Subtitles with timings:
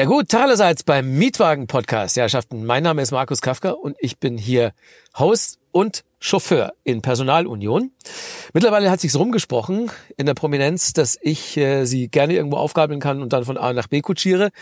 [0.00, 2.16] Ja gut, Taleseits beim Mietwagen-Podcast.
[2.16, 4.72] Ja, Herrschaften, mein Name ist Markus Kafka und ich bin hier
[5.18, 7.92] Host und Chauffeur in Personalunion.
[8.54, 13.20] Mittlerweile hat sich's rumgesprochen in der Prominenz, dass ich äh, sie gerne irgendwo aufgabeln kann
[13.20, 14.52] und dann von A nach B kutschiere.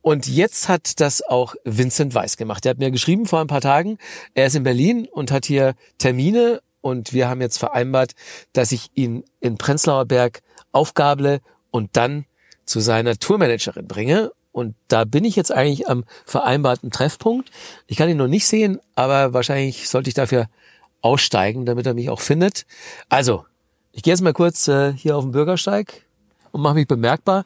[0.00, 2.64] Und jetzt hat das auch Vincent Weiss gemacht.
[2.64, 3.98] Er hat mir geschrieben vor ein paar Tagen,
[4.32, 8.12] er ist in Berlin und hat hier Termine und wir haben jetzt vereinbart,
[8.54, 10.40] dass ich ihn in Prenzlauer Berg
[10.72, 11.40] aufgable
[11.70, 12.24] und dann
[12.64, 14.32] zu seiner Tourmanagerin bringe.
[14.56, 17.50] Und da bin ich jetzt eigentlich am vereinbarten Treffpunkt.
[17.86, 20.48] Ich kann ihn noch nicht sehen, aber wahrscheinlich sollte ich dafür
[21.02, 22.64] aussteigen, damit er mich auch findet.
[23.10, 23.44] Also,
[23.92, 26.06] ich gehe jetzt mal kurz äh, hier auf den Bürgersteig
[26.52, 27.44] und mache mich bemerkbar.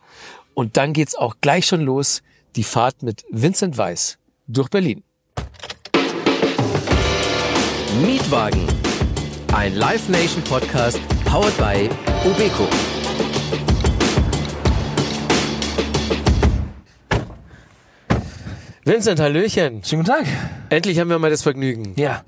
[0.55, 2.23] Und dann geht's auch gleich schon los,
[2.55, 5.03] die Fahrt mit Vincent Weiss durch Berlin.
[8.03, 8.69] Mietwagen.
[9.53, 11.91] Ein Live Nation Podcast powered by
[12.25, 12.69] Ubeco.
[18.91, 19.85] Vincent, Hallöchen.
[19.85, 20.27] Schönen guten Tag.
[20.69, 21.95] Endlich haben wir mal das Vergnügen.
[21.95, 22.25] Ja.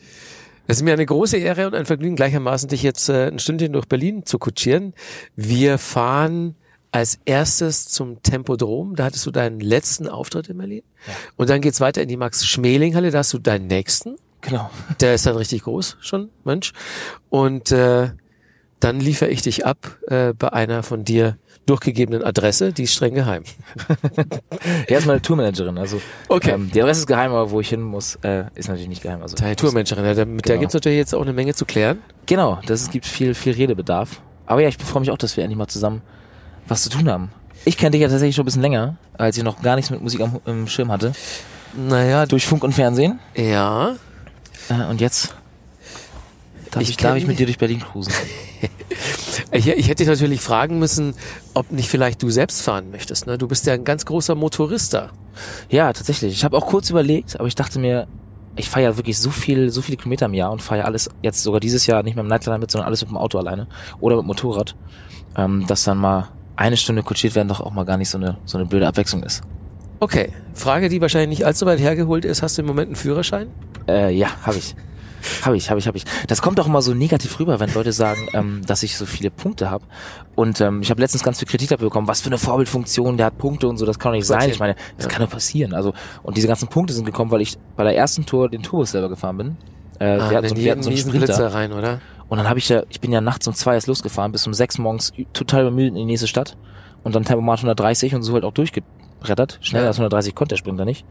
[0.69, 3.73] Es ist mir eine große Ehre und ein Vergnügen gleichermaßen, dich jetzt äh, ein Stündchen
[3.73, 4.95] durch Berlin zu kutschieren.
[5.35, 6.55] Wir fahren
[6.93, 8.95] als erstes zum Tempodrom.
[8.95, 10.85] Da hattest du deinen letzten Auftritt in Berlin.
[11.05, 11.15] Ja.
[11.35, 13.11] Und dann geht's weiter in die Max-Schmeling-Halle.
[13.11, 14.15] Da hast du deinen nächsten.
[14.41, 14.71] Genau.
[15.01, 16.75] Der ist dann richtig groß schon, Mensch.
[17.29, 18.11] Und äh,
[18.79, 23.15] dann liefere ich dich ab äh, bei einer von dir durchgegebenen Adresse, die ist streng
[23.15, 23.45] geheim.
[24.87, 26.53] er ist meine Tourmanagerin, also okay.
[26.53, 29.23] Ähm, die Adresse ist geheim, aber wo ich hin muss, äh, ist natürlich nicht geheim.
[29.23, 30.41] Also Deine Tourmanagerin, ja, mit genau.
[30.43, 31.99] der gibt's natürlich jetzt auch eine Menge zu klären.
[32.27, 34.21] Genau, das es gibt viel, viel Redebedarf.
[34.47, 36.03] Aber ja, ich freue mich auch, dass wir endlich mal zusammen
[36.67, 37.31] was zu tun haben.
[37.65, 40.03] Ich kenne dich ja tatsächlich schon ein bisschen länger, als ich noch gar nichts mit
[40.03, 41.13] Musik am, im Schirm hatte.
[41.75, 42.27] Naja.
[42.27, 43.21] Durch Funk und Fernsehen.
[43.37, 43.97] Ja.
[44.69, 45.35] Äh, und jetzt
[46.73, 48.13] darf ich, ich, darf ich mit dir durch Berlin cruisen.
[49.53, 51.15] ich, ich hätte dich natürlich fragen müssen,
[51.55, 53.27] ob nicht vielleicht du selbst fahren möchtest.
[53.27, 53.39] Ne?
[53.39, 55.11] Du bist ja ein ganz großer Motorista.
[55.71, 56.33] Ja, tatsächlich.
[56.33, 58.09] Ich habe auch kurz überlegt, aber ich dachte mir,
[58.57, 61.09] ich fahre ja wirklich so viel, so viele Kilometer im Jahr und fahre ja alles
[61.23, 63.67] jetzt sogar dieses Jahr nicht mehr im Nightliner mit, sondern alles mit dem Auto alleine
[64.01, 64.75] oder mit Motorrad,
[65.37, 68.37] ähm, dass dann mal eine Stunde kutschiert werden doch auch mal gar nicht so eine
[68.45, 69.43] so eine blöde Abwechslung ist.
[70.01, 73.49] Okay, Frage, die wahrscheinlich nicht allzu weit hergeholt ist: Hast du im Moment einen Führerschein?
[73.89, 74.75] Äh, ja, habe ich.
[75.43, 76.05] Habe ich, habe ich, habe ich.
[76.27, 79.31] Das kommt auch immer so negativ rüber, wenn Leute sagen, ähm, dass ich so viele
[79.31, 79.85] Punkte habe.
[80.35, 83.27] Und ähm, ich habe letztens ganz viel Kritik dafür bekommen, was für eine Vorbildfunktion, der
[83.27, 84.51] hat Punkte und so, das kann doch nicht sein.
[84.51, 85.75] Ich meine, das kann doch passieren.
[85.75, 88.93] Also und diese ganzen Punkte sind gekommen, weil ich bei der ersten Tour den Turbus
[88.93, 89.57] selber gefahren bin.
[89.99, 92.01] Äh, ah, wir hatten so, wir hatten so einen Sprinter rein, oder?
[92.29, 94.55] Und dann habe ich ja, ich bin ja nachts um zwei erst losgefahren, bis um
[94.55, 96.57] sechs morgens total bemüht in die nächste Stadt
[97.03, 99.59] und dann Tempomat 130 und so halt auch durchgebrettert.
[99.61, 99.89] Schneller ja.
[99.89, 101.05] als 130 konnte der Sprinter nicht.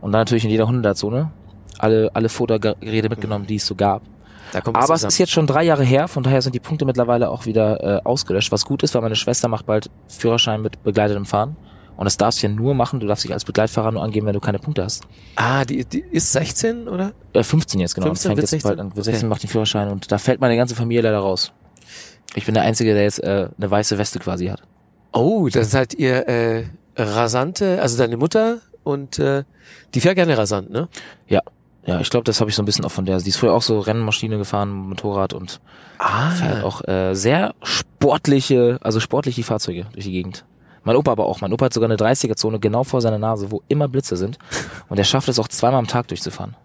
[0.00, 1.30] Und dann natürlich in jeder 100er-Zone
[1.78, 4.02] alle, alle Fotogeräte mitgenommen, die es so gab.
[4.52, 7.46] Aber es ist jetzt schon drei Jahre her, von daher sind die Punkte mittlerweile auch
[7.46, 11.56] wieder äh, ausgelöscht, was gut ist, weil meine Schwester macht bald Führerschein mit begleitetem Fahren.
[11.96, 14.32] Und das darfst du ja nur machen, du darfst dich als Begleitfahrer nur angeben, wenn
[14.32, 15.04] du keine Punkte hast.
[15.36, 17.12] Ah, die, die ist 16, oder?
[17.32, 18.06] Äh, 15 jetzt, genau.
[18.08, 18.68] 15, fängt jetzt 16?
[18.68, 18.92] bald an.
[18.94, 19.26] 16 okay.
[19.26, 21.52] macht den Führerschein und da fällt meine ganze Familie leider raus.
[22.34, 24.62] Ich bin der Einzige, der jetzt äh, eine weiße Weste quasi hat.
[25.12, 26.64] Oh, dann seid ihr äh,
[26.96, 29.44] rasante, also deine Mutter und äh,
[29.94, 30.88] die fährt gerne rasant, ne?
[31.28, 31.40] Ja,
[31.84, 33.18] ja, ich glaube, das habe ich so ein bisschen auch von der.
[33.18, 35.60] Die ist früher auch so Rennmaschine gefahren, Motorrad und
[35.98, 36.30] ah.
[36.30, 40.44] fährt auch äh, sehr sportliche, also sportliche Fahrzeuge durch die Gegend.
[40.84, 41.40] Mein Opa aber auch.
[41.40, 44.38] Mein Opa hat sogar eine 30er-Zone genau vor seiner Nase, wo immer Blitze sind.
[44.88, 46.56] Und er schafft es auch zweimal am Tag durchzufahren.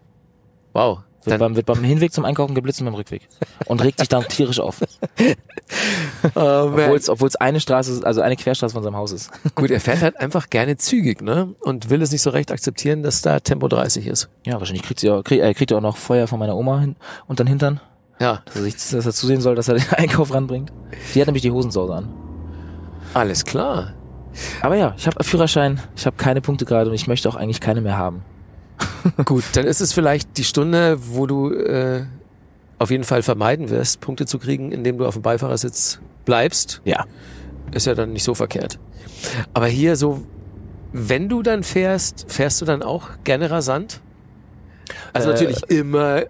[0.74, 1.00] Wow.
[1.28, 3.28] Wird beim, wird beim Hinweg zum Einkaufen geblitzt und beim Rückweg.
[3.66, 4.82] Und regt sich dann tierisch auf.
[6.36, 9.32] oh, Obwohl es eine Straße, also eine Querstraße von seinem Haus ist.
[9.56, 11.54] Gut, er fährt halt einfach gerne zügig, ne?
[11.60, 14.30] Und will es nicht so recht akzeptieren, dass da Tempo 30 ist.
[14.46, 16.96] Ja, wahrscheinlich kriegt auch, krieg, äh, kriegt er auch noch Feuer von meiner Oma hin,
[17.28, 17.82] und dann Hintern.
[18.20, 18.42] Ja.
[18.46, 20.72] Dass er, sich, dass er zusehen soll, dass er den Einkauf ranbringt.
[21.14, 22.10] Die hat nämlich die Hosensause an.
[23.14, 23.94] Alles klar.
[24.62, 27.62] Aber ja, ich habe Führerschein, ich habe keine Punkte gerade und ich möchte auch eigentlich
[27.62, 28.24] keine mehr haben.
[29.26, 32.06] Gut, dann ist es vielleicht die Stunde, wo du äh,
[32.80, 36.82] auf jeden Fall vermeiden wirst, Punkte zu kriegen, indem du auf dem Beifahrersitz bleibst.
[36.86, 37.06] Ja.
[37.72, 38.80] Ist ja dann nicht so verkehrt.
[39.54, 40.24] Aber hier so,
[40.94, 44.02] wenn du dann fährst, fährst du dann auch gerne rasant?
[45.14, 46.24] Also äh, natürlich immer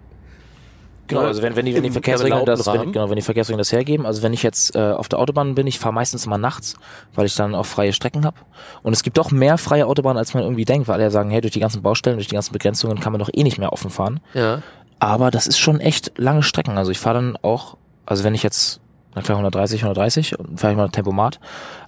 [1.08, 3.72] Genau, also wenn, wenn die, wenn die Verkehrsregeln das, wenn, genau, wenn die Verkehrsregeln das
[3.72, 6.76] hergeben, also wenn ich jetzt äh, auf der Autobahn bin, ich fahre meistens immer nachts,
[7.14, 8.36] weil ich dann auch freie Strecken habe.
[8.82, 11.30] Und es gibt doch mehr freie Autobahnen, als man irgendwie denkt, weil alle ja sagen,
[11.30, 13.72] hey, durch die ganzen Baustellen, durch die ganzen Begrenzungen kann man doch eh nicht mehr
[13.72, 14.20] offen fahren.
[14.34, 14.62] Ja.
[14.98, 16.76] Aber das ist schon echt lange Strecken.
[16.76, 18.80] Also ich fahre dann auch, also wenn ich jetzt,
[19.14, 21.40] na klar 130, 130, fahre ich mal Tempomat,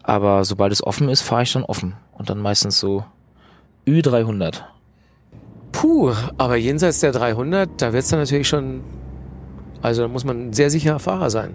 [0.03, 1.95] aber sobald es offen ist, fahre ich dann offen.
[2.13, 3.05] Und dann meistens so
[3.87, 4.63] Ü300.
[5.73, 8.83] Puh, aber jenseits der 300, da wird's dann natürlich schon
[9.83, 11.55] also da muss man ein sehr sicherer Fahrer sein.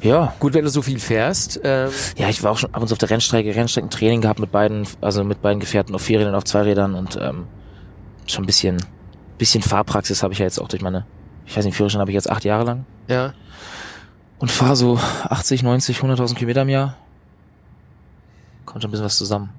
[0.00, 0.34] Ja.
[0.38, 1.60] Gut, wenn du so viel fährst.
[1.64, 4.52] Ähm, Ja, ich war auch schon ab und zu auf der Rennstrecke, Rennstreckentraining gehabt mit
[4.52, 7.46] beiden, also mit beiden Gefährten auf Vierrädern und auf Zweirädern und ähm,
[8.26, 8.76] schon ein bisschen,
[9.38, 11.04] bisschen Fahrpraxis habe ich ja jetzt auch durch meine,
[11.46, 13.32] ich weiß nicht, Führerschein habe ich jetzt acht Jahre lang ja.
[14.38, 16.96] und fahre so 80, 90, 100.000 Kilometer im Jahr.
[18.64, 19.50] Kommt schon ein bisschen was zusammen.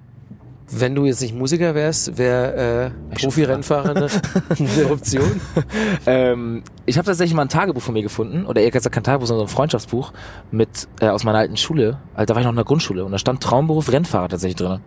[0.73, 4.07] Wenn du jetzt nicht Musiker wärst, wäre äh, Profi-Rennfahrer eine,
[4.57, 5.41] eine Option.
[6.05, 9.27] Ähm, ich habe tatsächlich mal ein Tagebuch von mir gefunden, oder eher gesagt kein Tagebuch,
[9.27, 10.13] sondern so ein Freundschaftsbuch
[10.51, 11.99] mit äh, aus meiner alten Schule.
[12.13, 14.79] Also, da war ich noch in der Grundschule und da stand Traumberuf Rennfahrer tatsächlich drin.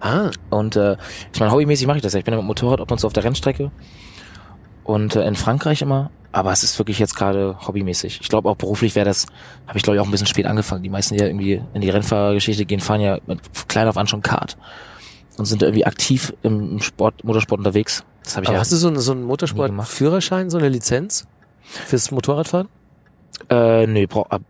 [0.00, 0.96] Ah, Und äh,
[1.32, 2.18] ich meine, hobbymäßig mache ich das ja.
[2.18, 3.70] Ich bin ja mit dem Motorrad ab und zu auf der Rennstrecke
[4.84, 6.10] und äh, in Frankreich immer.
[6.32, 8.20] Aber es ist wirklich jetzt gerade hobbymäßig.
[8.22, 9.26] Ich glaube auch beruflich wäre das,
[9.66, 10.82] habe ich glaube ich auch ein bisschen spät angefangen.
[10.84, 14.06] Die meisten, die ja irgendwie in die Rennfahrergeschichte gehen, fahren ja mit klein auf an
[14.06, 14.56] schon Kart
[15.40, 18.04] und sind irgendwie aktiv im Sport, Motorsport unterwegs.
[18.22, 18.60] Das habe ich aber ja.
[18.60, 21.26] hast du so, einen- so einen Motorsport-Führerschein, so eine Lizenz
[21.62, 22.68] fürs Motorradfahren?
[23.48, 24.42] Äh, nee, brauch, ab-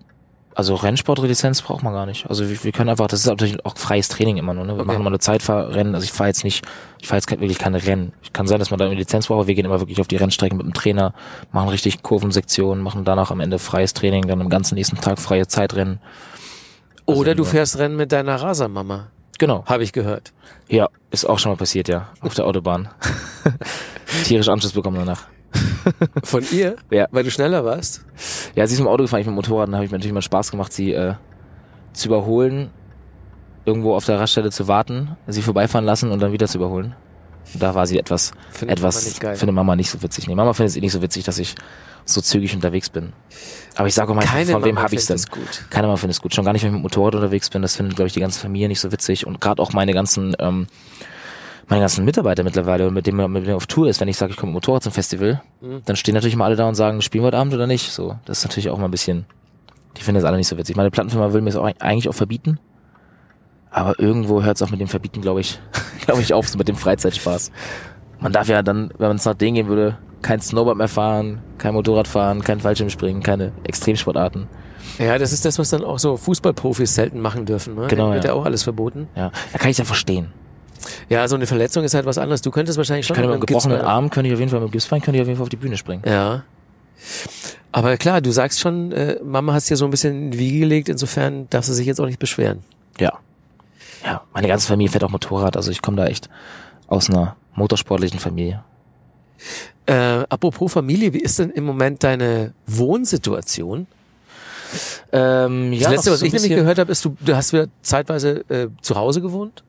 [0.55, 2.29] also Rennsportlizenz braucht man gar nicht.
[2.29, 4.65] Also wir, wir können einfach, das ist natürlich auch freies Training immer nur.
[4.65, 4.73] Ne?
[4.75, 4.87] Wir Okay.
[4.89, 5.95] machen immer nur Zeitfahrrennen.
[5.95, 6.67] Also ich fahre jetzt nicht,
[7.01, 8.13] ich fahre jetzt wirklich keine Rennen.
[8.33, 10.17] Kann sein, dass man da eine Lizenz braucht, aber wir gehen immer wirklich auf die
[10.17, 11.15] Rennstrecken mit dem Trainer,
[11.53, 15.47] machen richtig Kurvensektionen, machen danach am Ende freies Training, dann am ganzen nächsten Tag freie
[15.47, 16.01] Zeitrennen.
[17.07, 19.07] Also Oder du fährst Rennen mit deiner Rasermama,
[19.41, 19.65] Genau.
[19.65, 20.35] habe ich gehört.
[20.69, 22.09] Ja, ist auch schon mal passiert, ja.
[22.21, 22.89] Auf der Autobahn.
[24.25, 25.29] Tierisch Anschluss bekommen danach.
[26.25, 26.77] Von ihr?
[26.91, 27.09] Ja.
[27.11, 28.05] Weil du schneller warst?
[28.55, 30.13] Ja, sie ist im Auto gefahren, ich mit dem Motorrad, dann habe ich mir natürlich
[30.13, 31.15] mal Spaß gemacht, sie äh,
[31.95, 32.69] zu überholen,
[33.65, 36.95] irgendwo auf der Raststelle zu warten, sie vorbeifahren lassen und dann wieder zu überholen.
[37.55, 39.37] Und da war sie etwas, Findet etwas, Mama nicht geil.
[39.37, 40.29] finde Mama nicht so witzig.
[40.29, 41.55] Nee, Mama findet es eh nicht so witzig, dass ich
[42.13, 43.13] so zügig unterwegs bin.
[43.77, 45.21] Aber ich sage auch mal, Keine von wem habe ich es denn?
[45.71, 46.35] Keiner Mama findet es gut.
[46.35, 47.63] Schon gar nicht, wenn ich mit dem Motorrad unterwegs bin.
[47.63, 49.27] Das findet, glaube ich, die ganze Familie nicht so witzig.
[49.27, 50.67] Und gerade auch meine ganzen, ähm,
[51.69, 54.33] meine ganzen Mitarbeiter mittlerweile, mit denen man mit denen auf Tour ist, wenn ich sage,
[54.33, 55.83] ich komme mit dem Motorrad zum Festival, Mhm.
[55.85, 57.93] dann stehen natürlich immer alle da und sagen, spielen wir heute Abend oder nicht.
[57.93, 59.25] So, das ist natürlich auch mal ein bisschen,
[59.97, 60.77] die finden das alle nicht so witzig.
[60.77, 62.59] Meine Plattenfirma will mir es auch eigentlich auch verbieten.
[63.71, 65.61] Aber irgendwo hört es auch mit dem Verbieten, glaube ich,
[66.05, 67.53] glaube ich, auf, so mit dem Freizeitspaß.
[68.19, 71.41] Man darf ja dann, wenn man es nach denen gehen würde, kein Snowboard mehr fahren,
[71.59, 74.49] kein Motorrad fahren, kein Fallschirmspringen, keine Extremsportarten.
[74.99, 77.75] Ja, das ist das, was dann auch so Fußballprofis selten machen dürfen.
[77.75, 77.87] Ne?
[77.89, 78.31] Genau, Wird ja.
[78.31, 79.09] ja auch alles verboten.
[79.17, 80.33] Ja, da kann ich ja verstehen.
[81.09, 82.43] Ja, so eine Verletzung ist halt was anderes.
[82.43, 84.61] Du könntest wahrscheinlich Ich schon könnte mit einem gebrochenen Arm, könnte ich auf jeden Fall
[84.61, 86.03] mit dem Gipsbein, könnte ich auf jeden Fall auf die Bühne springen.
[86.07, 86.45] Ja.
[87.73, 90.61] Aber klar, du sagst schon, äh, Mama hast dir so ein bisschen in die Wiege
[90.61, 92.61] gelegt, insofern darf sie sich jetzt auch nicht beschweren.
[92.99, 93.13] Ja.
[94.05, 96.29] Ja, meine ganze Familie fährt auch Motorrad, also ich komme da echt
[96.89, 98.65] aus einer motorsportlichen Familie.
[99.87, 103.87] Äh, apropos Familie, wie ist denn im Moment deine Wohnsituation?
[105.13, 107.67] Ähm, Das ja, letzte, was so ich nämlich gehört habe, ist, du, du hast wieder
[107.83, 109.65] zeitweise äh, zu Hause gewohnt?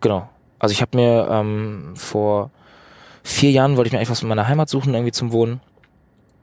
[0.00, 0.28] Genau.
[0.58, 2.50] Also ich habe mir ähm, vor
[3.22, 5.60] vier Jahren wollte ich mir eigentlich was mit meiner Heimat suchen, irgendwie zum Wohnen.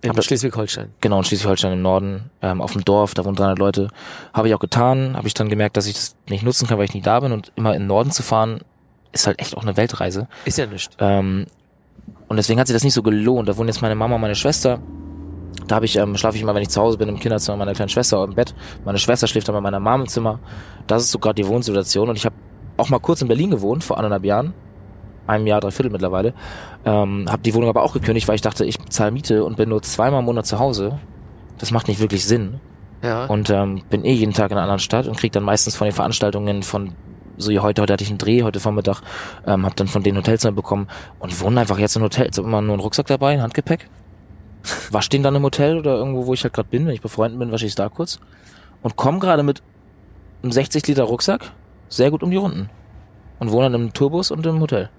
[0.02, 0.92] In Schleswig-Holstein.
[1.02, 3.88] Genau, in Schleswig-Holstein im Norden, ähm, auf dem Dorf, da wohnen 300 Leute.
[4.34, 6.86] Habe ich auch getan, habe ich dann gemerkt, dass ich das nicht nutzen kann, weil
[6.86, 7.32] ich nie da bin.
[7.32, 8.62] Und immer in den Norden zu fahren,
[9.14, 10.28] ist halt echt auch eine Weltreise.
[10.46, 10.96] Ist ja nichts.
[11.00, 11.48] Ähm,
[12.28, 13.48] und deswegen hat sich das nicht so gelohnt.
[13.48, 14.80] Da wohnen jetzt meine Mama und meine Schwester.
[15.68, 17.74] Da habe ich, ähm, schlafe ich immer, wenn ich zu Hause bin, im Kinderzimmer meiner
[17.74, 18.54] kleinen Schwester im Bett.
[18.84, 20.40] Meine Schwester schläft dann bei meiner Mama im Zimmer.
[20.88, 22.10] Das ist so gerade die Wohnsituation.
[22.10, 22.36] Und ich habe
[22.78, 24.54] auch mal kurz in Berlin gewohnt, vor anderthalb Jahren.
[25.28, 26.34] Einem Jahr, drei Viertel mittlerweile.
[26.84, 29.70] Ähm, habe die Wohnung aber auch gekündigt, weil ich dachte, ich zahle Miete und bin
[29.70, 31.00] nur zweimal im Monat zu Hause.
[31.58, 32.60] Das macht nicht wirklich Sinn.
[33.02, 33.26] Ja.
[33.26, 35.86] Und ähm, bin eh jeden Tag in einer anderen Stadt und krieg dann meistens von
[35.86, 36.94] den Veranstaltungen von
[37.38, 39.02] so wie heute, heute hatte ich einen Dreh, heute Vormittag,
[39.46, 40.88] ähm, habe dann von den Hotelzimmer bekommen
[41.20, 42.38] und wohne einfach jetzt in Hotels.
[42.38, 43.90] Immer nur einen Rucksack dabei, ein Handgepäck.
[44.92, 46.88] Wasch den dann im Hotel oder irgendwo, wo ich halt gerade bin.
[46.88, 48.20] Wenn ich bei Freunden bin, wasche ich da kurz.
[48.82, 49.62] Und komme gerade mit
[50.42, 51.52] einem 60 Liter Rucksack
[51.90, 52.70] sehr gut um die Runden.
[53.40, 54.90] Und wohne dann im Tourbus und im Hotel.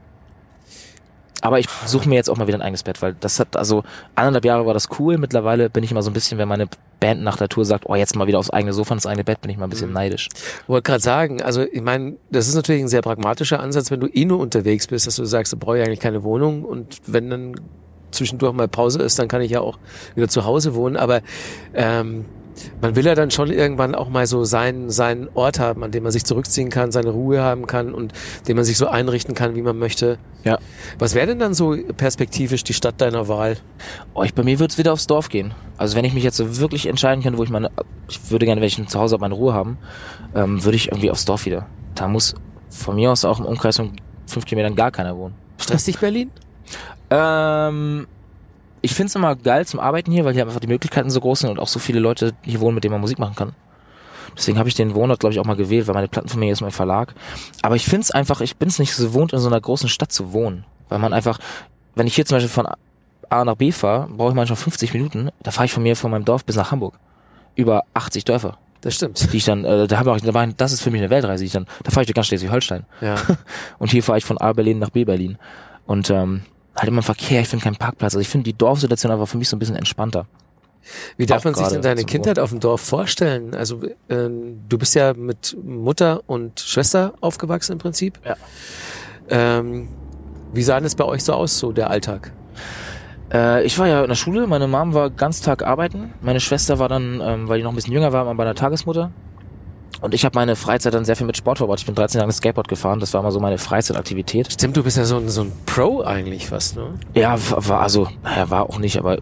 [1.42, 3.84] Aber ich suche mir jetzt auch mal wieder ein eigenes Bett, weil das hat, also
[4.14, 5.18] anderthalb Jahre war das cool.
[5.18, 6.66] Mittlerweile bin ich immer so ein bisschen, wenn meine
[6.98, 9.42] Band nach der Tour sagt, oh, jetzt mal wieder aufs eigene Sofa, ins eigene Bett,
[9.42, 9.94] bin ich mal ein bisschen Mhm.
[9.94, 10.28] neidisch.
[10.66, 14.06] wollte gerade sagen, also ich meine, das ist natürlich ein sehr pragmatischer Ansatz, wenn du
[14.06, 17.28] eh nur unterwegs bist, dass du sagst, du brauchst ja eigentlich keine Wohnung und wenn
[17.28, 17.60] dann
[18.12, 19.78] zwischendurch mal Pause ist, dann kann ich ja auch
[20.14, 20.96] wieder zu Hause wohnen.
[20.96, 21.20] Aber
[21.74, 22.24] ähm,
[22.80, 26.02] man will ja dann schon irgendwann auch mal so seinen, seinen Ort haben, an dem
[26.02, 28.12] man sich zurückziehen kann, seine Ruhe haben kann und
[28.48, 30.18] den man sich so einrichten kann, wie man möchte.
[30.44, 30.58] Ja.
[30.98, 33.56] Was wäre denn dann so perspektivisch die Stadt deiner Wahl?
[34.14, 35.54] Oh, ich, bei mir wird's wieder aufs Dorf gehen.
[35.76, 37.70] Also wenn ich mich jetzt so wirklich entscheiden könnte, wo ich meine,
[38.08, 39.78] ich würde gerne, wenn ich zu Hause meine Ruhe haben,
[40.34, 41.66] ähm, würde ich irgendwie aufs Dorf wieder.
[41.94, 42.34] Da muss
[42.70, 43.92] von mir aus auch im Umkreis von
[44.26, 45.34] fünf Kilometern gar keiner wohnen.
[45.58, 46.30] Stresst dich Berlin?
[47.08, 48.08] Ähm,
[48.86, 51.50] ich find's immer geil zum Arbeiten hier, weil hier einfach die Möglichkeiten so groß sind
[51.50, 53.52] und auch so viele Leute hier wohnen, mit denen man Musik machen kann.
[54.36, 56.70] Deswegen habe ich den Wohnort, glaube ich, auch mal gewählt, weil meine Plattenfamilie ist mein
[56.70, 57.14] Verlag.
[57.62, 60.32] Aber ich find's einfach, ich bin's nicht so gewohnt, in so einer großen Stadt zu
[60.32, 60.64] wohnen.
[60.88, 61.38] Weil man einfach,
[61.94, 62.66] wenn ich hier zum Beispiel von
[63.28, 65.30] A nach B fahre, brauche ich manchmal 50 Minuten.
[65.42, 66.98] Da fahre ich von mir, von meinem Dorf bis nach Hamburg.
[67.54, 69.32] über 80 Dörfer, Das stimmt.
[69.32, 71.46] die ich dann, äh, da habe ich, da das ist für mich eine Weltreise, die
[71.46, 72.84] ich dann, da fahre ich durch ganz Schleswig-Holstein.
[73.00, 73.14] Ja.
[73.78, 75.38] Und hier fahre ich von A Berlin nach B Berlin.
[75.86, 76.42] Und ähm,
[76.76, 78.14] halt immer Verkehr, ich finde keinen Parkplatz.
[78.14, 80.26] Also ich finde die Dorfsituation einfach für mich so ein bisschen entspannter.
[81.16, 83.54] Wie darf Auch man sich denn deine Kindheit auf dem Dorf vorstellen?
[83.54, 88.20] Also ähm, du bist ja mit Mutter und Schwester aufgewachsen im Prinzip.
[88.24, 88.36] Ja.
[89.28, 89.88] Ähm,
[90.52, 92.32] wie sah denn es bei euch so aus, so der Alltag?
[93.32, 96.14] Äh, ich war ja in der Schule, meine Mom war ganz Tag arbeiten.
[96.20, 98.54] Meine Schwester war dann, ähm, weil die noch ein bisschen jünger war, mal bei einer
[98.54, 99.10] Tagesmutter.
[100.06, 101.80] Und ich habe meine Freizeit dann sehr viel mit Sport verbracht.
[101.80, 104.52] Ich bin 13 Jahre Skateboard gefahren, das war immer so meine Freizeitaktivität.
[104.52, 106.90] Stimmt, du bist ja so ein, so ein Pro eigentlich fast, ne?
[107.14, 109.18] Ja, war also, naja, war auch nicht, aber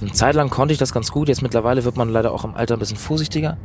[0.00, 1.26] eine Zeit lang konnte ich das ganz gut.
[1.26, 3.56] Jetzt mittlerweile wird man leider auch im Alter ein bisschen vorsichtiger.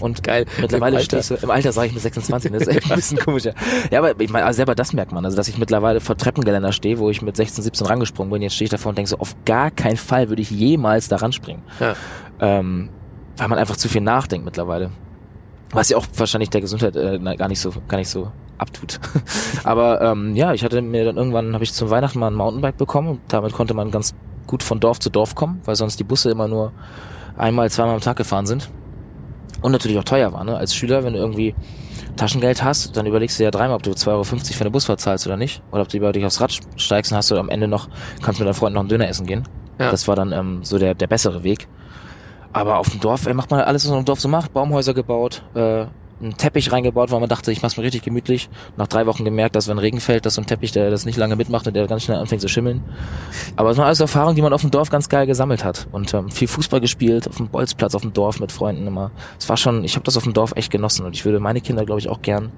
[0.00, 0.46] Und Geil.
[0.58, 3.44] Mittlerweile Im so, im Alter sage ich mit 26, das ist echt ein bisschen komisch.
[3.44, 3.52] Ja,
[3.90, 6.72] ja aber ich meine, also selber das merkt man, also dass ich mittlerweile vor Treppengeländer
[6.72, 8.40] stehe, wo ich mit 16, 17 rangesprungen bin.
[8.40, 11.16] Jetzt stehe ich davor und denke so, auf gar keinen Fall würde ich jemals da
[11.16, 11.62] ranspringen.
[11.80, 11.94] Ja.
[12.40, 12.88] Ähm,
[13.36, 14.90] weil man einfach zu viel nachdenkt mittlerweile.
[15.74, 19.00] Was ja auch wahrscheinlich der Gesundheit äh, gar nicht so gar nicht so abtut.
[19.64, 22.76] Aber ähm, ja, ich hatte mir dann irgendwann habe ich zum Weihnachten mal ein Mountainbike
[22.76, 24.14] bekommen und damit konnte man ganz
[24.46, 26.72] gut von Dorf zu Dorf kommen, weil sonst die Busse immer nur
[27.36, 28.70] einmal, zweimal am Tag gefahren sind
[29.62, 30.44] und natürlich auch teuer war.
[30.44, 30.56] Ne?
[30.56, 31.54] Als Schüler, wenn du irgendwie
[32.16, 35.26] Taschengeld hast, dann überlegst du ja dreimal, ob du 2,50 Euro für eine Busfahrt zahlst
[35.26, 35.62] oder nicht.
[35.72, 37.88] Oder ob du lieber dich aufs Rad steigst und hast du am Ende noch,
[38.22, 39.44] kannst mit deinem Freund noch einen Döner essen gehen.
[39.78, 39.90] Ja.
[39.90, 41.66] Das war dann ähm, so der, der bessere Weg.
[42.54, 44.52] Aber auf dem Dorf, ey, macht man alles, was man auf dem Dorf so macht.
[44.52, 45.86] Baumhäuser gebaut, äh,
[46.22, 48.48] einen Teppich reingebaut, weil man dachte, ich mach's mir richtig gemütlich.
[48.76, 51.16] Nach drei Wochen gemerkt, dass wenn Regen fällt, dass so ein Teppich, der das nicht
[51.16, 52.84] lange mitmacht und der ganz schnell anfängt zu schimmeln.
[53.56, 55.88] Aber es waren alles Erfahrungen, die man auf dem Dorf ganz geil gesammelt hat.
[55.90, 59.10] Und ähm, viel Fußball gespielt, auf dem Bolzplatz, auf dem Dorf mit Freunden immer.
[59.36, 61.60] Es war schon, ich habe das auf dem Dorf echt genossen und ich würde meine
[61.60, 62.52] Kinder, glaube ich, auch gern,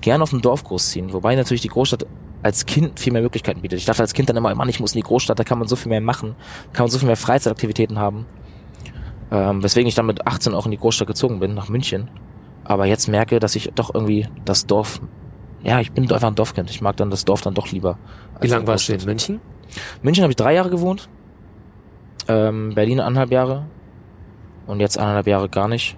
[0.00, 1.12] gern auf dem Dorf großziehen.
[1.12, 2.06] Wobei natürlich die Großstadt
[2.42, 3.78] als Kind viel mehr Möglichkeiten bietet.
[3.78, 5.68] Ich dachte als Kind dann immer, Mann, ich muss in die Großstadt, da kann man
[5.68, 6.34] so viel mehr machen,
[6.72, 8.26] kann man so viel mehr Freizeitaktivitäten haben.
[9.30, 12.10] Ähm, weswegen ich dann mit 18 auch in die Großstadt gezogen bin, nach München.
[12.64, 15.00] Aber jetzt merke, dass ich doch irgendwie das Dorf,
[15.62, 16.70] ja, ich bin einfach ein Dorfkind.
[16.70, 17.98] Ich mag dann das Dorf dann doch lieber.
[18.40, 19.04] Wie lange warst du in.
[19.04, 19.40] München?
[20.02, 21.08] München habe ich drei Jahre gewohnt.
[22.28, 23.66] Ähm, Berlin anderthalb Jahre.
[24.66, 25.96] Und jetzt anderthalb Jahre gar nicht.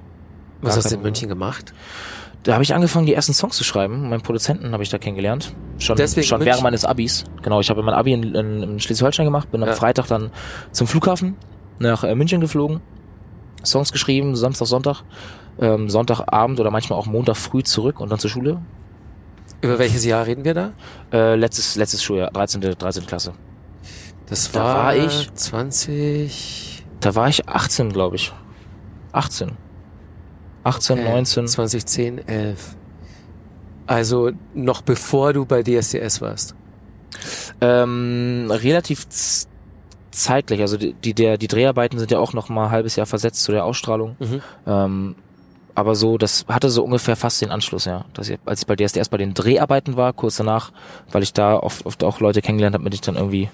[0.60, 1.72] Was Gar hast du in München gemacht?
[2.42, 4.08] Da habe ich angefangen, die ersten Songs zu schreiben.
[4.08, 5.54] Meinen Produzenten habe ich da kennengelernt.
[5.78, 6.52] Schon, Deswegen schon München?
[6.52, 7.24] während meines Abis.
[7.42, 9.68] Genau, ich habe mein Abi in, in, in Schleswig-Holstein gemacht, bin Ja.
[9.68, 10.30] am Freitag dann
[10.72, 11.36] zum Flughafen
[11.78, 12.80] nach äh, München geflogen,
[13.64, 15.02] Songs geschrieben, Samstag, Sonntag,
[15.60, 18.60] ähm, Sonntagabend oder manchmal auch Montag früh zurück und dann zur Schule.
[19.62, 20.72] Über welches Jahr reden wir da?
[21.12, 22.60] Äh, letztes, letztes Schuljahr, 13.
[22.62, 23.06] 13.
[23.06, 23.32] Klasse.
[24.26, 26.84] Das Da war, war ich- 20...
[27.00, 28.32] Da war ich 18, glaube ich.
[29.12, 29.52] 18.
[30.64, 31.48] 18, Okay, 19.
[31.48, 32.76] 2010, 11.
[33.86, 36.54] Also noch bevor du bei DSDS warst.
[37.60, 39.06] Ähm, relativ
[40.10, 40.60] zeitgleich.
[40.60, 43.42] Also die, die, der, die Dreharbeiten sind ja auch noch mal ein halbes Jahr versetzt
[43.42, 44.16] zu der Ausstrahlung.
[44.18, 44.42] Mhm.
[44.66, 45.14] Ähm,
[45.74, 48.04] aber so, das hatte so ungefähr fast den Anschluss, ja.
[48.12, 50.72] Dass ich, als ich bei DSDS bei den Dreharbeiten war, kurz danach,
[51.10, 53.48] weil ich da oft, oft auch Leute kennengelernt habe, mit denen ich dann irgendwie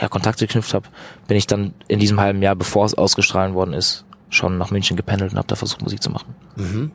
[0.00, 0.88] ja, Kontakte geknüpft habe,
[1.26, 4.96] bin ich dann in diesem halben Jahr, bevor es ausgestrahlt worden ist, schon nach München
[4.96, 6.34] gependelt und habe da versucht, Musik zu machen.
[6.56, 6.92] Mhm.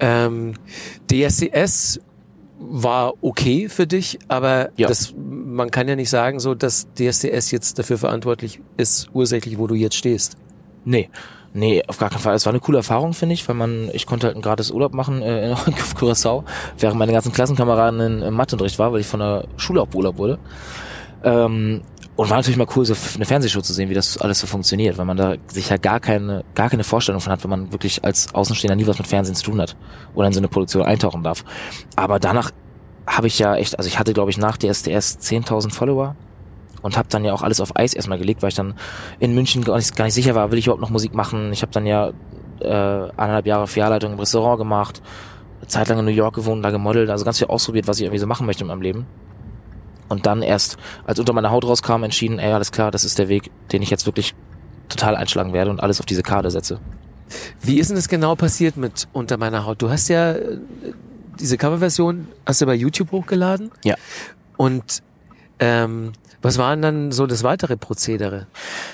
[0.00, 0.54] Ähm,
[1.10, 2.00] DSDS
[2.58, 4.88] war okay für dich, aber Ja.
[4.88, 9.66] das, man kann ja nicht sagen, so dass DSDS jetzt dafür verantwortlich ist, ursächlich, wo
[9.66, 10.36] du jetzt stehst.
[10.84, 11.10] Nee.
[11.52, 12.34] Nee, auf gar keinen Fall.
[12.34, 14.92] Es war eine coole Erfahrung, finde ich, weil man, ich konnte halt einen gratis Urlaub
[14.92, 16.44] machen äh, in auf Curaçao,
[16.78, 20.18] während meine ganzen Klassenkameraden in, im Matheunterricht war, weil ich von der Schule auch beurlaubt
[20.18, 20.38] wurde.
[21.24, 21.80] Ähm,
[22.16, 24.96] und war natürlich mal cool, so eine Fernsehshow zu sehen, wie das alles so funktioniert,
[24.96, 28.04] weil man da sich ja gar keine, gar keine Vorstellung von hat, wenn man wirklich
[28.04, 29.76] als Außenstehender nie was mit Fernsehen zu tun hat
[30.14, 31.44] oder in so eine Produktion eintauchen darf.
[31.94, 32.52] Aber danach
[33.06, 36.16] habe ich ja echt, also ich hatte glaube ich nach DSDS 10.000 Follower
[36.80, 38.74] und habe dann ja auch alles auf Eis erstmal gelegt, weil ich dann
[39.18, 41.52] in München gar nicht, gar nicht sicher war, will ich überhaupt noch Musik machen.
[41.52, 42.12] Ich habe dann ja
[42.60, 45.02] äh, eineinhalb Jahre Filialleitung im Restaurant gemacht,
[45.60, 48.04] eine Zeit lang in New York gewohnt, da gemodelt, also ganz viel ausprobiert, was ich
[48.04, 49.06] irgendwie so machen möchte in meinem Leben.
[50.08, 53.28] Und dann erst, als unter meiner Haut rauskam, entschieden, ey, alles klar, das ist der
[53.28, 54.34] Weg, den ich jetzt wirklich
[54.88, 56.80] total einschlagen werde und alles auf diese Karte setze.
[57.60, 59.82] Wie ist denn das genau passiert mit Unter meiner Haut?
[59.82, 60.58] Du hast ja äh,
[61.40, 63.70] diese Coverversion, hast du bei YouTube hochgeladen?
[63.84, 63.96] Ja.
[64.56, 65.02] Und
[65.58, 66.12] ähm,
[66.42, 68.46] was war denn dann so das weitere Prozedere?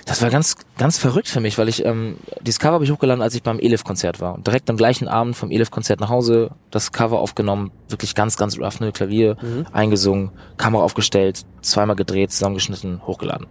[0.07, 3.23] Das war ganz, ganz verrückt für mich, weil ich, ähm, dieses Cover habe ich hochgeladen,
[3.23, 4.35] als ich beim Elif-Konzert war.
[4.35, 8.59] Und direkt am gleichen Abend vom Elif-Konzert nach Hause das Cover aufgenommen, wirklich ganz, ganz
[8.59, 9.37] rough, ne, Klavier
[9.73, 13.47] eingesungen, Kamera aufgestellt, zweimal gedreht, zusammengeschnitten, hochgeladen.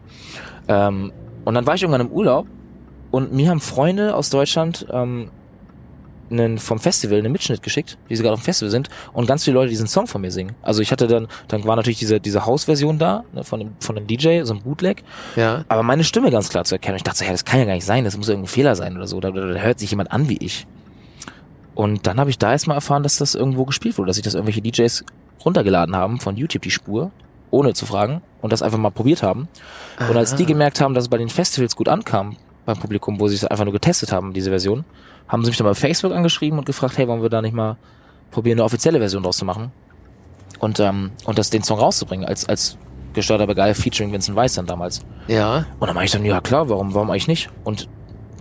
[0.67, 1.11] Ähm,
[1.45, 2.47] und dann war ich irgendwann im Urlaub
[3.11, 5.29] und mir haben Freunde aus Deutschland ähm,
[6.31, 9.55] einen, vom Festival einen Mitschnitt geschickt, sie gerade auf dem Festival sind, und ganz viele
[9.55, 10.55] Leute diesen Song von mir singen.
[10.61, 13.95] Also ich hatte dann, dann war natürlich diese, diese Hausversion da, ne, von dem, von
[13.95, 15.03] dem DJ, so ein Bootleg,
[15.35, 15.65] Ja.
[15.67, 16.97] aber meine Stimme ganz klar zu erkennen.
[16.97, 18.95] Ich dachte, so, ja, das kann ja gar nicht sein, das muss irgendein Fehler sein
[18.95, 20.65] oder so, da, da, da hört sich jemand an wie ich.
[21.75, 24.33] Und dann habe ich da erstmal erfahren, dass das irgendwo gespielt wurde, dass sich das
[24.33, 25.05] irgendwelche DJs
[25.45, 27.11] runtergeladen haben von YouTube die Spur,
[27.49, 29.47] ohne zu fragen, und das einfach mal probiert haben.
[30.09, 33.27] Und als die gemerkt haben, dass es bei den Festivals gut ankam beim Publikum, wo
[33.27, 34.83] sie es einfach nur getestet haben, diese Version,
[35.27, 37.77] haben sie mich dann bei Facebook angeschrieben und gefragt, hey, wollen wir da nicht mal
[38.31, 39.71] probieren, eine offizielle Version draus zu machen?
[40.59, 42.77] Und, ähm, und das den Song rauszubringen, als, als
[43.13, 45.01] gestörter Begeil featuring Vincent Weiss dann damals.
[45.27, 45.65] Ja.
[45.79, 47.49] Und dann meinte ich dann, ja klar, warum, warum eigentlich nicht?
[47.63, 47.89] Und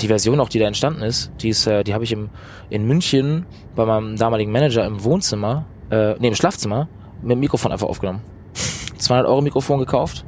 [0.00, 2.30] die Version auch, die da entstanden ist, die ist, äh, die habe ich im,
[2.68, 6.88] in München bei meinem damaligen Manager im Wohnzimmer, äh, nee, im Schlafzimmer,
[7.22, 8.22] mit dem Mikrofon einfach aufgenommen.
[8.99, 10.25] 200 Euro Mikrofon gekauft,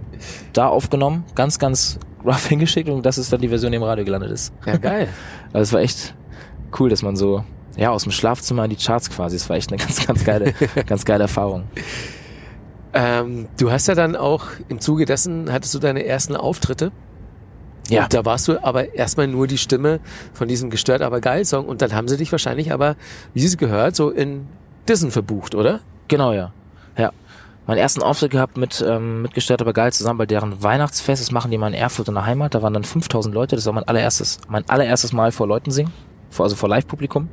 [0.52, 4.04] da aufgenommen, ganz, ganz rough hingeschickt und das ist dann die Version, die im Radio
[4.04, 4.52] gelandet ist.
[4.66, 5.08] Ja, geil.
[5.54, 6.14] Also es war echt
[6.78, 7.44] cool, dass man so,
[7.76, 10.54] ja, aus dem Schlafzimmer in die Charts quasi, es war echt eine ganz, ganz geile,
[10.86, 11.64] ganz geile Erfahrung.
[12.94, 16.92] ähm, du hast ja dann auch im Zuge dessen hattest du deine ersten Auftritte.
[17.88, 18.04] Ja.
[18.04, 20.00] Und da warst du aber erstmal nur die Stimme
[20.32, 22.96] von diesem gestört aber geil Song und dann haben sie dich wahrscheinlich aber,
[23.34, 24.46] wie es gehört, so in
[24.88, 25.80] Dissen verbucht, oder?
[26.08, 26.52] Genau, ja.
[26.96, 27.12] Ja.
[27.66, 31.22] Meinen ersten Auftritt gehabt mit, ähm, mit Gestört aber geil zusammen bei deren Weihnachtsfest.
[31.22, 32.54] Das machen die mal in Erfurt in der Heimat.
[32.54, 33.54] Da waren dann 5000 Leute.
[33.56, 35.92] Das war mein allererstes, mein allererstes Mal vor Leuten singen.
[36.40, 37.28] Also vor Live-Publikum.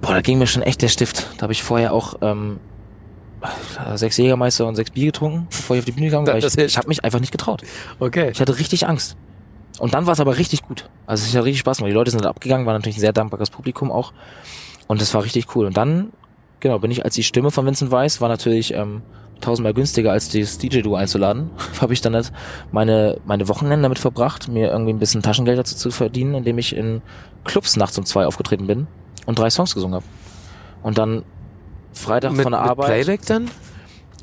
[0.00, 1.28] Boah, da ging mir schon echt der Stift.
[1.36, 2.58] Da habe ich vorher auch, ähm,
[3.94, 6.88] sechs Jägermeister und sechs Bier getrunken, bevor ich auf die Bühne Das Ich, ich habe
[6.88, 7.62] mich einfach nicht getraut.
[7.98, 8.30] Okay.
[8.30, 9.16] Ich hatte richtig Angst.
[9.78, 10.88] Und dann war es aber richtig gut.
[11.06, 11.90] Also es hat richtig Spaß gemacht.
[11.90, 14.12] Die Leute sind abgegangen, war natürlich ein sehr dankbares Publikum auch.
[14.86, 15.66] Und das war richtig cool.
[15.66, 16.12] Und dann,
[16.60, 19.02] genau, bin ich als die Stimme von Vincent Weiss, war natürlich ähm,
[19.42, 21.50] tausendmal günstiger als das DJ-Duo einzuladen.
[21.80, 22.32] Habe ich dann halt
[22.70, 26.74] meine, meine Wochenende damit verbracht, mir irgendwie ein bisschen Taschengeld dazu zu verdienen, indem ich
[26.74, 27.02] in
[27.44, 28.86] Clubs nachts um zwei aufgetreten bin
[29.26, 30.04] und drei Songs gesungen habe.
[30.82, 31.22] Und dann
[31.92, 32.86] Freitag Mit, von der mit Arbeit.
[32.86, 33.50] Playback dann?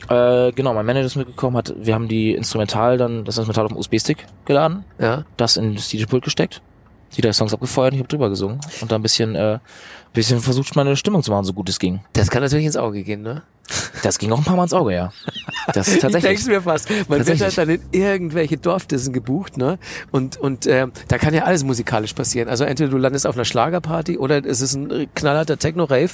[0.10, 3.72] Äh, genau, mein Manager ist mitgekommen, hat, wir haben die Instrumental dann, das Instrumental auf
[3.72, 5.26] dem USB-Stick geladen Ja.
[5.38, 6.62] das in das DJ-Pult gesteckt,
[7.16, 9.60] die drei Songs abgefeuert und ich habe drüber gesungen und dann ein bisschen, äh,
[10.14, 12.02] bisschen versucht, meine Stimmung zu machen, so gut es ging.
[12.14, 13.44] Das kann natürlich ins Auge gehen, ne?
[14.02, 15.12] Das ging auch ein paar Mal ins Auge, ja.
[15.74, 16.24] Das ist Ich tatsächlich.
[16.32, 16.90] denk's mir fast.
[17.08, 19.78] Man wird halt dann in irgendwelche Dorfdissen gebucht, ne?
[20.12, 22.50] Und, und ähm, da kann ja alles musikalisch passieren.
[22.50, 26.10] Also entweder du landest auf einer Schlagerparty oder es ist ein knallharter Techno-Rave.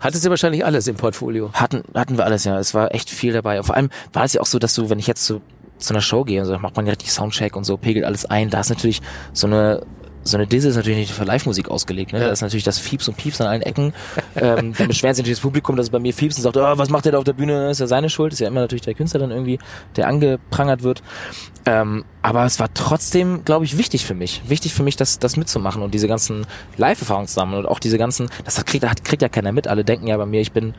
[0.00, 1.50] Hattest du wahrscheinlich alles im Portfolio.
[1.54, 2.58] Hatten, hatten wir alles, ja.
[2.58, 3.58] Es war echt viel dabei.
[3.58, 5.40] Und vor allem war es ja auch so, dass du, wenn ich jetzt zu,
[5.78, 8.26] zu einer Show gehe und so, macht man ja richtig Soundcheck und so, pegelt alles
[8.26, 8.50] ein.
[8.50, 9.02] Da ist natürlich
[9.32, 9.84] so eine,
[10.24, 12.20] so eine Disse ist natürlich nicht für Live-Musik ausgelegt, ne?
[12.20, 12.26] Ja.
[12.26, 13.92] Da ist natürlich das Fieps und Pieps an allen Ecken.
[14.36, 16.78] ähm, dann beschweren sich natürlich das Publikum, dass es bei mir Fieps und sagt, oh,
[16.78, 17.62] was macht der da auf der Bühne?
[17.68, 18.32] Das ist ja seine Schuld.
[18.32, 19.58] Ist ja immer natürlich der Künstler dann irgendwie,
[19.96, 21.02] der angeprangert wird.
[21.66, 24.42] Ähm, aber es war trotzdem, glaube ich, wichtig für mich.
[24.46, 27.98] Wichtig für mich, das, das mitzumachen und diese ganzen Live-Erfahrungen zu sammeln und auch diese
[27.98, 29.66] ganzen, das kriegt, hat, kriegt ja keiner mit.
[29.68, 30.74] Alle denken ja bei mir, ich bin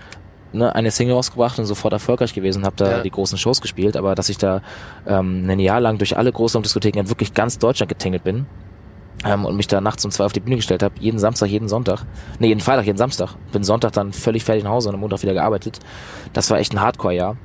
[0.53, 3.01] ne, eine Single rausgebracht und sofort erfolgreich gewesen, habe da Ja.
[3.01, 4.61] die großen Shows gespielt, aber dass ich da
[5.07, 8.45] ähm, ein Jahr lang durch alle großen Diskotheken in wirklich ganz Deutschland getingelt bin
[9.25, 11.67] ähm, und mich da nachts um zwei auf die Bühne gestellt habe, jeden Samstag, jeden
[11.67, 12.05] Sonntag,
[12.39, 15.21] nee, jeden Freitag, jeden Samstag, bin Sonntag dann völlig fertig nach Hause und am Montag
[15.21, 15.79] wieder gearbeitet.
[16.33, 17.37] Das war echt ein Hardcore-Jahr,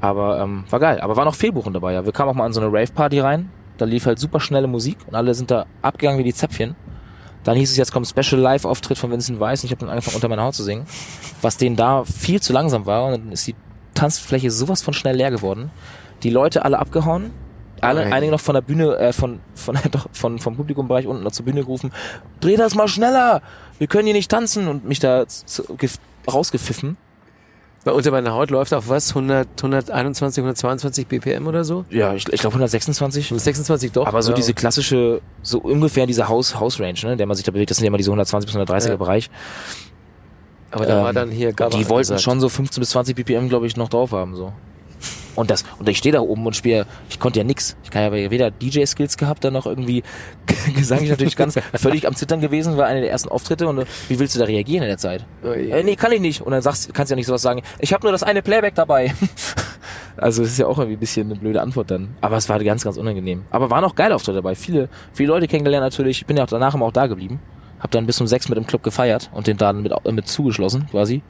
[0.00, 1.00] aber ähm, war geil.
[1.00, 2.04] Aber war noch Fehlbuchen dabei, ja.
[2.04, 4.98] Wir kamen auch mal an so eine Rave-Party rein, da lief halt super schnelle Musik
[5.06, 6.76] und alle sind da abgegangen wie die Zäpfchen.
[7.44, 10.14] Dann hieß es, jetzt kommt Special Live-Auftritt von Vincent Weiss und ich habe dann angefangen,
[10.14, 10.86] unter meiner Haut zu singen,
[11.40, 13.56] was denen da viel zu langsam war und dann ist die
[13.94, 15.70] Tanzfläche sowas von schnell leer geworden.
[16.22, 17.32] Die Leute alle abgehauen,
[17.82, 21.32] alle, einige noch von der Bühne, äh, von, von, doch, von, vom Publikumbereich unten noch
[21.32, 21.92] zur Bühne gerufen,
[22.40, 23.42] dreh das mal schneller,
[23.78, 25.24] wir können hier nicht tanzen und mich da
[26.30, 26.96] rausgepfiffen.
[27.84, 29.08] Bei unter meiner Haut läuft auf was?
[29.08, 31.84] 100, 121, 122 BPM oder so?
[31.90, 33.26] Ja, ich, ich glaube 126.
[33.26, 34.06] 126 doch.
[34.06, 34.36] Aber so ja.
[34.36, 37.78] diese klassische, so ungefähr diese Haus, Haus-Range, ne, in der man sich da bewegt, das
[37.78, 38.96] sind ja immer diese 120 bis 130er Ja.
[38.96, 39.30] Bereich.
[40.70, 42.22] Aber da ähm, war dann hier Gabba die wollten angesagt.
[42.22, 44.52] schon so 15 bis 20 BPM, glaube ich, noch drauf haben, so.
[45.34, 47.76] Und das, und ich stehe da oben und spiele, ich konnte ja nix.
[47.84, 50.02] Ich kann ja weder DJ-Skills gehabt, dann noch irgendwie
[50.76, 53.84] Gesang ich natürlich ganz völlig am Zittern gewesen, war einer der ersten Auftritte und äh,
[54.08, 55.24] wie willst du da reagieren in der Zeit?
[55.44, 55.70] Oh je.
[55.70, 56.40] Äh, nee, kann ich nicht.
[56.40, 58.74] Und dann sagst, kannst du ja nicht sowas sagen, ich habe nur das eine Playback
[58.74, 59.14] dabei.
[60.16, 62.16] also es ist ja auch irgendwie ein bisschen eine blöde Antwort dann.
[62.20, 63.44] Aber es war ganz, ganz unangenehm.
[63.50, 64.54] Aber waren auch geile Auftritte dabei.
[64.54, 66.18] Viele, viele Leute kennengelernt natürlich.
[66.18, 67.40] Ich bin ja auch danach immer auch da geblieben.
[67.80, 70.86] Hab dann bis um sechs mit im Club gefeiert und den Laden mit, mit zugeschlossen,
[70.90, 71.22] quasi.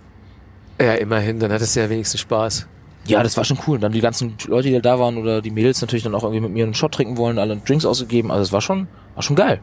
[0.80, 2.66] Ja, immerhin, dann hattest du ja wenigstens Spaß.
[3.06, 3.76] Ja, das war schon cool.
[3.76, 6.40] Und dann die ganzen Leute, die da waren oder die Mädels natürlich dann auch irgendwie
[6.40, 8.30] mit mir einen Shot trinken wollen, alle Drinks ausgegeben.
[8.30, 9.60] Also es war schon, war schon geil.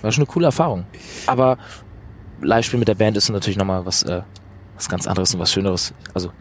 [0.00, 0.84] War schon eine coole Erfahrung.
[1.26, 1.58] Aber
[2.40, 4.22] Live-Spiel mit der Band ist natürlich nochmal was, äh,
[4.74, 5.92] was ganz anderes und was Schöneres.
[6.14, 6.32] Also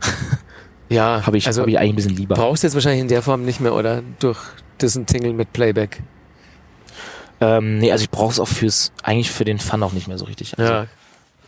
[0.88, 2.34] Ja, habe ich, also hab ich eigentlich ein bisschen lieber.
[2.36, 4.02] brauchst du jetzt wahrscheinlich in der Form nicht mehr, oder?
[4.20, 4.38] Durch
[4.80, 6.02] diesen Tingle mit Playback.
[7.40, 10.18] Ähm, nee, also ich brauche es auch fürs, eigentlich für den Fun auch nicht mehr
[10.18, 10.58] so richtig.
[10.58, 10.86] Also Ja.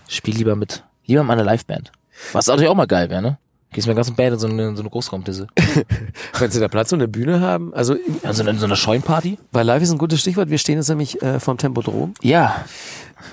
[0.08, 1.92] spiel lieber mit, lieber mit einer Liveband.
[2.32, 3.38] Was natürlich auch mal geil wäre, ne?
[3.72, 5.46] Gehst mit der ganzen Band in so eine, so eine Großraumdisse.
[6.38, 9.38] Wenn sie da Platz und eine Bühne haben, also Also in so einer Scheunparty?
[9.52, 10.48] weil live ist ein gutes Stichwort.
[10.48, 12.14] Wir stehen jetzt nämlich äh, vom Tempodrom.
[12.22, 12.64] Ja.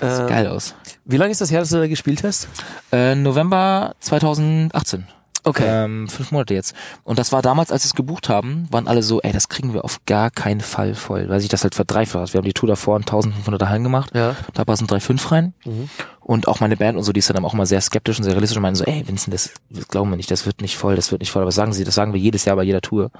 [0.00, 0.74] Sieht Äh, geil aus.
[1.04, 2.48] Wie lange ist das her, dass du da gespielt hast?
[2.92, 5.06] Äh, November 2018.
[5.46, 5.64] Okay.
[5.64, 6.74] Ähm, fünf Monate jetzt.
[7.04, 9.74] Und das war damals, als wir es gebucht haben, waren alle so, ey, das kriegen
[9.74, 12.34] wir auf gar keinen Fall voll, weil sich das halt verdreifacht hat.
[12.34, 14.10] Wir haben die Tour davor in 1500er Hallen gemacht.
[14.12, 14.34] Ja.
[14.54, 15.54] Da passen drei fünf rein.
[15.64, 15.88] Mhm.
[16.20, 18.32] Und auch meine Band und so, die ist dann auch immer sehr skeptisch und sehr
[18.32, 20.96] realistisch und meinen so, ey, Vincent, das, das glauben wir nicht, das wird nicht voll,
[20.96, 21.42] das wird nicht voll.
[21.42, 23.12] Aber sagen sie, das sagen wir jedes Jahr bei jeder Tour.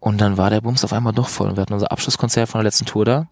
[0.00, 1.50] Und dann war der Bums auf einmal doch voll.
[1.50, 3.28] Und wir hatten unser Abschlusskonzert von der letzten Tour da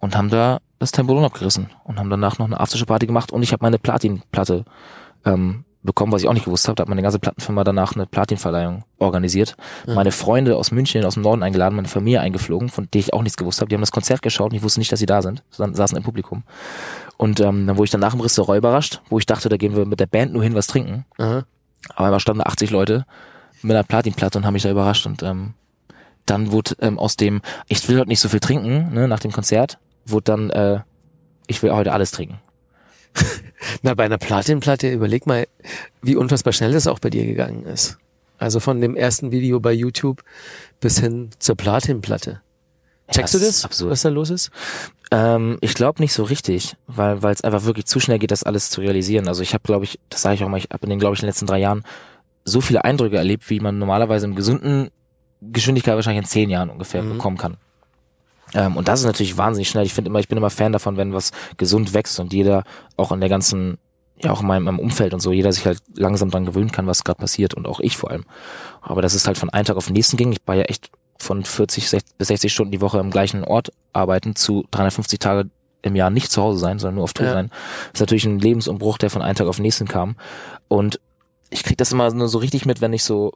[0.00, 3.52] und haben da das Tempo abgerissen und haben danach noch eine Aftershow-Party gemacht und ich
[3.52, 4.64] habe meine Platin-Platte
[5.24, 6.76] ähm, bekommen, was ich auch nicht gewusst habe.
[6.76, 9.56] Da hat meine ganze Plattenfirma danach eine Platinverleihung organisiert.
[9.94, 13.22] Meine Freunde aus München, aus dem Norden eingeladen, meine Familie eingeflogen, von der ich auch
[13.22, 13.68] nichts gewusst habe.
[13.68, 15.96] Die haben das Konzert geschaut und ich wusste nicht, dass sie da sind, sondern saßen
[15.96, 16.42] im Publikum.
[17.16, 19.86] Und ähm, dann wurde ich danach im Restaurant überrascht, wo ich dachte, da gehen wir
[19.86, 21.06] mit der Band nur hin, was trinken.
[21.18, 21.44] Aha.
[21.94, 23.06] Aber da standen 80 Leute
[23.62, 25.54] mit einer Platinplatte und haben mich da überrascht und ähm,
[26.26, 29.32] dann wurde ähm, aus dem, ich will heute nicht so viel trinken, ne, nach dem
[29.32, 30.80] Konzert, wurde dann, äh,
[31.46, 32.38] ich will heute alles trinken.
[33.82, 35.46] Na, bei einer Platinplatte, überleg mal,
[36.02, 37.98] wie unfassbar schnell das auch bei dir gegangen ist.
[38.38, 40.22] Also von dem ersten Video bei YouTube
[40.80, 42.40] bis hin zur Platinplatte.
[43.10, 43.90] Checkst Ja, du das absurd.
[43.90, 44.50] was da los ist?
[45.10, 48.44] Ähm, ich glaube nicht so richtig, weil weil es einfach wirklich zu schnell geht, das
[48.44, 49.26] alles zu realisieren.
[49.28, 51.14] Also ich habe, glaube ich, das sage ich auch mal, ich habe in den, glaube
[51.14, 51.82] ich, in den letzten drei Jahren
[52.44, 54.90] so viele Eindrücke erlebt, wie man normalerweise im gesunden
[55.42, 57.14] Geschwindigkeit wahrscheinlich in zehn Jahren ungefähr Mhm.
[57.14, 57.56] bekommen kann.
[58.54, 59.84] Ähm, und das ist natürlich wahnsinnig schnell.
[59.84, 62.64] Ich finde immer, ich bin immer Fan davon, wenn was gesund wächst und jeder
[62.96, 63.78] auch in der ganzen,
[64.22, 66.86] ja auch in meinem, meinem Umfeld und so, jeder sich halt langsam dran gewöhnen kann,
[66.86, 68.24] was gerade passiert und auch ich vor allem.
[68.82, 70.32] Aber das ist halt von einem Tag auf den nächsten ging.
[70.32, 73.70] Ich war ja echt von 40 60 bis 60 Stunden die Woche am gleichen Ort
[73.92, 75.50] arbeiten zu 350 Tage
[75.82, 77.32] im Jahr nicht zu Hause sein, sondern nur auf Tour Ja.
[77.32, 77.50] sein.
[77.92, 80.16] Das ist natürlich ein Lebensumbruch, der von einem Tag auf den nächsten kam.
[80.68, 81.00] Und
[81.50, 83.32] ich krieg das immer nur so richtig mit, wenn ich so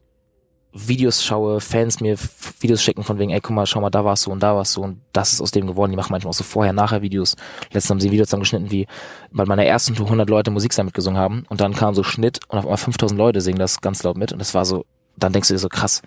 [0.77, 2.17] Videos schaue, Fans mir
[2.59, 4.77] Videos schicken von wegen, ey, guck mal, schau mal, da warst du und da warst
[4.77, 5.93] du und das ist aus dem geworden.
[5.93, 7.37] Die machen manchmal auch so vorher-nachher-Videos.
[7.71, 8.87] Letztens haben sie ein Video zusammengeschnitten, wie
[9.31, 12.41] bei meiner ersten Tour 100 Leute Musik damit gesungen haben und dann kam so Schnitt
[12.49, 14.85] und auf einmal 5000 Leute singen das ganz laut mit und das war so,
[15.17, 16.03] dann denkst du dir so krass.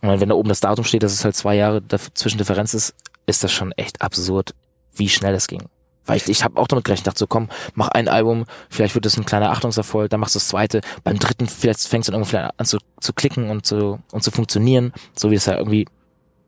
[0.00, 2.72] Und wenn da oben das Datum steht, dass es halt zwei Jahre daf- zwischen Differenz
[2.74, 2.94] ist,
[3.26, 4.54] ist das schon echt absurd,
[4.94, 5.62] wie schnell das ging.
[6.06, 9.06] Weil ich, ich habe auch damit gerechnet, dachte so, komm, mach ein Album, vielleicht wird
[9.06, 12.20] das ein kleiner Achtungserfolg, dann machst du das zweite, beim dritten vielleicht fängst du dann
[12.20, 15.56] irgendwie vielleicht an zu, zu klicken und zu, und zu funktionieren, so wie es ja
[15.56, 15.86] irgendwie,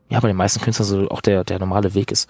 [0.09, 2.29] ja, bei den meisten Künstlern so auch der, der normale Weg ist.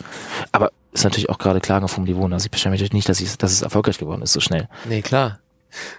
[0.52, 2.26] Aber ist natürlich auch gerade Klage vom Niveau.
[2.26, 4.68] Also ich beschwere mich natürlich nicht, dass, ich, dass es erfolgreich geworden ist, so schnell.
[4.88, 5.40] Nee, klar.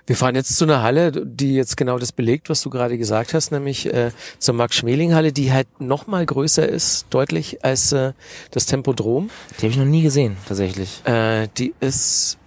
[0.06, 3.34] Wir fahren jetzt zu einer Halle, die jetzt genau das belegt, was du gerade gesagt
[3.34, 8.14] hast, nämlich äh, zur Max-Schmeling-Halle, die halt noch mal größer ist, deutlich, als äh,
[8.52, 9.30] das Tempodrom.
[9.58, 11.06] Die habe ich noch nie gesehen, tatsächlich.
[11.06, 12.38] Äh, die ist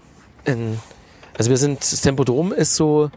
[0.44, 0.78] in,
[1.36, 3.10] also wir sind, das Tempodrom ist so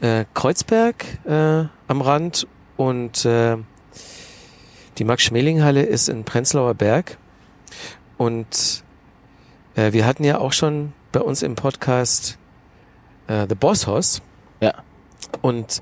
[0.00, 3.56] äh, Kreuzberg äh, am Rand und äh,
[4.98, 7.18] die Max-Schmeling-Halle ist in Prenzlauer Berg
[8.16, 8.84] und
[9.76, 12.37] äh, wir hatten ja auch schon bei uns im Podcast
[13.28, 14.20] äh, The Boss Hoss
[14.60, 14.74] Ja.
[15.42, 15.80] und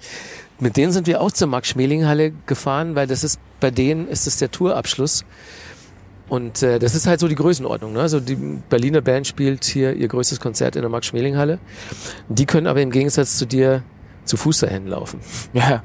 [0.58, 4.38] mit denen sind wir auch zur Max-Schmeling-Halle gefahren, weil das ist, bei denen ist es
[4.38, 5.24] der Tourabschluss.
[6.28, 7.92] Und äh, das ist halt so die Größenordnung.
[7.92, 8.00] Ne?
[8.00, 11.58] Also die Berliner Band spielt hier ihr größtes Konzert in der Max-Schmeling-Halle.
[12.28, 13.82] Die können aber im Gegensatz zu dir
[14.24, 15.20] zu Fuß dahin laufen.
[15.52, 15.62] Ja.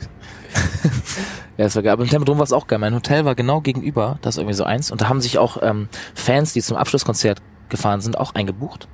[1.58, 1.94] ja, das war geil.
[1.94, 2.80] Aber im Tempodrom war es auch geil.
[2.80, 4.90] Mein Hotel war genau gegenüber, das ist irgendwie so eins.
[4.92, 8.88] Und da haben sich auch ähm, Fans, die zum Abschlusskonzert gefahren sind, auch eingebucht.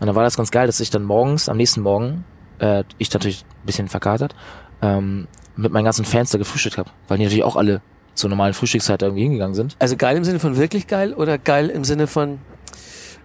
[0.00, 2.24] Und dann war das ganz geil, dass ich dann morgens, am nächsten Morgen,
[2.58, 4.34] äh, ich natürlich ein bisschen verkatert,
[4.82, 6.90] ähm, mit meinen ganzen Fans da gefrühstückt habe.
[7.08, 7.82] Weil die natürlich auch alle
[8.14, 9.76] zur normalen Frühstückszeit irgendwie hingegangen sind.
[9.78, 12.38] Also geil im Sinne von wirklich geil oder geil im Sinne von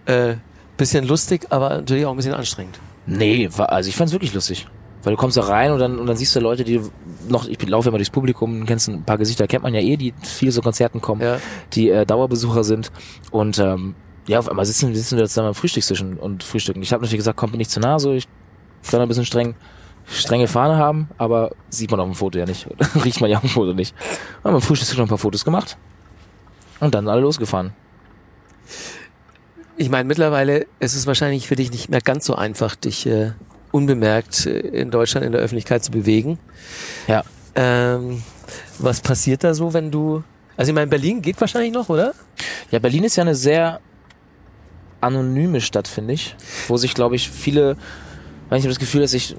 [0.06, 0.34] äh,
[0.76, 2.78] bisschen lustig, aber natürlich auch ein bisschen anstrengend.
[3.06, 4.66] Nee, war, also ich fand's wirklich lustig.
[5.02, 6.80] Weil du kommst da rein und dann, und dann siehst du Leute, die
[7.28, 10.12] noch, ich laufe immer durchs Publikum, kennst ein paar Gesichter, kennt man ja eh, die
[10.22, 11.38] viel so Konzerten kommen, Ja.
[11.74, 12.90] die äh, Dauerbesucher sind.
[13.30, 13.94] Und ähm,
[14.26, 16.82] ja, auf einmal sitzen, sitzen wir jetzt da am Frühstückstisch und, frühstücken.
[16.82, 18.26] Ich habe natürlich gesagt, kommt mir nicht zu nah, so ich
[18.90, 19.54] kann ein bisschen streng,
[20.06, 22.66] strenge Fahne haben, aber sieht man auf dem Foto ja nicht.
[23.04, 23.94] Riecht man ja auf dem Foto nicht.
[24.44, 25.76] Haben wir am Frühstückstisch noch ein paar Fotos gemacht.
[26.80, 27.72] Und dann alle losgefahren.
[29.76, 33.32] Ich meine, mittlerweile ist es wahrscheinlich für dich nicht mehr ganz so einfach, dich äh,
[33.72, 36.38] unbemerkt äh, in Deutschland in der Öffentlichkeit zu bewegen.
[37.06, 37.24] Ja.
[37.54, 38.22] Ähm,
[38.78, 40.22] was passiert da so, wenn du...
[40.56, 42.14] Also ich meine, Berlin geht wahrscheinlich noch, oder?
[42.70, 43.80] Ja, Berlin ist ja eine sehr
[45.00, 46.36] anonyme Stadt, finde ich.
[46.68, 47.76] Wo sich, glaube ich, viele,
[48.48, 49.36] weil ich habe das Gefühl, dass ich,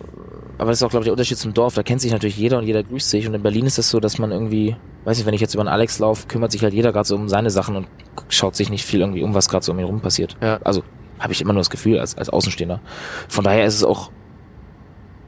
[0.58, 2.58] aber das ist auch, glaube ich, der Unterschied zum Dorf, da kennt sich natürlich jeder
[2.58, 3.28] und jeder grüßt sich.
[3.28, 5.62] Und in Berlin ist es so, dass man irgendwie, weiß nicht, wenn ich jetzt über
[5.62, 7.88] einen Alex laufe, kümmert sich halt jeder gerade so um seine Sachen und
[8.30, 10.38] schaut sich nicht viel irgendwie um, was gerade so um ihn rum passiert.
[10.41, 10.60] Ja.
[10.63, 10.84] Also
[11.20, 12.82] habe ich immer nur das Gefühl als, als Außenstehender.
[13.28, 14.12] Von daher ist es auch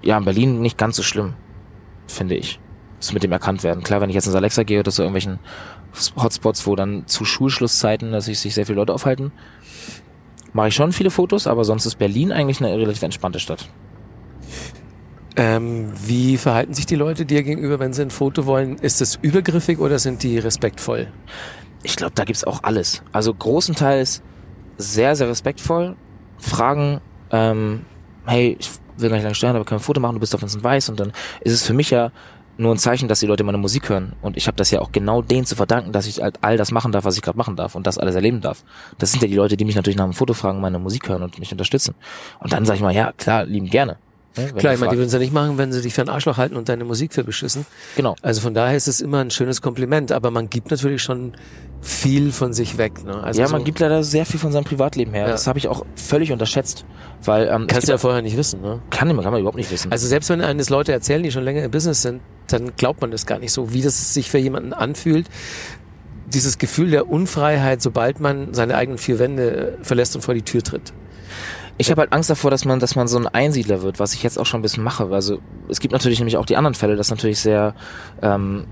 [0.02, 1.34] ja in Berlin nicht ganz so schlimm,
[2.08, 2.60] finde ich.
[3.00, 3.84] Das mit dem erkannt werden.
[3.84, 5.40] Klar, wenn ich jetzt ins Alexa gehe oder zu irgendwelchen
[6.22, 9.32] Hotspots, wo dann zu Schulschlusszeiten, dass sich sehr viele Leute aufhalten,
[10.54, 13.70] mache ich schon viele Fotos, aber sonst ist Berlin eigentlich eine relativ entspannte Stadt.
[15.36, 18.78] Ähm, wie verhalten sich die Leute dir gegenüber, wenn sie ein Foto wollen?
[18.78, 21.08] Ist es übergriffig oder sind die respektvoll?
[21.84, 23.04] Ich glaube, da gibt's auch alles.
[23.12, 24.22] Also großenteils
[24.78, 25.96] sehr, sehr respektvoll.
[26.38, 27.00] Fragen,
[27.32, 27.86] ähm,
[28.26, 30.36] hey, ich will gar nicht lange stören, aber können wir ein Foto machen, du bist
[30.36, 32.12] auf uns Weiß und dann ist es für mich ja
[32.60, 34.14] nur ein Zeichen, dass die Leute meine Musik hören.
[34.22, 36.72] Und ich habe das ja auch genau denen zu verdanken, dass ich halt all das
[36.72, 38.64] machen darf, was ich gerade machen darf und das alles erleben darf.
[38.98, 41.24] Das sind ja die Leute, die mich natürlich nach einem Foto fragen, meine Musik hören
[41.24, 41.96] und mich unterstützen.
[42.40, 43.98] Und dann sage ich mal, ja, klar, lieben gerne.
[44.38, 46.10] Ne, Klar, ich meine, die würden es ja nicht machen, wenn sie dich für ein
[46.10, 47.66] Arschloch halten und deine Musik für beschissen.
[47.96, 48.16] Genau.
[48.22, 51.34] Also von daher ist es immer ein schönes Kompliment, aber man gibt natürlich schon
[51.82, 53.04] viel von sich weg.
[53.04, 53.16] Ne?
[53.24, 55.24] Also ja, so, man gibt leider sehr viel von seinem Privatleben her.
[55.24, 55.32] Ja.
[55.32, 56.86] Das habe ich auch völlig unterschätzt,
[57.24, 58.62] weil ähm, kannst du ja vorher nicht wissen.
[58.62, 58.82] Ne?
[58.90, 59.92] kann, kann man überhaupt nicht wissen.
[59.92, 63.12] Also selbst wenn eines Leute erzählen, die schon länger im Business sind, dann glaubt man
[63.12, 65.28] das gar nicht so, wie das sich für jemanden anfühlt.
[66.28, 70.62] Dieses Gefühl der Unfreiheit, sobald man seine eigenen vier Wände verlässt und vor die Tür
[70.64, 70.94] tritt.
[71.82, 74.22] Ich habe halt Angst davor, dass man, dass man so ein Einsiedler wird, was ich
[74.22, 75.06] jetzt auch schon ein bisschen mache.
[75.12, 75.40] Also
[75.70, 77.74] es gibt natürlich nämlich auch die anderen Fälle, dass natürlich sehr
[78.22, 78.66] ähm,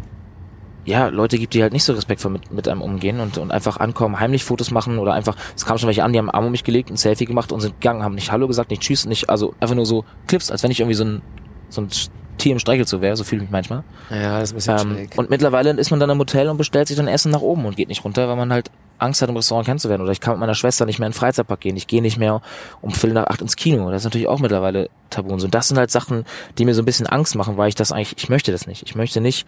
[0.84, 3.78] ja Leute gibt, die halt nicht so respektvoll mit, mit einem umgehen und, und einfach
[3.78, 6.46] ankommen, heimlich Fotos machen oder einfach, es kam schon welche an, die haben einen Arm
[6.46, 9.06] um mich gelegt, ein Selfie gemacht und sind gegangen, haben nicht Hallo gesagt, nicht Tschüss,
[9.06, 11.22] nicht, also einfach nur so Clips, als wenn ich irgendwie so ein
[11.70, 11.89] so ein
[12.38, 13.84] Tier im Streichelzoo wäre, so fühle ich mich manchmal.
[14.10, 15.17] Ja, das ist ein bisschen Ähm, schräg.
[15.17, 17.76] und mittlerweile ist man dann im Hotel und bestellt sich dann Essen nach oben und
[17.76, 20.04] geht nicht runter, weil man halt Angst hat, im Restaurant kennenzuwerden.
[20.04, 21.78] Oder ich kann mit meiner Schwester nicht mehr in den Freizeitpark gehen.
[21.78, 22.42] Ich gehe nicht mehr
[22.82, 23.90] um Viertel nach acht ins Kino.
[23.92, 25.34] Das ist natürlich auch mittlerweile tabu.
[25.34, 26.26] Und das sind halt Sachen,
[26.58, 28.84] die mir so ein bisschen Angst machen, weil ich das eigentlich, ich möchte das nicht.
[28.84, 29.46] Ich möchte nicht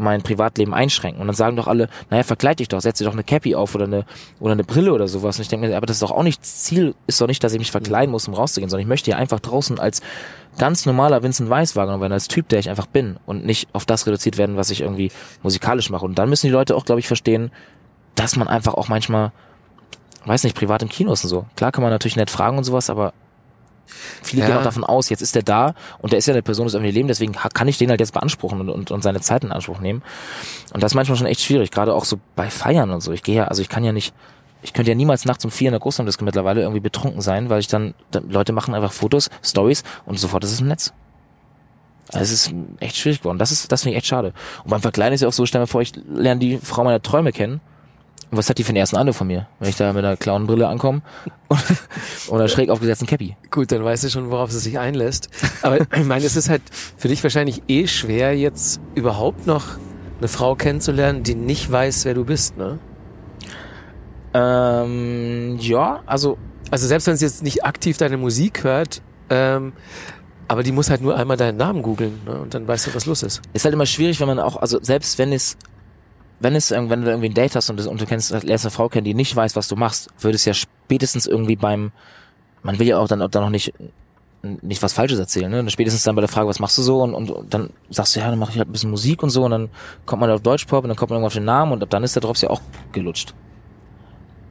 [0.00, 1.20] mein Privatleben einschränken.
[1.20, 3.74] Und dann sagen doch alle, naja, verkleid dich doch, setz dir doch eine Cappy auf
[3.74, 4.06] oder eine,
[4.40, 5.36] oder eine Brille oder sowas.
[5.36, 7.52] Und ich denke mir, aber das ist doch auch nicht, Ziel ist doch nicht, dass
[7.52, 10.00] ich mich verkleiden muss, um rauszugehen, sondern ich möchte hier einfach draußen als
[10.58, 13.84] ganz normaler Vincent Weiss wahrgenommen werden, als Typ, der ich einfach bin und nicht auf
[13.84, 16.04] das reduziert werden, was ich irgendwie musikalisch mache.
[16.06, 17.50] Und dann müssen die Leute auch, glaube ich, verstehen,
[18.14, 19.32] dass man einfach auch manchmal,
[20.24, 21.46] weiß nicht, privat im Kino ist und so.
[21.56, 23.12] Klar kann man natürlich nett fragen und sowas, aber
[24.22, 24.48] viele Ja.
[24.48, 26.74] gehen auch davon aus, jetzt ist der da und der ist ja eine Person des
[26.74, 29.52] öffentlichen Lebens, deswegen kann ich den halt jetzt beanspruchen und, und, und seine Zeit in
[29.52, 30.02] Anspruch nehmen.
[30.72, 33.12] Und das ist manchmal schon echt schwierig, gerade auch so bei Feiern und so.
[33.12, 34.14] Ich gehe ja, also ich kann ja nicht,
[34.62, 37.60] ich könnte ja niemals nachts um vier in der Großraumdiske mittlerweile irgendwie betrunken sein, weil
[37.60, 40.92] ich dann, dann Leute machen einfach Fotos, Stories und sofort ist es im Netz.
[42.12, 43.38] Also es ist echt schwierig geworden.
[43.38, 44.32] Das ist, das finde ich echt schade.
[44.64, 47.00] Und beim Verkleiden ist ja auch so, stell mir vor, ich lerne die Frau meiner
[47.00, 47.60] Träume kennen.
[48.30, 49.48] Und was hat die für einen ersten Eindruck von mir?
[49.58, 51.02] Wenn ich da mit einer Clownbrille ankomme
[51.48, 51.60] und,
[52.32, 53.36] einer schräg aufgesetzten Cappy.
[53.50, 55.28] Gut, dann weißt du schon, worauf es sich einlässt.
[55.62, 56.62] Aber ich meine, es ist halt
[56.96, 59.64] für dich wahrscheinlich eh schwer, jetzt überhaupt noch
[60.18, 62.78] eine Frau kennenzulernen, die nicht weiß, wer du bist, ne?
[64.32, 66.38] Ähm, ja, also
[66.70, 69.72] Also selbst wenn sie jetzt nicht aktiv deine Musik hört, ähm,
[70.46, 72.40] aber die muss halt nur einmal deinen Namen googeln ne?
[72.40, 73.40] und dann weißt du, was los ist.
[73.52, 75.56] ist halt immer schwierig, wenn man auch, also selbst wenn es,
[76.40, 78.70] wenn es, wenn du irgendwie ein Date hast und, das, und du kennst, lernst eine
[78.70, 81.92] Frau kennen, die nicht weiß, was du machst, würde es ja spätestens irgendwie beim,
[82.62, 83.72] man will ja auch dann, dann noch nicht,
[84.42, 85.60] nicht was Falsches erzählen, ne?
[85.60, 87.02] Und Spätestens dann bei der Frage, was machst du so?
[87.02, 89.28] Und, und, und dann sagst du, ja, dann mache ich halt ein bisschen Musik und
[89.30, 89.68] so und dann
[90.06, 92.02] kommt man auf Deutschpop und dann kommt man irgendwann auf den Namen und ab dann
[92.04, 93.34] ist der Drops ja auch gelutscht.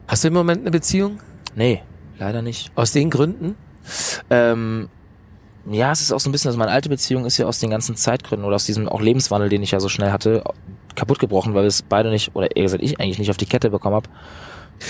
[0.06, 1.18] Hast du im Moment eine Beziehung?
[1.56, 1.82] Nee,
[2.18, 2.70] leider nicht.
[2.76, 3.56] Aus den Gründen?
[4.30, 4.88] Ähm,
[5.66, 7.70] ja, es ist auch so ein bisschen, also meine alte Beziehung ist ja aus den
[7.70, 10.44] ganzen Zeitgründen oder aus diesem auch Lebenswandel, den ich ja so schnell hatte,
[10.96, 13.46] kaputt gebrochen, weil wir es beide nicht, oder eher gesagt, ich eigentlich nicht auf die
[13.46, 14.08] Kette bekommen habe.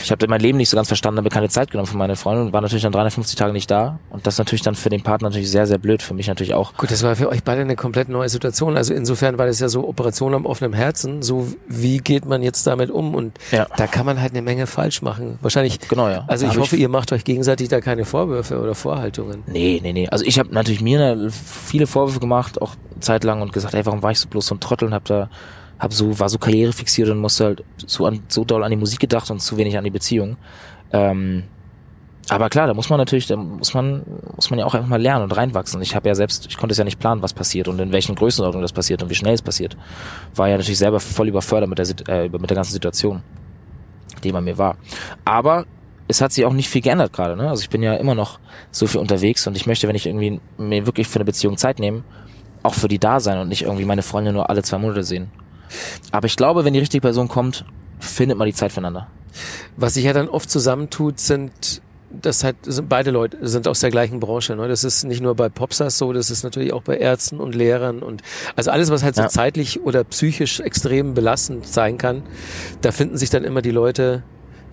[0.05, 2.15] Ich habe mein Leben nicht so ganz verstanden, habe mir keine Zeit genommen für meine
[2.15, 3.99] Freundin und war natürlich dann 350 Tage nicht da.
[4.11, 6.55] Und das ist natürlich dann für den Partner natürlich sehr, sehr blöd, für mich natürlich
[6.55, 6.75] auch.
[6.77, 8.77] Gut, das war für euch beide eine komplett neue Situation.
[8.77, 11.23] Also insofern war das ja so Operation am offenen Herzen.
[11.23, 13.17] So, wie geht man jetzt damit um?
[13.17, 13.67] Und Ja.
[13.77, 15.41] da kann man halt eine Menge falsch machen.
[15.43, 15.81] Wahrscheinlich.
[15.89, 16.25] Genau, ja.
[16.29, 19.43] Also ich hab hoffe, ihr macht euch gegenseitig da keine Vorwürfe oder Vorhaltungen.
[19.49, 20.09] Nee, nee, nee.
[20.09, 24.13] Also ich habe natürlich mir viele Vorwürfe gemacht, auch zeitlang und gesagt, ey, warum war
[24.13, 25.31] ich so bloß so ein Trottel und hab da,
[25.81, 29.01] hab so, war so karrierefixiert und musste halt so, an, so doll an die Musik
[29.01, 30.37] gedacht und zu wenig an die Beziehung.
[30.93, 31.45] Ähm,
[32.29, 34.03] aber klar, da muss man natürlich, da muss man,
[34.37, 35.83] muss man ja auch einfach mal lernen und reinwachsen.
[35.83, 38.15] Ich habe ja selbst, ich konnte es ja nicht planen, was passiert und in welchen
[38.15, 39.77] Größenordnungen das passiert und wie schnell es passiert.
[40.37, 43.23] War ja natürlich selber voll überfordert mit der, äh, mit der ganzen Situation,
[44.23, 44.77] die bei mir war.
[45.25, 45.65] Aber
[46.07, 47.37] es hat sich auch nicht viel geändert gerade.
[47.37, 47.49] Ne?
[47.49, 48.39] Also ich bin ja immer noch
[48.71, 51.79] so viel unterwegs und ich möchte, wenn ich irgendwie mir wirklich für eine Beziehung Zeit
[51.81, 52.05] nehme,
[52.63, 55.31] auch für die da sein und nicht irgendwie meine Freunde nur alle zwei Monate sehen.
[56.11, 57.65] Aber ich glaube, wenn die richtige Person kommt,
[57.99, 59.09] findet man die Zeit füreinander.
[59.77, 63.91] Was sich ja dann oft zusammentut, sind das halt sind beide Leute sind aus der
[63.91, 64.57] gleichen Branche.
[64.57, 64.67] Ne?
[64.67, 68.03] Das ist nicht nur bei Popstars so, das ist natürlich auch bei Ärzten und Lehrern
[68.03, 68.23] und
[68.57, 69.29] also alles, was halt so Ja.
[69.29, 72.25] zeitlich oder psychisch extrem belastend sein kann,
[72.81, 74.25] da finden sich dann immer die Leute,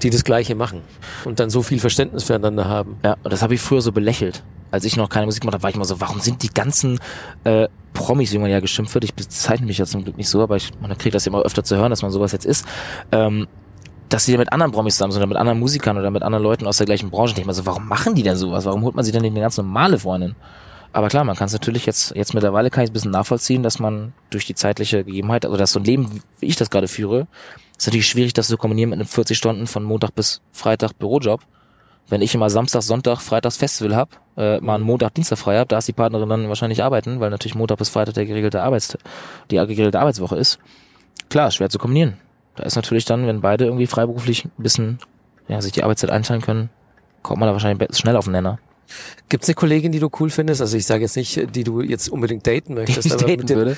[0.01, 0.81] die das Gleiche machen
[1.25, 2.97] und dann so viel Verständnis füreinander haben.
[3.03, 4.43] Ja, und das habe ich früher so belächelt.
[4.71, 6.99] Als ich noch keine Musik gemacht habe, war ich immer so, warum sind die ganzen
[7.43, 10.41] äh, Promis, wie man ja geschimpft wird, ich bezeichne mich ja zum Glück nicht so,
[10.41, 12.65] aber ich, man kriegt das ja immer öfter zu hören, dass man sowas jetzt ist,
[13.11, 13.47] ähm,
[14.09, 16.67] dass sie mit anderen Promis zusammen sind oder mit anderen Musikern oder mit anderen Leuten
[16.67, 17.31] aus der gleichen Branche.
[17.31, 18.65] Ich denke mal so, warum machen die denn sowas?
[18.65, 20.35] Warum holt man sich denn nicht eine ganz normale Freundin?
[20.93, 23.79] Aber klar, man kann es natürlich jetzt, jetzt mittlerweile kann ich ein bisschen nachvollziehen, dass
[23.79, 27.27] man durch die zeitliche Gegebenheit, also dass so ein Leben, wie ich das gerade führe,
[27.77, 31.41] ist natürlich schwierig, das zu kombinieren mit einem 40 Stunden von Montag bis Freitag Bürojob.
[32.09, 35.67] Wenn ich immer Samstag, Sonntag, Freitags Festival hab, äh, mal einen Montag, Dienstag frei hab,
[35.67, 38.97] da ist die Partnerin dann wahrscheinlich arbeiten, weil natürlich Montag bis Freitag der geregelte Arbeits
[39.51, 40.59] die geregelte Arbeitswoche ist.
[41.29, 42.17] Klar, schwer zu kombinieren.
[42.55, 44.99] Da ist natürlich dann, wenn beide irgendwie freiberuflich ein bisschen
[45.47, 46.69] ja, sich die Arbeitszeit einteilen können,
[47.23, 48.59] kommt man da wahrscheinlich schnell auf den Nenner.
[49.29, 50.61] Gibt es eine Kollegin, die du cool findest?
[50.61, 53.77] Also ich sage jetzt nicht, die du jetzt unbedingt daten möchtest, aber mit dem, würde.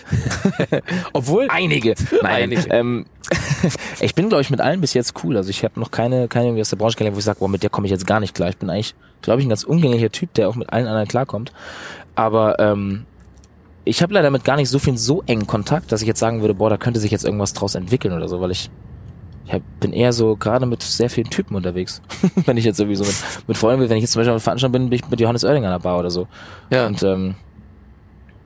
[1.13, 1.95] obwohl Einige.
[2.21, 2.69] Nein, Einige.
[2.69, 3.05] Ähm,
[3.99, 5.37] ich bin, glaube ich, mit allen bis jetzt cool.
[5.37, 7.49] Also ich habe noch keine, keine irgendwie aus der Branche kennengelernt, wo ich sage, boah,
[7.49, 8.49] mit der komme ich jetzt gar nicht klar.
[8.49, 11.51] Ich bin eigentlich, glaube ich, ein ganz umgänglicher Typ, der auch mit allen anderen klarkommt.
[12.15, 13.05] Aber ähm,
[13.85, 16.41] ich habe leider mit gar nicht so viel so engen Kontakt, dass ich jetzt sagen
[16.41, 18.69] würde, boah, da könnte sich jetzt irgendwas draus entwickeln oder so, weil ich
[19.49, 22.01] ich hab, bin eher so gerade mit sehr vielen Typen unterwegs.
[22.45, 23.15] wenn ich jetzt sowieso mit,
[23.47, 25.43] mit Freunden bin, wenn ich jetzt zum Beispiel auf Veranstaltung bin, bin ich mit Johannes
[25.43, 26.27] Oerding an der Bar oder so.
[26.69, 27.35] ja, Und ähm,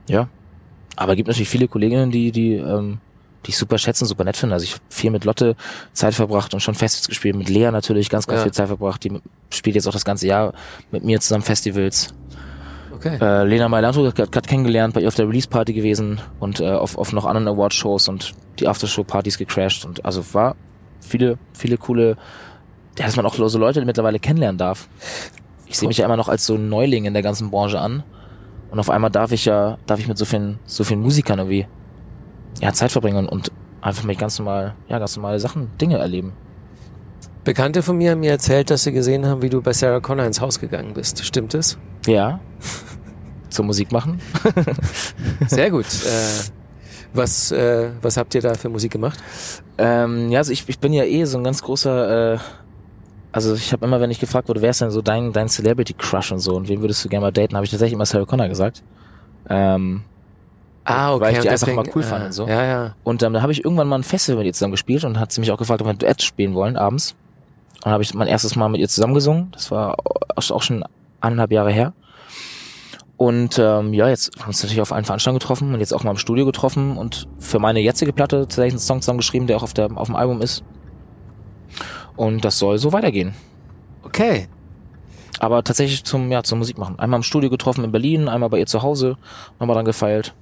[0.08, 0.28] ja.
[0.96, 2.98] Aber gibt natürlich viele Kolleginnen, die, die, ähm,
[3.44, 4.54] die ich super schätzen, super nett finde.
[4.54, 5.56] Also ich hab viel mit Lotte
[5.92, 7.36] Zeit verbracht und schon Festivals gespielt.
[7.36, 8.44] Mit Lea natürlich ganz, ganz Ja.
[8.44, 9.04] viel Zeit verbracht.
[9.04, 9.20] Die
[9.52, 10.54] spielt jetzt auch das ganze Jahr
[10.90, 12.14] mit mir zusammen Festivals.
[12.94, 13.18] okay.
[13.20, 16.96] Äh, Lena Mailanto hat gerade kennengelernt, bei ihr auf der Release-Party gewesen und äh, auf,
[16.96, 19.84] auf noch anderen Award-Shows und die Aftershow-Partys gecrashed.
[19.84, 20.54] Und also war
[21.04, 22.16] viele, viele coole,
[22.98, 24.88] ja, dass man auch so Leute mittlerweile kennenlernen darf.
[25.66, 28.02] Ich sehe mich ja immer noch als so ein Neuling in der ganzen Branche an.
[28.70, 31.66] Und auf einmal darf ich ja, darf ich mit so vielen, so vielen Musikern irgendwie
[32.60, 33.52] ja, Zeit verbringen und,
[33.84, 36.32] einfach mit ganz normal, ja, ganz normale Sachen, Dinge erleben.
[37.44, 40.24] Bekannte von mir haben mir erzählt, dass sie gesehen haben, wie du bei Sarah Connor
[40.24, 41.22] ins Haus gegangen bist.
[41.22, 41.76] Stimmt es?
[42.06, 42.40] Ja.
[43.50, 44.20] Zur Musik machen.
[45.48, 45.84] Sehr gut.
[46.06, 46.63] äh,
[47.14, 49.18] was, äh, was habt ihr da für Musik gemacht?
[49.78, 52.38] Ähm, ja, also ich, ich bin ja eh so ein ganz großer, äh,
[53.32, 55.94] also ich habe immer, wenn ich gefragt wurde, wer ist denn so dein, dein Celebrity
[55.94, 58.24] Crush und so und wen würdest du gerne mal daten, habe ich tatsächlich immer Sarah
[58.26, 58.82] Connor gesagt.
[59.48, 60.02] Ähm,
[60.86, 62.46] Ah, Weil ich die und einfach deswegen- mal cool fand ah, und so.
[62.46, 62.94] Ja, ja.
[63.04, 65.32] und ähm, dann habe ich irgendwann mal ein Festival mit ihr zusammen gespielt und hat
[65.32, 67.14] sie mich auch gefragt, ob wir ein Duett spielen wollen abends.
[67.86, 69.48] Und habe ich mein erstes Mal mit ihr zusammen gesungen.
[69.52, 69.96] Das war
[70.36, 70.84] auch schon
[71.22, 71.94] eineinhalb Jahre her.
[73.24, 76.04] Und ähm, ja, jetzt haben wir uns natürlich auf allen Veranstaltungen getroffen und jetzt auch
[76.04, 79.62] mal im Studio getroffen und für meine jetzige Platte tatsächlich einen Song zusammengeschrieben, der auch
[79.62, 80.62] auf, der, auf dem Album ist.
[82.16, 83.32] Und das soll so weitergehen.
[84.02, 84.46] Okay.
[85.38, 86.98] Aber tatsächlich zum, ja, zum Musik machen.
[86.98, 89.16] Einmal im Studio getroffen in Berlin, einmal bei ihr zu Hause,
[89.58, 90.34] nochmal dann gefeilt.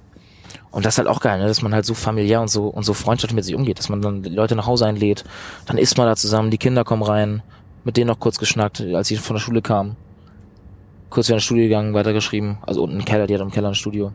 [0.69, 1.47] Und das ist halt auch geil, ne?
[1.47, 4.01] dass man halt so familiär und so und so freundschaftlich mit sich umgeht, dass man
[4.01, 5.23] dann die Leute nach Hause einlädt,
[5.67, 7.43] dann isst man da zusammen, die Kinder kommen rein,
[7.85, 9.95] mit denen noch kurz geschnackt, als sie von der Schule kamen.
[11.13, 13.75] Kurz wieder ins Studio gegangen, weitergeschrieben, also unten im Keller, die hat im Keller ein
[13.75, 14.11] Studio.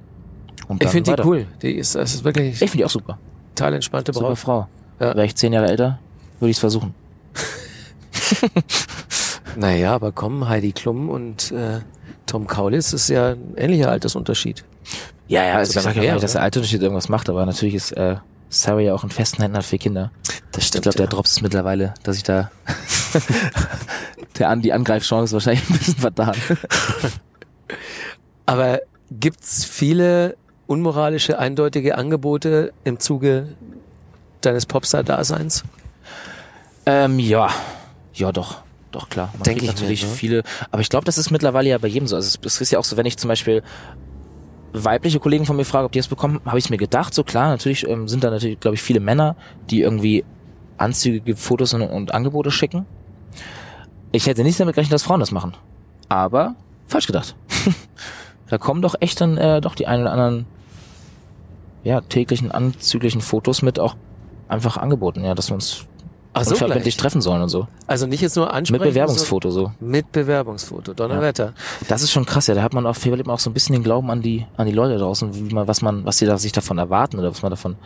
[0.67, 1.47] Und Ich finde die cool.
[1.63, 3.19] Die ist, das ist wirklich Ich finde die auch super.
[3.55, 4.39] total entspannte Super Braut.
[4.39, 4.69] Frau.
[4.99, 5.15] Ja.
[5.15, 6.01] Wäre ich zehn Jahre älter,
[6.41, 6.95] würde ich es versuchen.
[9.57, 11.81] Naja, aber komm, Heidi Klum und äh,
[12.27, 14.65] Tom Kaulitz ist ja ein ähnlicher Altersunterschied.
[15.27, 17.75] Ja, ja, also ich sage ja nicht, dass der alte Unterschied irgendwas macht, aber natürlich
[17.75, 18.17] ist äh,
[18.51, 20.11] Sarah ja auch in festen Händen hat vier Kinder.
[20.53, 22.51] Das Ich glaube, der Drops ist mittlerweile, dass ich da
[24.39, 26.37] der an die Angreifchance ist wahrscheinlich ein bisschen vertan.
[28.47, 33.49] Aber gibt's viele unmoralische, eindeutige Angebote im Zuge
[34.41, 35.65] deines Popstar-Daseins?
[36.87, 37.51] ähm, ja,
[38.15, 39.31] ja doch, doch klar.
[39.35, 40.15] Man Denk ich natürlich mir, ne?
[40.15, 42.17] viele, aber ich glaube, das ist mittlerweile ja bei jedem so.
[42.17, 43.63] Also es, ist ja auch so, wenn ich zum Beispiel
[44.73, 47.49] weibliche Kollegen von mir frage, ob die das bekommen, habe ich mir gedacht, so klar,
[47.49, 49.37] natürlich ähm, sind da natürlich, glaube ich, viele Männer,
[49.71, 50.25] die irgendwie
[50.77, 52.87] anzügige Fotos und, und Angebote schicken.
[54.13, 55.55] Ich hätte nicht damit gerechnet, dass Frauen das machen.
[56.09, 56.55] Aber
[56.87, 57.37] falsch gedacht.
[58.49, 60.47] da kommen doch echt dann äh, doch die ein oder anderen
[61.85, 63.97] ja, täglichen anzüglichen Fotos mit auch
[64.49, 65.87] einfach Angeboten, ja, dass wir uns
[66.33, 67.03] Ach so, unverbindlich gleich.
[67.03, 67.67] treffen sollen und so.
[67.87, 68.83] Also nicht jetzt nur ansprechen.
[68.83, 69.73] Mit Bewerbungsfoto so.
[69.81, 70.95] Mit Bewerbungsfoto.
[70.95, 71.55] Donnerwetter.
[71.89, 72.55] Das ist schon krass, ja.
[72.55, 74.67] Da hat man auch, verliert man auch so ein bisschen den Glauben an die, an
[74.67, 77.43] die Leute draußen, wie man, was man, was die da sich davon erwarten oder was
[77.43, 77.77] man davon,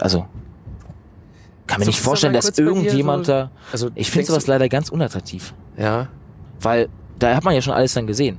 [0.00, 0.26] also,
[1.72, 4.88] kann mir So, nicht vorstellen, dass irgendjemand so- da, Also ich finde sowas leider ganz
[4.88, 5.54] unattraktiv.
[5.76, 6.08] Ja.
[6.60, 8.38] Weil, da hat man ja schon alles dann gesehen.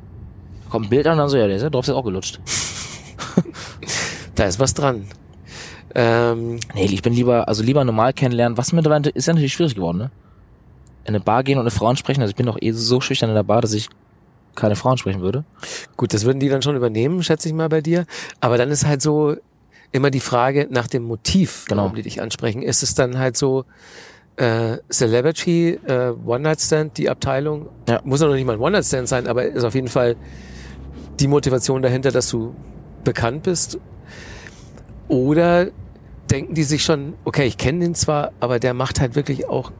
[0.65, 2.03] Da kommt ein Bild an und dann so, ja, der ist ja Drops ist auch
[2.03, 2.39] gelutscht.
[4.35, 5.05] Da ist was dran.
[5.95, 9.75] Ähm, Nee, ich bin lieber, also lieber normal kennenlernen, was mittlerweile ist ja natürlich schwierig
[9.75, 10.11] geworden, ne?
[11.05, 12.21] in eine Bar gehen und eine Frau ansprechen.
[12.21, 13.89] Also ich bin doch eh so schüchtern in der Bar, dass ich
[14.55, 15.43] keine Frau ansprechen würde.
[15.97, 18.05] Gut, das würden die dann schon übernehmen, schätze ich mal bei dir.
[18.39, 19.35] Aber dann ist halt so
[19.93, 21.83] immer die Frage nach dem Motiv, Genau.
[21.83, 22.61] warum die dich ansprechen.
[22.61, 23.63] Ist es dann halt so
[24.35, 27.69] äh, Celebrity, äh, One-Night-Stand, die Abteilung?
[27.87, 28.01] Ja.
[28.03, 30.15] Muss ja noch nicht mal ein One-Night-Stand sein, aber ist auf jeden Fall
[31.19, 32.53] die Motivation dahinter, dass du
[33.03, 33.77] bekannt bist.
[35.07, 35.67] Oder
[36.31, 39.71] denken die sich schon, okay, ich kenne den zwar, aber der macht halt wirklich auch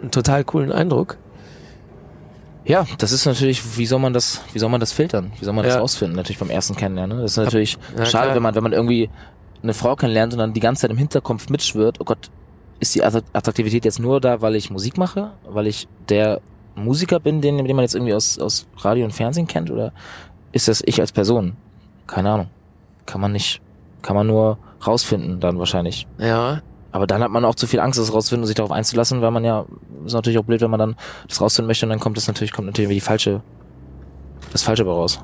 [0.00, 1.16] einen total coolen Eindruck.
[2.64, 5.32] Ja, das ist natürlich, wie soll man das, wie soll man das filtern?
[5.38, 5.80] Wie soll man das Ja.
[5.80, 6.16] rausfinden?
[6.16, 7.16] Natürlich beim ersten Kennenlernen.
[7.18, 7.22] Ne?
[7.22, 8.34] Das ist natürlich Ja, schade, klar.
[8.36, 9.08] wenn man, wenn man irgendwie
[9.62, 12.30] eine Frau kennenlernt und dann die ganze Zeit im Hinterkopf mitschwört, oh Gott,
[12.78, 16.40] ist die Attra- Attraktivität jetzt nur da, weil ich Musik mache, weil ich der
[16.74, 19.92] Musiker bin, den, den man jetzt irgendwie aus, aus Radio und Fernsehen kennt, oder
[20.52, 21.56] ist das ich als Person?
[22.06, 22.48] Keine Ahnung.
[23.06, 23.60] Kann man nicht,
[24.02, 24.56] kann man nur
[24.86, 26.06] rausfinden dann wahrscheinlich.
[26.18, 29.20] Ja, Aber dann hat man auch zu viel Angst, das rauszufinden und sich darauf einzulassen,
[29.20, 29.66] weil man ja,
[30.06, 30.96] ist natürlich auch blöd, wenn man dann
[31.28, 33.42] das rausfinden möchte und dann kommt das natürlich, kommt natürlich die falsche,
[34.52, 35.20] das Falsche bei raus.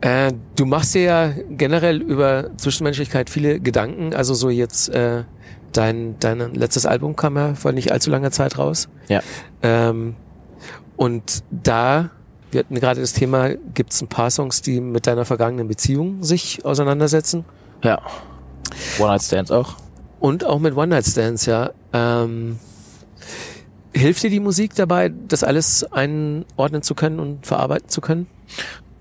[0.00, 4.14] Äh, du machst dir ja generell über Zwischenmenschlichkeit viele Gedanken.
[4.14, 5.24] Also so jetzt äh,
[5.72, 8.88] dein dein letztes Album kam ja vor nicht allzu langer Zeit raus.
[9.08, 9.22] Ja.
[9.62, 10.14] Ähm,
[10.96, 12.10] und da,
[12.50, 16.22] wir hatten gerade das Thema, gibt es ein paar Songs, die mit deiner vergangenen Beziehung
[16.22, 17.44] sich auseinandersetzen.
[17.82, 18.00] Ja.
[18.98, 19.76] One-Night-Stands auch.
[20.20, 21.70] Und auch mit One-Night-Stands, ja.
[21.92, 22.58] Ähm,
[23.94, 28.26] hilft dir die Musik dabei, das alles einordnen zu können und verarbeiten zu können?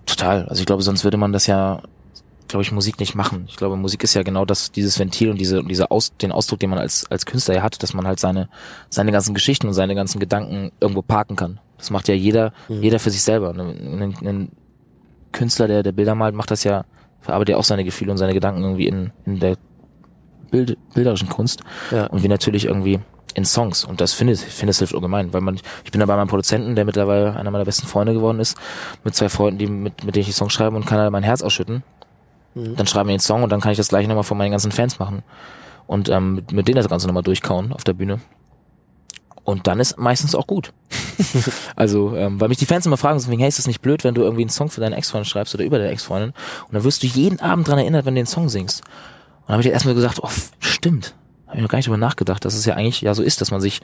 [0.07, 0.47] Total.
[0.47, 1.81] Also ich glaube, sonst würde man das ja,
[2.47, 3.45] glaube ich, Musik nicht machen.
[3.47, 6.31] Ich glaube, Musik ist ja genau das, dieses Ventil und diese, und dieser Aus, den
[6.31, 8.49] Ausdruck, den man als, als Künstler ja hat, dass man halt seine,
[8.89, 11.59] seine ganzen Geschichten und seine ganzen Gedanken irgendwo parken kann.
[11.77, 13.51] Das macht ja jeder, jeder für sich selber.
[13.51, 14.51] Ein, ein, ein
[15.31, 16.85] Künstler, der, der Bilder malt, macht das ja,
[17.21, 19.57] verarbeitet ja auch seine Gefühle und seine Gedanken irgendwie in, in der
[20.49, 21.61] Bild, bilderischen Kunst.
[21.91, 22.07] Ja.
[22.07, 22.99] Und wir natürlich irgendwie
[23.37, 23.85] in Songs.
[23.85, 26.27] Und das finde ich, finde es hilft ungemein, weil man, ich bin da bei meinem
[26.27, 28.57] Produzenten, der mittlerweile einer meiner besten Freunde geworden ist,
[29.03, 31.21] mit zwei Freunden, die, mit, mit denen ich die Songs schreibe und kann halt mein
[31.21, 31.83] Herz ausschütten.
[32.55, 34.71] Dann schreiben wir den Song und dann kann ich das gleiche nochmal von meinen ganzen
[34.71, 35.21] Fans machen.
[35.85, 38.19] Und ähm, mit, mit denen das Ganze nochmal durchkauen auf der Bühne.
[39.43, 40.73] Und dann ist meistens auch gut.
[41.75, 44.15] also, ähm, weil mich die Fans immer fragen, deswegen, hey, ist das nicht blöd, wenn
[44.15, 46.31] du irgendwie einen Song für deine Ex-Freundin schreibst oder über deine Ex-Freundin
[46.67, 48.81] und dann wirst du jeden Abend dran erinnert, wenn du den Song singst.
[48.81, 50.29] Und dann habe ich erstmal gesagt, oh,
[50.59, 51.13] stimmt.
[51.47, 53.51] Habe ich noch gar nicht drüber nachgedacht, dass es ja eigentlich ja so ist, dass
[53.51, 53.81] man sich,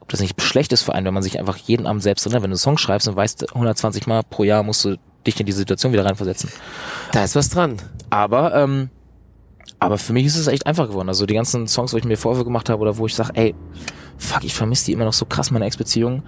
[0.00, 2.42] ob das nicht schlecht ist für einen, wenn man sich einfach jeden Abend selbst erinnert,
[2.42, 5.46] wenn du einen Song schreibst und weißt, 120 Mal pro Jahr musst du dich in
[5.46, 6.50] die Situation wieder reinversetzen.
[7.12, 7.76] Da ist was dran.
[8.10, 8.90] Aber, ähm,
[9.78, 11.08] aber für mich ist es echt einfach geworden.
[11.08, 13.54] Also die ganzen Songs, wo ich mir Vorwürfe gemacht habe oder wo ich sage, ey,
[14.16, 16.22] fuck, ich vermisse die immer noch so krass, meine Ex-Beziehung,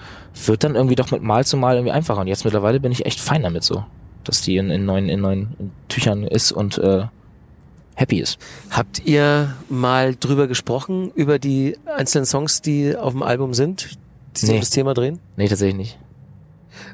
[0.46, 2.20] wird dann irgendwie doch mit Mal zu Mal irgendwie einfacher.
[2.20, 3.84] Und jetzt mittlerweile bin ich echt fein damit so,
[4.24, 7.06] dass die in, in neuen, in neuen Tüchern ist und äh,
[8.00, 8.38] happy ist.
[8.70, 13.90] Habt ihr mal drüber gesprochen, über die einzelnen Songs, die auf dem Album sind,
[14.36, 14.54] die sich Nee.
[14.56, 15.18] um das Thema drehen?
[15.36, 15.98] Nee, tatsächlich nicht.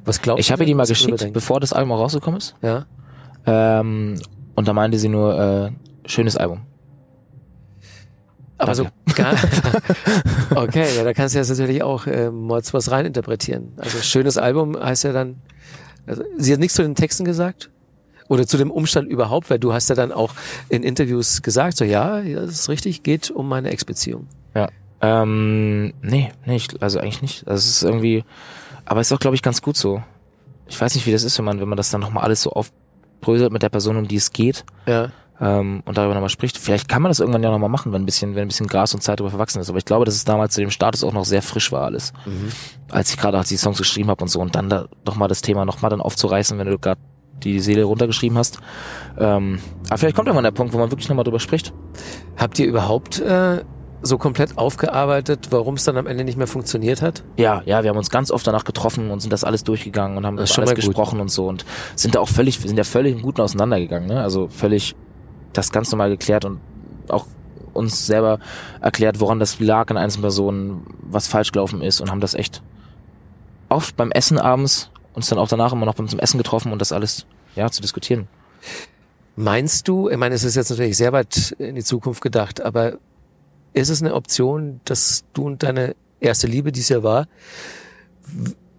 [0.05, 2.55] Was glaubst Ich du habe ihr die mal geschickt, bevor das Album auch rausgekommen ist.
[2.61, 2.87] Ja.
[3.47, 4.17] Ähm,
[4.57, 6.63] und da meinte sie nur, äh, schönes Album.
[8.59, 8.91] Aber Danke.
[9.07, 9.35] so gar,
[10.65, 13.73] Okay, ja, da kannst du jetzt natürlich auch äh, Mods was reininterpretieren.
[13.77, 15.37] Also schönes Album heißt ja dann.
[16.07, 17.71] Also, sie hat nichts zu den Texten gesagt?
[18.29, 20.33] Oder zu dem Umstand überhaupt, weil du hast ja dann auch
[20.69, 24.27] in Interviews gesagt, so ja, das ist richtig, geht um meine Ex-Beziehung.
[24.55, 24.69] Ja.
[25.01, 27.47] Ähm, nee, nee, ich, also eigentlich nicht.
[27.47, 28.25] Also es ist irgendwie,
[28.85, 30.03] aber es ist auch, glaube ich, ganz gut so.
[30.69, 32.51] Ich weiß nicht, wie das ist, wenn man, wenn man das dann nochmal alles so
[32.51, 35.11] aufbröselt mit der Person, um die es geht, Ja.
[35.41, 36.59] ähm, und darüber nochmal spricht.
[36.59, 38.93] Vielleicht kann man das irgendwann ja nochmal machen, wenn ein bisschen, wenn ein bisschen Gras
[38.95, 39.69] und Zeit darüber verwachsen ist.
[39.69, 42.13] Aber ich glaube, dass es damals zu dem Status auch noch sehr frisch war alles.
[42.91, 45.65] Als ich gerade die Songs geschrieben habe und so und dann da nochmal das Thema
[45.65, 47.01] nochmal dann aufzureißen, wenn du gerade
[47.45, 48.59] die Seele runtergeschrieben hast.
[49.19, 49.59] Ähm,
[49.89, 51.73] aber vielleicht kommt irgendwann der Punkt, wo man wirklich nochmal drüber spricht.
[52.37, 53.63] Habt ihr überhaupt äh,
[54.03, 57.25] so komplett aufgearbeitet, warum es dann am Ende nicht mehr funktioniert hat?
[57.37, 60.27] Ja, ja, wir haben uns ganz oft danach getroffen und sind das alles durchgegangen und
[60.27, 60.77] haben Das alles gut.
[60.77, 61.65] gesprochen und so und
[61.95, 64.21] sind da auch völlig, wir sind ja völlig im Guten auseinandergegangen, ne?
[64.23, 64.95] Also völlig
[65.53, 66.61] das ganz normal geklärt und
[67.09, 67.27] auch
[67.73, 68.39] uns selber
[68.81, 72.63] erklärt, woran das lag in einzelnen Personen, was falsch gelaufen ist und haben das echt
[73.69, 76.81] oft beim Essen abends uns dann auch danach immer noch beim zum Essen getroffen und
[76.81, 78.29] das alles ja zu diskutieren.
[79.35, 82.99] Meinst du, ich meine, es ist jetzt natürlich sehr weit in die Zukunft gedacht, aber
[83.73, 87.29] ist es eine Option, dass du und deine erste Liebe, die es ja war,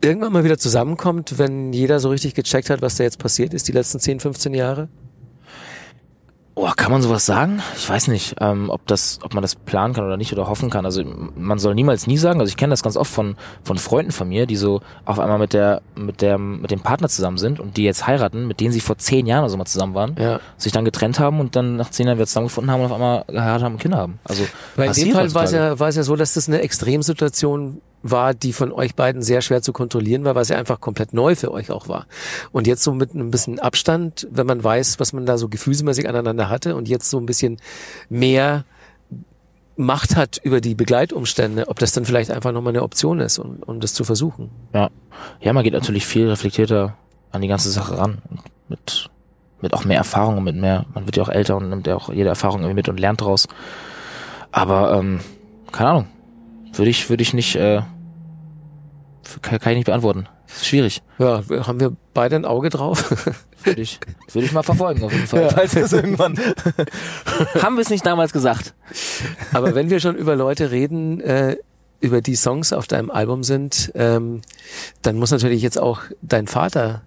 [0.02, 3.68] irgendwann mal wieder zusammenkommt, wenn jeder so richtig gecheckt hat, was da jetzt passiert ist,
[3.68, 4.90] die letzten 10, 15 Jahre?
[6.60, 7.62] Oh, kann man sowas sagen?
[7.76, 10.72] Ich weiß nicht, ähm, ob das, ob man das planen kann oder nicht oder hoffen
[10.72, 10.86] kann.
[10.86, 11.04] Also
[11.36, 12.40] man soll niemals nie sagen.
[12.40, 15.38] Also ich kenne das ganz oft von von Freunden von mir, die so auf einmal
[15.38, 18.72] mit der mit der mit dem Partner zusammen sind und die jetzt heiraten, mit denen
[18.72, 20.40] sie vor zehn Jahren oder so mal zusammen waren, Ja.
[20.58, 23.24] sich dann getrennt haben und dann nach zehn Jahren wieder zusammengefunden haben und auf einmal
[23.28, 24.20] geheiratet haben und Kinder haben.
[24.24, 24.44] Also
[24.76, 27.82] Weil in dem Fall war es ja, war es ja so, dass das eine Extremsituation
[28.04, 31.36] war, die von euch beiden sehr schwer zu kontrollieren war, weil sie einfach komplett neu
[31.36, 32.06] für euch auch war.
[32.52, 36.08] Und jetzt so mit ein bisschen Abstand, wenn man weiß, was man da so gefühlsmäßig
[36.08, 37.60] aneinander hatte und jetzt so ein bisschen
[38.10, 38.66] mehr
[39.80, 43.58] Macht hat über die Begleitumstände, ob das dann vielleicht einfach nochmal eine Option ist, um,
[43.64, 44.50] um das zu versuchen.
[44.74, 44.90] Ja.
[45.40, 46.96] Ja, man geht natürlich viel reflektierter
[47.32, 48.18] an die ganze Sache ran.
[48.70, 49.10] Mit,
[49.62, 51.96] mit auch mehr Erfahrung und mit mehr, man wird ja auch älter und nimmt ja
[51.96, 53.48] auch jede Erfahrung irgendwie mit und lernt draus.
[54.52, 55.20] Aber, ähm,
[55.72, 56.08] keine Ahnung.
[56.74, 57.82] Würde ich, würde ich nicht, äh,
[59.42, 60.28] kann, kann ich nicht beantworten.
[60.48, 61.02] Ist schwierig.
[61.20, 63.14] Ja, haben wir beide ein Auge drauf?
[63.64, 64.00] Würde ich,
[64.32, 65.42] würde ich mal verfolgen, auf jeden Fall.
[65.42, 65.50] Ja.
[65.50, 66.38] Falls es irgendwann.
[67.62, 68.76] haben wir es nicht damals gesagt.
[69.52, 71.58] Aber wenn wir schon über Leute reden, äh,
[72.00, 74.42] über die Songs auf deinem Album sind, ähm,
[75.02, 77.02] dann muss natürlich jetzt auch dein Vater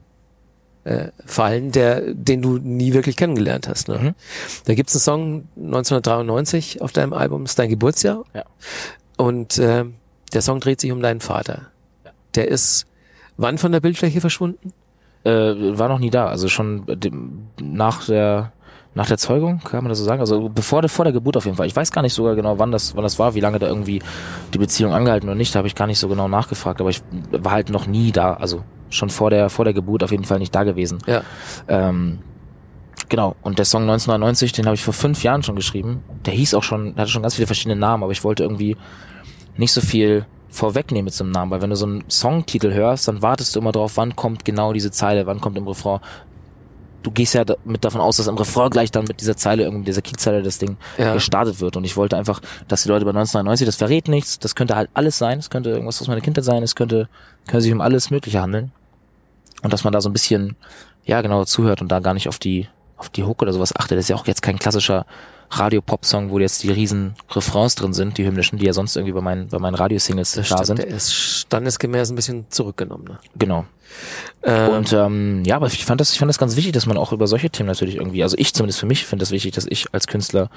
[0.84, 3.88] äh, fallen, der, den du nie wirklich kennengelernt hast.
[3.88, 3.98] Ne?
[3.98, 4.14] Mhm.
[4.64, 8.24] Da gibt's einen Song 1993 auf deinem Album, ist dein Geburtsjahr.
[8.34, 8.44] Ja.
[9.20, 9.84] Und äh,
[10.32, 11.66] der Song dreht sich um deinen Vater.
[12.34, 12.86] Der ist
[13.40, 14.72] wann von der Bildfläche verschwunden?
[15.24, 16.26] Äh, war noch nie da.
[16.26, 16.84] Also schon
[17.60, 18.52] nach der
[18.92, 20.18] nach der Zeugung, kann man das so sagen?
[20.18, 21.68] Also bevor der, vor der Geburt auf jeden Fall.
[21.68, 24.02] Ich weiß gar nicht sogar genau, wann das, wann das war, wie lange da irgendwie
[24.52, 27.00] die Beziehung angehalten oder nicht, da habe ich gar nicht so genau nachgefragt, aber ich
[27.30, 30.40] war halt noch nie da, also schon vor der, vor der Geburt auf jeden Fall
[30.40, 30.98] nicht da gewesen.
[31.06, 31.22] Ja.
[31.68, 32.18] Ähm,
[33.08, 36.02] genau, und der Song 1990, den habe ich vor fünf Jahren schon geschrieben.
[36.26, 38.76] Der hieß auch schon, hatte schon ganz viele verschiedene Namen, aber ich wollte irgendwie
[39.60, 43.06] nicht so viel vorwegnehmen mit so einem Namen, weil wenn du so einen Songtitel hörst,
[43.06, 46.00] dann wartest du immer drauf, wann kommt genau diese Zeile, wann kommt im Refrain.
[47.02, 49.84] Du gehst ja mit davon aus, dass im Refrain gleich dann mit dieser Zeile, irgendwie
[49.84, 51.14] dieser Kickzeile das Ding ja.
[51.14, 51.76] gestartet wird.
[51.76, 54.90] Und ich wollte einfach, dass die Leute bei 1990, das verrät nichts, das könnte halt
[54.92, 57.08] alles sein, es könnte irgendwas aus meiner Kindheit sein, es könnte,
[57.46, 58.72] könnte sich um alles Mögliche handeln.
[59.62, 60.56] Und dass man da so ein bisschen,
[61.04, 62.68] ja, genau zuhört und da gar nicht auf die,
[63.00, 63.98] auf die Hook oder sowas achtet.
[63.98, 65.06] Das ist ja auch jetzt kein klassischer
[65.50, 69.20] Radio-Pop-Song, wo jetzt die riesen Refrains drin sind, die hymnischen, die ja sonst irgendwie bei
[69.20, 70.78] meinen, bei meinen Radiosingles da sind.
[70.78, 73.04] Der ist standesgemäß ein bisschen zurückgenommen.
[73.04, 73.18] Ne?
[73.36, 73.64] Genau.
[74.44, 76.96] Ähm, und ähm, ja, aber ich fand das, ich fand das ganz wichtig, dass man
[76.96, 79.66] auch über solche Themen natürlich irgendwie, also ich zumindest für mich finde das wichtig, dass
[79.68, 80.50] ich als Künstler,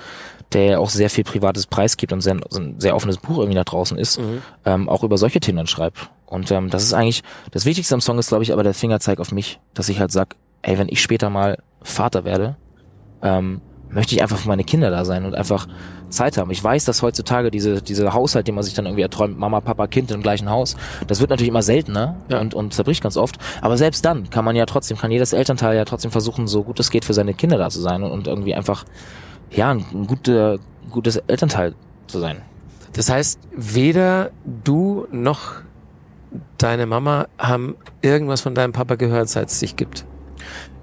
[0.51, 3.55] der auch sehr viel privates Preis gibt und sehr, so ein sehr offenes Buch irgendwie
[3.55, 4.43] da draußen ist, mhm.
[4.65, 5.95] ähm, auch über solche Themen dann schreibe.
[6.27, 9.19] Und ähm, das ist eigentlich, das Wichtigste am Song ist, glaube ich, aber der Fingerzeig
[9.19, 12.57] auf mich, dass ich halt sag, ey, wenn ich später mal Vater werde,
[13.21, 15.67] ähm, möchte ich einfach für meine Kinder da sein und einfach
[16.09, 16.51] Zeit haben.
[16.51, 19.87] Ich weiß, dass heutzutage diese, diese Haushalt, den man sich dann irgendwie erträumt, Mama, Papa,
[19.87, 20.75] Kind im gleichen Haus,
[21.07, 22.39] das wird natürlich immer seltener ja.
[22.39, 23.37] und, und zerbricht ganz oft.
[23.61, 26.79] Aber selbst dann kann man ja trotzdem, kann jedes Elternteil ja trotzdem versuchen, so gut
[26.79, 28.85] es geht für seine Kinder da zu sein und, und irgendwie einfach,
[29.51, 30.59] ja, ein, ein guter,
[30.89, 31.75] gutes Elternteil
[32.07, 32.41] zu sein.
[32.93, 34.31] Das heißt, weder
[34.63, 35.53] du noch
[36.57, 40.05] deine Mama haben irgendwas von deinem Papa gehört, seit es dich gibt.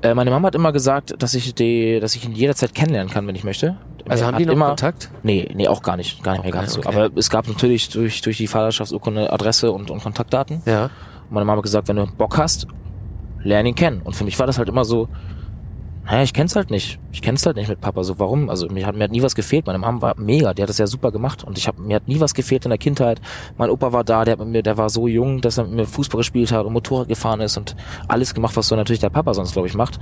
[0.02, 3.26] Äh, meine Mama hat immer gesagt, dass ich die, dass ich ihn jederzeit kennenlernen kann,
[3.26, 3.76] wenn ich möchte.
[4.08, 5.10] Also haben die noch immer, Kontakt?
[5.22, 6.82] Nee, nee, auch gar nicht, gar nicht mehr ganz okay.
[6.82, 6.88] so.
[6.88, 10.62] Aber es gab natürlich durch, durch die Vaterschaftsurkunde Adresse und, und Kontaktdaten.
[10.64, 10.84] Ja.
[10.84, 10.90] Und
[11.30, 12.66] meine Mama hat gesagt, wenn du Bock hast,
[13.42, 14.00] lern ihn kennen.
[14.02, 15.08] Und für mich war das halt immer so,
[16.04, 16.98] naja, ich kenn's halt nicht.
[17.12, 18.02] Ich kenn's halt nicht mit Papa.
[18.02, 18.48] So, warum?
[18.48, 19.66] Also mir hat, mir hat nie was gefehlt.
[19.66, 21.44] Meine Mama war mega, die hat das ja super gemacht.
[21.44, 23.20] Und ich hab, mir hat nie was gefehlt in der Kindheit.
[23.58, 25.74] Mein Opa war da, der hat mit mir, der war so jung, dass er mit
[25.74, 27.76] mir Fußball gespielt hat und Motorrad gefahren ist und
[28.08, 30.00] alles gemacht, was so natürlich der Papa sonst, glaube ich, macht.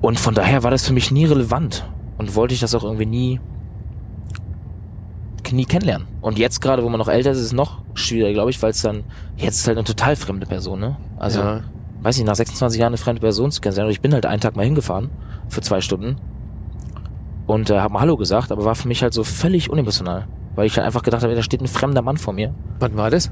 [0.00, 1.84] Und von daher war das für mich nie relevant.
[2.18, 3.40] Und wollte ich das auch irgendwie nie,
[5.52, 6.08] nie kennenlernen.
[6.20, 8.70] Und jetzt gerade, wo man noch älter ist, ist es noch schwieriger, glaube ich, weil
[8.70, 9.04] es dann,
[9.36, 10.96] jetzt ist halt eine total fremde Person, ne?
[11.18, 11.40] Also.
[11.40, 11.60] Ja
[12.02, 13.90] weiß ich, nach 26 Jahren eine fremde Person zu kennen.
[13.90, 15.10] Ich bin halt einen Tag mal hingefahren
[15.48, 16.16] für zwei Stunden
[17.46, 20.66] und äh, habe mal Hallo gesagt, aber war für mich halt so völlig unemotional, weil
[20.66, 22.54] ich halt einfach gedacht habe, da steht ein fremder Mann vor mir.
[22.78, 23.30] Wann war das?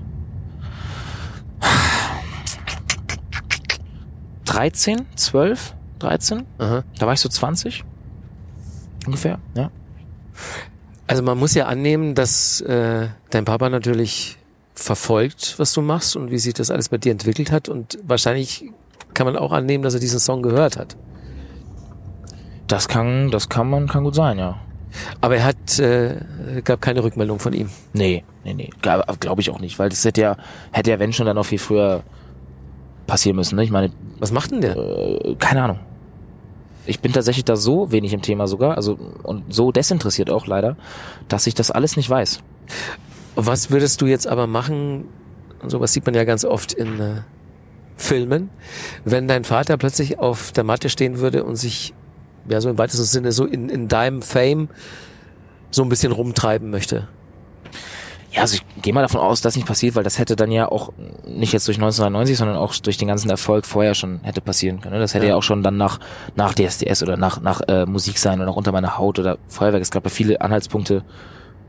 [4.45, 6.45] 13, 12, 13.
[6.59, 6.83] Aha.
[6.99, 7.83] Da war ich so 20
[9.05, 9.71] ungefähr, ja.
[11.07, 14.37] Also man muss ja annehmen, dass äh, dein Papa natürlich
[14.83, 17.69] verfolgt, was du machst und wie sich das alles bei dir entwickelt hat.
[17.69, 18.71] Und wahrscheinlich
[19.13, 20.95] kann man auch annehmen, dass er diesen Song gehört hat.
[22.67, 24.59] Das kann, das kann man, kann gut sein, ja.
[25.21, 26.17] Aber er hat, äh,
[26.63, 27.69] gab keine Rückmeldung von ihm.
[27.93, 28.69] Nee, nee, nee.
[28.81, 30.37] Glaube glaub ich auch nicht, weil das hätte ja,
[30.71, 32.03] hätte ja, wenn schon, dann auch viel früher
[33.07, 33.63] passieren müssen, ne?
[33.63, 33.91] Ich meine.
[34.19, 34.77] Was macht denn der?
[34.77, 35.79] Äh, keine Ahnung.
[36.85, 40.75] Ich bin tatsächlich da so wenig im Thema sogar, also, und so desinteressiert auch leider,
[41.29, 42.39] dass ich das alles nicht weiß.
[43.35, 45.05] Was würdest du jetzt aber machen?
[45.65, 47.21] Sowas sieht man ja ganz oft in äh,
[47.95, 48.49] Filmen,
[49.05, 51.93] wenn dein Vater plötzlich auf der Matte stehen würde und sich,
[52.49, 54.67] ja, so im weitesten Sinne, so in, in deinem Fame
[55.71, 57.07] so ein bisschen rumtreiben möchte.
[58.31, 60.67] Ja, also ich gehe mal davon aus, dass nicht passiert, weil das hätte dann ja
[60.67, 60.91] auch
[61.27, 64.95] nicht jetzt durch 1990, sondern auch durch den ganzen Erfolg vorher schon hätte passieren können.
[64.95, 64.99] ne?
[64.99, 65.37] Das hätte ja, Ja.
[65.37, 65.99] auch schon dann nach
[66.35, 69.83] nach DSDS oder nach nach äh, Musik sein oder nach unter meiner Haut oder Feuerwerk.
[69.83, 71.03] Es gab ja viele Anhaltspunkte,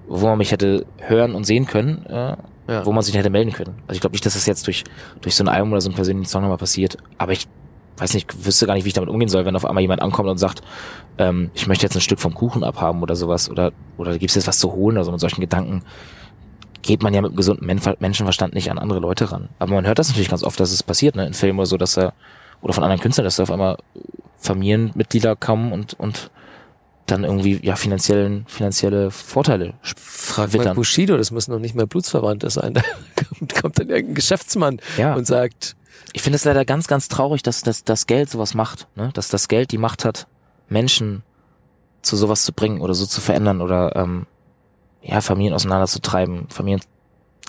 [0.09, 2.36] wo man mich hätte hören und sehen können, äh,
[2.66, 2.86] Ja.
[2.86, 3.74] wo man sich hätte melden können.
[3.86, 4.84] Also ich glaube nicht, dass das jetzt durch
[5.20, 6.96] durch so ein Album oder so einen persönlichen Song nochmal passiert.
[7.18, 7.46] Aber ich
[7.98, 10.28] weiß nicht, wüsste gar nicht, wie ich damit umgehen soll, wenn auf einmal jemand ankommt
[10.28, 10.62] und sagt,
[11.18, 14.34] ähm, ich möchte jetzt ein Stück vom Kuchen abhaben oder sowas oder oder gibt es
[14.34, 15.82] jetzt was zu holen oder so mit solchen Gedanken
[16.82, 19.48] geht man ja mit Men Menschenverstand nicht an andere Leute ran.
[19.59, 21.78] Aber man hört das natürlich ganz oft, dass es passiert, ne, in Filmen oder so,
[21.78, 22.12] dass er,
[22.61, 23.78] oder von anderen Künstlern, dass da auf einmal
[24.38, 26.30] Familienmitglieder kommen und, und
[27.07, 30.74] dann irgendwie, ja, finanziellen, finanzielle Vorteile Frag mal.
[30.74, 32.74] Bushido, das müssen noch nicht mehr Blutsverwandte sein.
[32.74, 32.82] Da
[33.38, 35.14] kommt, kommt dann irgendein Geschäftsmann Ja.
[35.14, 35.76] und sagt,
[36.14, 39.11] Ich finde es leider ganz, ganz traurig, dass, dass das Geld sowas macht, ne?
[39.12, 40.26] dass das Geld die Macht hat,
[40.68, 41.22] Menschen
[42.02, 44.26] zu sowas zu bringen oder so zu verändern oder ähm,
[45.02, 46.80] ja, Familien auseinanderzutreiben, Familien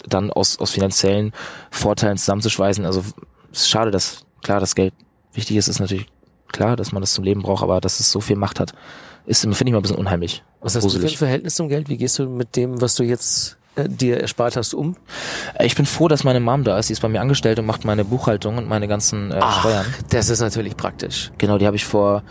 [0.08, 1.32] dann aus, aus finanziellen
[1.72, 2.86] Vorteilen zusammenzuschweißen.
[2.86, 3.04] Also
[3.52, 4.94] es ist schade, dass klar das Geld
[5.34, 6.08] wichtig ist, ist natürlich
[6.52, 8.74] klar, dass man das zum Leben braucht, aber dass es so viel Macht hat,
[9.26, 10.44] ist finde ich mal ein bisschen unheimlich.
[10.62, 11.18] was hast du für ein gruselig.
[11.18, 11.90] Verhältnis zum Geld?
[11.90, 14.96] Wie gehst du mit dem, was du jetzt äh, dir erspart hast, um?
[15.60, 16.90] Ich bin froh, dass meine Mom da ist.
[16.90, 19.86] Die ist bei mir angestellt und macht meine Buchhaltung und meine ganzen äh, Steuern.
[20.10, 21.32] das ist natürlich praktisch.
[21.38, 22.24] Genau, die habe ich vor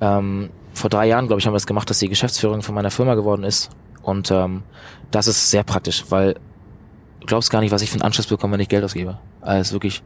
[0.00, 2.90] ähm, vor drei Jahren, glaube ich, haben wir es gemacht, dass sie Geschäftsführerin von meiner
[2.90, 3.70] Firma geworden ist.
[4.02, 4.62] Und ähm,
[5.10, 6.34] das ist sehr praktisch, weil
[7.20, 9.18] du glaubst gar nicht, was ich für einen Anschluss bekomme, wenn ich Geld ausgebe.
[9.40, 10.02] Also wirklich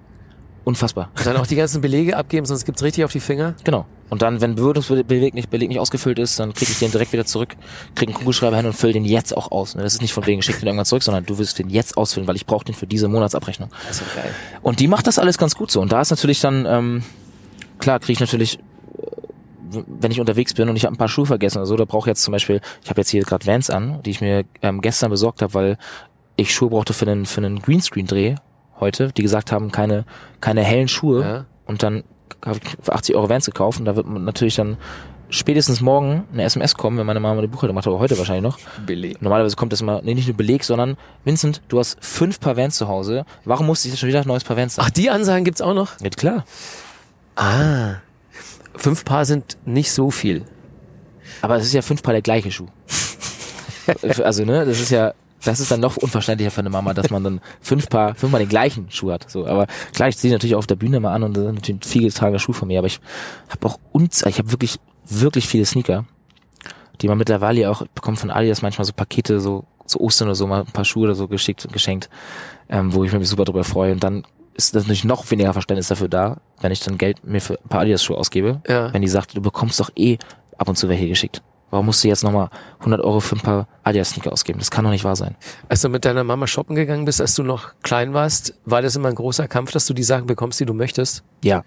[0.65, 1.11] unfassbar.
[1.17, 3.55] Und dann auch die ganzen Belege abgeben, sonst gibt's richtig auf die Finger.
[3.65, 3.87] Genau.
[4.11, 7.25] Und dann, wenn Bewirtungsbeleg nicht, Beleg nicht ausgefüllt ist, dann kriege ich den direkt wieder
[7.25, 7.57] zurück,
[7.95, 9.75] kriege einen Kugelschreiber hin und fülle den jetzt auch aus.
[9.75, 9.83] Ne?
[9.83, 12.29] Das ist nicht von wegen, schick den irgendwann zurück, sondern du wirst den jetzt ausfüllen,
[12.29, 13.71] weil ich brauche den für diese Monatsabrechnung.
[13.89, 14.31] Das ist geil.
[14.63, 15.81] Und die macht das alles ganz gut so.
[15.81, 17.03] Und da ist natürlich dann, ähm,
[17.79, 21.27] klar, kriege ich natürlich, äh, wenn ich unterwegs bin und ich habe ein paar Schuhe
[21.27, 23.71] vergessen oder so, da brauche ich jetzt zum Beispiel, ich habe jetzt hier gerade Vans
[23.71, 25.79] an, die ich mir ähm, gestern besorgt habe, weil
[26.37, 28.37] ich Schuhe brauchte für einen, für einen Greenscreen-Dreh
[28.81, 30.05] heute, die gesagt haben, keine,
[30.41, 31.23] keine hellen Schuhe.
[31.23, 31.45] Ja.
[31.67, 32.05] Und dann
[32.45, 34.77] habe ich für 80 Euro Vans gekauft und da wird man natürlich dann
[35.31, 38.59] spätestens morgen eine SMS kommen, wenn meine Mama die Buchhaltung macht, aber heute wahrscheinlich noch.
[38.87, 39.21] Beleg.
[39.21, 42.77] Normalerweise kommt das immer, nee, nicht nur Beleg, sondern Vincent, du hast fünf Paar Vans
[42.77, 43.25] zu Hause.
[43.45, 44.87] Warum muss ich jetzt schon wieder ein neues Paar Vans haben?
[44.87, 46.01] Ach, die Ansagen gibt's auch noch?
[46.01, 46.45] Ja, klar.
[47.37, 47.97] Ah.
[48.77, 50.45] Fünf Paar sind nicht so viel.
[51.43, 52.67] Aber es ist ja fünfmal der gleiche Schuh.
[54.23, 55.15] also, ne, das ist ja,
[55.45, 58.49] das ist dann noch unverständlicher für eine Mama, dass man dann fünf Paar, fünfmal den
[58.49, 59.31] gleichen Schuh hat.
[59.31, 61.81] So, aber klar, ich ziehe natürlich auf der Bühne mal an und das ist natürlich
[61.81, 63.01] ein viel getragener Schuh von mir, aber ich
[63.49, 64.79] habe auch uns, ich habe wirklich,
[65.09, 66.05] wirklich viele Sneaker,
[67.01, 70.29] die man mittlerweile ja auch ich bekomme von Adidas manchmal so Pakete, so zu Ostern
[70.29, 72.09] oder so mal ein paar Schuhe oder so geschickt und geschenkt,
[72.69, 73.93] ähm, wo ich mich super drüber freue.
[73.93, 74.25] Und dann
[74.55, 77.69] ist das natürlich noch weniger Verständnis dafür da, wenn ich dann Geld mir für ein
[77.69, 78.95] paar Adidas-Schuhe ausgebe, Ja.
[78.95, 80.17] wenn die sagt, du bekommst doch eh
[80.57, 81.43] ab und zu welche geschickt.
[81.75, 84.61] Warum musst du jetzt nochmal 100 Euro für ein paar Adidas-Sneaker ausgeben?
[84.61, 85.35] Das kann doch nicht wahr sein.
[85.69, 88.95] Als du mit deiner Mama shoppen gegangen bist, als du noch klein warst, war das
[88.95, 91.25] immer ein großer Kampf, dass du die Sachen bekommst, die du möchtest?
[91.43, 91.65] Ja.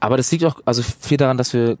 [0.00, 1.78] Aber das liegt auch also viel daran, dass wir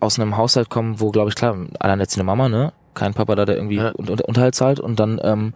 [0.00, 2.72] aus einem Haushalt kommen, wo, glaube ich, klar, alleinerziehende Mama, ne?
[2.94, 3.92] Kein Papa da, der irgendwie Ja.
[3.96, 5.54] Un- Unter- Unterhalt zahlt und dann ähm,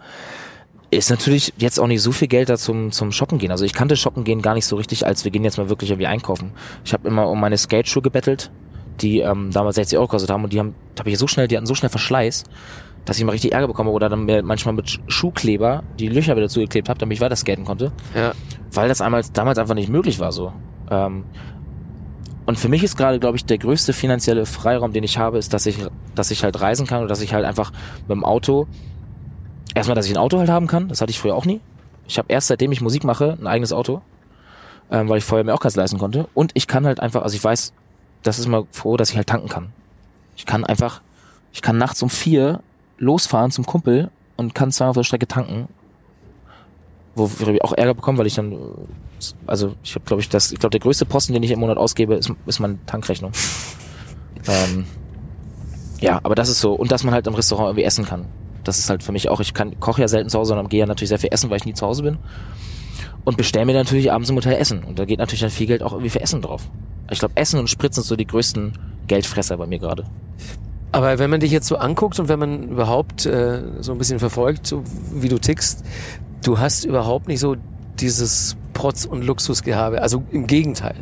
[0.93, 3.51] ist natürlich jetzt auch nicht so viel Geld da zum, zum Shoppen gehen.
[3.51, 5.91] Also ich kannte Shoppen gehen gar nicht so richtig, als wir gehen jetzt mal wirklich
[5.91, 6.53] irgendwie einkaufen.
[6.85, 8.51] Ich habe immer um meine Skateschuhe gebettelt,
[9.01, 11.57] die ähm, damals 60 Euro gekostet haben und die haben, habe ich so schnell, die
[11.57, 12.45] hatten so schnell Verschleiß,
[13.05, 16.37] dass ich mal richtig Ärger bekomme oder dann mir manchmal mit Sch- Schuhkleber die Löcher
[16.37, 18.33] wieder zugeklebt habe, damit ich weiter skaten konnte Ja.
[18.73, 20.53] weil das einmal, damals einfach nicht möglich war so.
[20.91, 21.25] Ähm,
[22.47, 25.53] und für mich ist gerade, glaube ich, der größte finanzielle Freiraum, den ich habe, ist,
[25.53, 25.79] dass ich,
[26.15, 27.73] dass ich halt reisen kann und dass ich halt einfach
[28.07, 28.67] mit dem Auto,
[29.75, 31.61] erstmal, dass ich ein Auto halt haben kann, das hatte ich früher auch nie.
[32.07, 34.01] Ich habe erst seitdem ich Musik mache, ein eigenes Auto,
[34.93, 36.29] ähm, weil ich vorher mir auch keins leisten konnte.
[36.35, 37.73] Und ich kann halt einfach, also ich weiß,
[38.23, 39.73] das ist mal froh, dass ich halt tanken kann.
[40.37, 41.01] Ich kann einfach,
[41.53, 42.61] ich kann nachts um vier
[42.99, 45.69] losfahren zum Kumpel und kann zweimal auf der Strecke tanken
[47.17, 48.57] wo wir auch Ärger bekommen, weil ich dann,
[49.47, 51.79] also ich habe, glaube ich, das, ich glaube, der größte Posten, den ich im Monat
[51.79, 53.33] ausgebe, ist, ist meine Tankrechnung.
[54.47, 54.85] ähm,
[55.99, 58.27] ja, aber das ist so und dass man halt im Restaurant irgendwie essen kann.
[58.65, 59.41] Das ist halt für mich auch.
[59.41, 61.57] Ich kann koche ja selten zu Hause, sondern gehe ja natürlich sehr viel essen, weil
[61.57, 62.19] ich nie zu Hause bin
[63.27, 65.83] und bestelle mir natürlich abends im Hotel Essen und da geht natürlich dann viel Geld
[65.83, 66.71] auch irgendwie für Essen drauf.
[67.11, 68.73] Ich glaube, Essen und Sprit sind so die größten
[69.09, 70.05] Geldfresser bei mir gerade.
[70.93, 74.21] Aber wenn man dich jetzt so anguckt und wenn man überhaupt äh, so ein bisschen
[74.21, 75.85] verfolgt, so wie du tickst,
[76.45, 77.57] du hast überhaupt nicht so
[77.99, 80.01] dieses Protz- und Luxusgehabe.
[80.03, 80.95] Also im Gegenteil.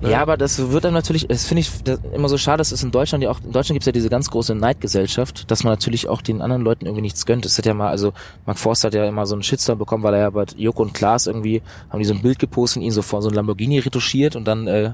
[0.00, 0.10] Ne?
[0.10, 2.82] Ja, aber das wird dann natürlich, das finde ich das immer so schade, das ist
[2.82, 6.08] in Deutschland ja auch, in Deutschland gibt's ja diese ganz große Neidgesellschaft, dass man natürlich
[6.08, 7.44] auch den anderen Leuten irgendwie nichts gönnt.
[7.44, 8.12] Das hat ja mal, also
[8.46, 10.94] Mark Forster hat ja immer so einen Shitstorm bekommen, weil er ja bei Joko und
[10.94, 13.78] Klaas irgendwie, haben die so ein Bild gepostet und ihn so vor so ein Lamborghini
[13.78, 14.92] retuschiert und dann äh,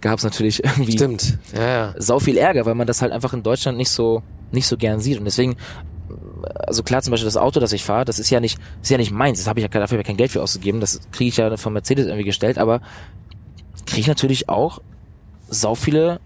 [0.00, 1.38] gab's natürlich irgendwie Stimmt.
[1.54, 1.94] Ja, ja.
[1.98, 4.22] sau viel Ärger, weil man das halt einfach in Deutschland nicht so
[4.52, 5.56] nicht so gern sieht und deswegen
[6.54, 8.98] also klar zum Beispiel das Auto, das ich fahre, das ist ja nicht, ist ja
[8.98, 9.38] nicht meins.
[9.38, 10.80] Das habe ich ja dafür kein Geld für ausgegeben.
[10.80, 12.80] Das kriege ich ja von Mercedes irgendwie gestellt, aber
[13.84, 14.80] kriege ich natürlich auch
[15.48, 16.20] sau viele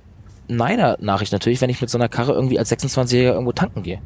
[0.48, 4.00] Neider-Nachrichten natürlich, wenn ich mit so einer Karre irgendwie als 26-Jähriger irgendwo tanken gehe.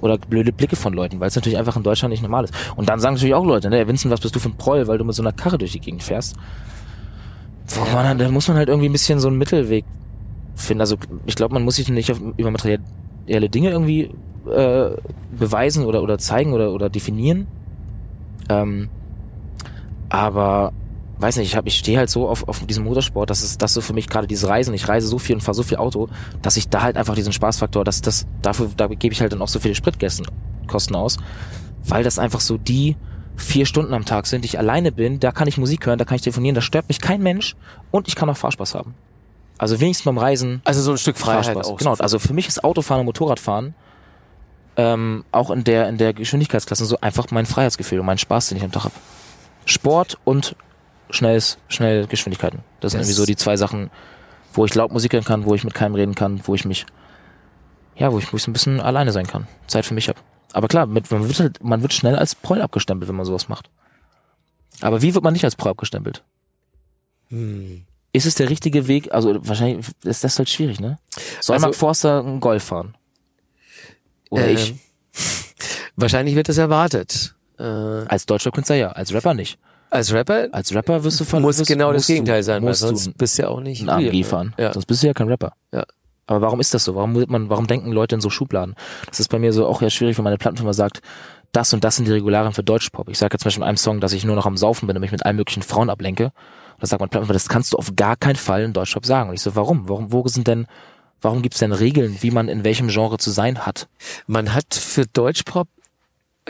[0.00, 2.54] Oder blöde Blicke von Leuten, weil es natürlich einfach in Deutschland nicht normal ist.
[2.76, 4.98] Und dann sagen natürlich auch Leute, ne, Vincent, was bist du für ein Proll, weil
[4.98, 6.36] du mit so einer Karre durch die Gegend fährst.
[7.66, 9.84] Wo man da muss man halt irgendwie ein bisschen so einen Mittelweg
[10.54, 10.80] finden.
[10.80, 14.10] Also ich glaube, man muss sich nicht auf, über materielle Dinge irgendwie
[14.50, 14.90] äh,
[15.36, 17.46] beweisen oder, oder zeigen oder, oder definieren.
[18.48, 18.88] Ähm,
[20.08, 20.72] aber
[21.18, 23.74] weiß nicht, ich, hab, ich stehe halt so auf, auf diesem Motorsport, dass es das
[23.74, 26.08] so für mich gerade diese Reisen, ich reise so viel und fahre so viel Auto,
[26.42, 29.42] dass ich da halt einfach diesen Spaßfaktor, dass das dafür da gebe ich halt dann
[29.42, 30.26] auch so viele Spritkosten
[30.96, 31.18] aus,
[31.84, 32.96] weil das einfach so die
[33.36, 36.16] vier Stunden am Tag sind, ich alleine bin, da kann ich Musik hören, da kann
[36.16, 37.56] ich telefonieren, da stört mich kein Mensch
[37.90, 38.94] und ich kann auch Fahrspaß haben.
[39.58, 40.60] Also wenigstens beim Reisen.
[40.64, 41.66] Also so ein Stück Freiheit Fahrspaß.
[41.68, 41.76] auch.
[41.78, 43.74] Genau, also für mich ist Autofahren und Motorradfahren
[44.78, 48.58] ähm, auch in der in der Geschwindigkeitsklasse so einfach mein Freiheitsgefühl und mein Spaß, den
[48.58, 48.94] ich am Tag habe.
[49.66, 50.54] Sport und
[51.10, 52.60] schnelles, schnelle Geschwindigkeiten.
[52.80, 53.08] Das sind Yes.
[53.08, 53.90] irgendwie so die zwei Sachen,
[54.52, 56.86] wo ich laut Musik hören kann, wo ich mit keinem reden kann, wo ich mich,
[57.96, 60.20] ja, wo ich, wo ich so ein bisschen alleine sein kann, Zeit für mich habe.
[60.52, 63.48] Aber klar, mit, man, wird halt, man wird schnell als Proll abgestempelt, wenn man sowas
[63.48, 63.68] macht.
[64.80, 66.22] Aber wie wird man nicht als Proll abgestempelt?
[67.28, 67.84] Hm.
[68.12, 69.12] Ist es der richtige Weg?
[69.12, 70.98] Also wahrscheinlich ist das halt schwierig, ne?
[71.40, 72.96] Soll Also- Mark Forster einen Golf fahren?
[74.30, 74.74] Oder Ähm, ich?
[75.96, 77.34] Wahrscheinlich wird das erwartet.
[77.58, 79.58] Äh, Als deutscher Künstler ja, als Rapper nicht.
[79.90, 82.64] Als Rapper Als Rapper wirst du von muss wirst, genau das musst du- Gegenteil sein,
[82.64, 84.24] weil sonst du bist du ja auch nicht einen AMG ne?
[84.24, 84.54] fahren.
[84.58, 84.72] Ja.
[84.72, 85.52] Sonst bist du ja kein Rapper.
[85.72, 85.84] Ja.
[86.26, 86.94] Aber warum ist das so?
[86.94, 88.74] Warum man, warum denken Leute in so Schubladen?
[89.06, 91.00] Das ist bei mir so auch ja schwierig, wenn meine Plattenfirma sagt,
[91.52, 93.08] das und das sind die Regularien für Deutschpop.
[93.08, 94.96] Ich sage jetzt zum Beispiel in einem Song, dass ich nur noch am Saufen bin
[94.96, 96.24] und mich mit allen möglichen Frauen ablenke.
[96.24, 99.30] Und da sagt mein Plattenfirma, das kannst du auf gar keinen Fall in Deutschpop sagen.
[99.30, 99.88] Und ich so, warum?
[99.88, 100.66] Warum, wo sind denn,
[101.22, 103.88] warum gibt's denn Regeln, wie man in welchem Genre zu sein hat?
[104.26, 105.68] Man hat für Deutschpop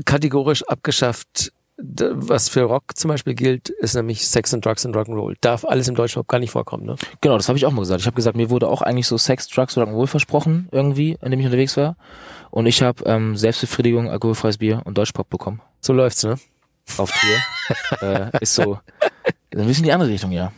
[0.05, 5.37] kategorisch abgeschafft, was für Rock zum Beispiel gilt, ist nämlich Sex and Drugs and Rock'n'Roll.
[5.41, 6.97] Darf alles im Deutschpop gar nicht vorkommen, ne?
[7.21, 8.01] Genau, das habe ich auch mal gesagt.
[8.01, 11.31] Ich habe gesagt, mir wurde auch eigentlich so Sex, Drugs oder Alkohol versprochen, irgendwie, in
[11.31, 11.97] dem ich unterwegs war.
[12.51, 15.61] Und ich habe ähm, Selbstbefriedigung, alkoholfreies Bier und Deutschpop bekommen.
[15.81, 16.37] So läuft's, ne?
[16.97, 18.01] Auf Tour.
[18.09, 18.81] äh, ist so
[19.55, 20.53] ein bisschen die andere Richtung, ja.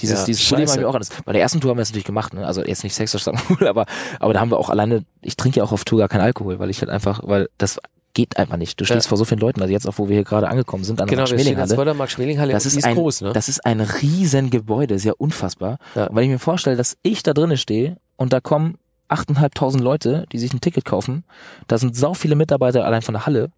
[0.00, 0.72] Dieses, Ja, dieses Problem scheiße.
[0.72, 1.10] habe ich auch anders.
[1.24, 2.46] Bei der ersten Tour haben wir es natürlich gemacht, ne?
[2.46, 3.86] Also jetzt nicht Sex Alkohol, aber,
[4.20, 6.58] aber da haben wir auch alleine, ich trinke ja auch auf Tour gar keinen Alkohol,
[6.58, 7.80] weil ich halt einfach, weil das
[8.18, 8.80] geht einfach nicht.
[8.80, 9.08] Du stehst Ja.
[9.10, 11.16] vor so vielen Leuten, also jetzt auch, wo wir hier gerade angekommen sind, an der
[11.16, 11.74] Genau, wir stehen jetzt Max-Schmeling-Halle.
[11.76, 12.52] vor der Max-Schmeling-Halle.
[12.52, 13.32] Das Die ist, ein, groß, ne?
[13.32, 15.78] das ist ein riesen Gebäude, ist ja unfassbar.
[15.94, 16.06] Ja.
[16.08, 18.76] Und wenn ich mir vorstelle, dass ich da drinnen stehe und da kommen
[19.08, 21.24] 8.500 Leute, die sich ein Ticket kaufen,
[21.68, 23.50] da sind sau viele Mitarbeiter allein von der Halle,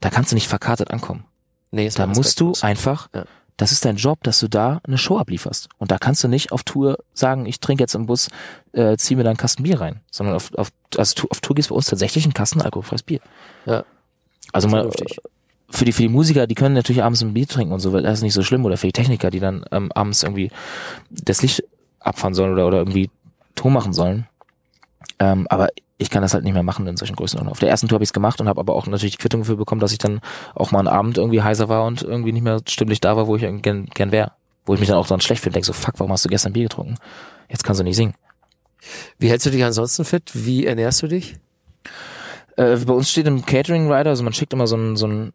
[0.00, 1.24] da kannst du nicht verkartet ankommen.
[1.70, 3.24] nee, ist Da musst du einfach, Ja.
[3.58, 5.68] das ist dein Job, dass du da eine Show ablieferst.
[5.78, 8.28] Und da kannst du nicht auf Tour sagen, ich trinke jetzt im Bus,
[8.72, 11.68] äh, zieh mir da einen Kasten Bier rein, sondern auf, auf, also auf Tour gibt's
[11.68, 13.20] bei uns tatsächlich einen Kasten alkoholfreies Bier.
[13.66, 13.84] Ja.
[14.52, 15.18] Also mal, Vernünftig.
[15.70, 18.02] für die, für die Musiker, die können natürlich abends ein Bier trinken und so, weil
[18.02, 18.64] das ist nicht so schlimm.
[18.64, 20.50] Oder für die Techniker, die dann ähm, abends irgendwie
[21.10, 21.64] das Licht
[22.00, 23.10] abfahren sollen oder, oder irgendwie
[23.54, 24.26] Ton machen sollen.
[25.18, 25.68] Ähm, aber
[25.98, 27.48] ich kann das halt nicht mehr machen in solchen Größen.
[27.48, 29.40] Auf der ersten Tour habe ich es gemacht und habe aber auch natürlich die Quittung
[29.42, 30.20] dafür bekommen, dass ich dann
[30.54, 33.36] auch mal einen Abend irgendwie heiser war und irgendwie nicht mehr stimmlich da war, wo
[33.36, 34.32] ich gern, gern wäre.
[34.66, 36.52] Wo ich mich dann auch dann schlecht fühle, denke so, fuck, warum hast du gestern
[36.52, 36.96] Bier getrunken?
[37.48, 38.14] Jetzt kannst du nicht singen.
[39.18, 40.30] Wie hältst du dich ansonsten fit?
[40.34, 41.36] Wie ernährst du dich?
[42.56, 45.32] Äh, bei uns steht im Catering Rider, also man schickt immer so ein, so ein,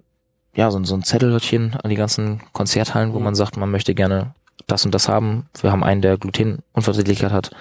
[0.55, 3.26] ja, so ein, so ein Zettelchen an die ganzen Konzerthallen, wo Mhm.
[3.26, 4.34] man sagt, man möchte gerne
[4.67, 5.47] das und das haben.
[5.61, 7.51] Wir haben einen, der Glutenunverträglichkeit hat.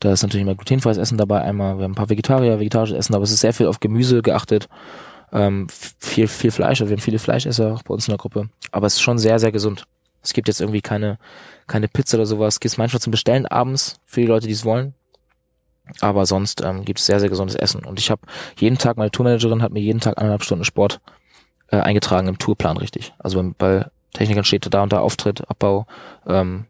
[0.00, 1.42] Da ist natürlich immer glutenfreies Essen dabei.
[1.42, 4.22] Einmal, wir haben ein paar Vegetarier, vegetarisches Essen, aber es ist sehr viel auf Gemüse
[4.22, 4.68] geachtet.
[5.32, 5.68] Ähm,
[5.98, 8.48] viel, viel Fleisch, also wir haben viele Fleischesser auch bei uns in der Gruppe.
[8.72, 9.84] Aber es ist schon sehr, sehr gesund.
[10.22, 11.18] Es gibt jetzt irgendwie keine,
[11.66, 12.54] keine Pizza oder sowas.
[12.54, 14.94] Es gibt manchmal zum Bestellen abends für die Leute, die es wollen.
[16.00, 17.84] Aber sonst ähm, gibt es sehr, sehr gesundes Essen.
[17.84, 18.22] Und ich habe
[18.58, 21.00] jeden Tag, meine Tourmanagerin hat mir jeden Tag eineinhalb Stunden Sport
[21.68, 23.12] äh, eingetragen im Tourplan richtig.
[23.18, 25.86] Also bei, bei Technikern steht da und da Auftritt, Abbau,
[26.26, 26.64] ähm,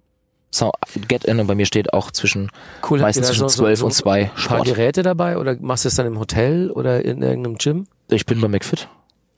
[0.53, 0.75] Sound,
[1.09, 2.51] Get In und bei mir steht auch zwischen
[2.89, 4.65] Cool, meistens zwischen so- so- 12 so und 2 Ein paar Sport.
[4.67, 7.87] Geräte dabei oder machst du es dann im Hotel oder in irgendeinem Gym?
[8.09, 8.89] Ich bin bei McFit.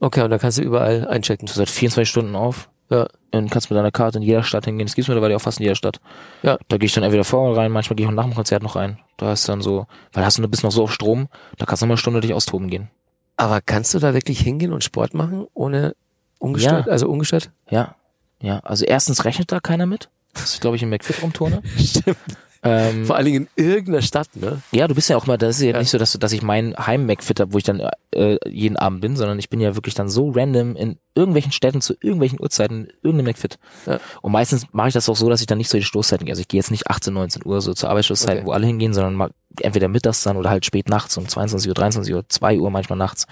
[0.01, 1.47] Okay, und da kannst du überall einchecken.
[1.47, 2.71] Du seit 24 Stunden auf.
[2.93, 3.09] Ja.
[3.35, 4.87] Und kannst mit deiner Karte in jeder Stadt hingehen.
[4.87, 6.01] Das gibt's mittlerweile auch fast in jeder Stadt.
[6.43, 6.59] Ja.
[6.69, 8.77] Da gehe ich dann entweder vor rein, manchmal gehe ich auch nach dem Konzert noch
[8.77, 8.99] rein.
[9.17, 11.81] Da ist dann so, weil hast du, du bist noch so auf Strom, da kannst
[11.81, 12.91] du noch mal eine Stunde dich austoben gehen.
[13.39, 15.97] Aber kannst du da wirklich hingehen und Sport machen, ohne
[16.39, 16.93] ungestört, Ja.
[16.93, 17.51] also ungestört?
[17.71, 17.95] Ja,
[18.41, 18.59] ja.
[18.61, 20.11] Also erstens rechnet da keiner mit.
[20.35, 21.63] Das ist, glaube ich, im McFit rumturne.
[21.79, 22.17] Stimmt.
[22.65, 24.63] Ähm, Vor allen Dingen in irgendeiner Stadt, ne?
[24.71, 25.79] ja, du bist ja auch mal, das ist ja, Ja.
[25.81, 27.83] nicht so, dass, du- dass ich mein Heim-McFit habe, wo ich dann
[28.15, 31.81] äh, jeden Abend bin, sondern ich bin ja wirklich dann so random in irgendwelchen Städten
[31.81, 33.59] zu irgendwelchen Uhrzeiten in irgendeinem McFit.
[33.87, 33.99] Ja.
[34.21, 36.33] Und meistens mache ich das auch so, dass ich dann nicht so die Stoßzeiten gehe.
[36.33, 38.47] Also ich gehe jetzt nicht 18, 19 Uhr so zur Arbeitsstoßzeit, Okay.
[38.47, 41.75] wo alle hingehen, sondern mal entweder mittags dann oder halt spät nachts um 22 Uhr,
[41.75, 43.27] 23 Uhr, 2 Uhr manchmal nachts.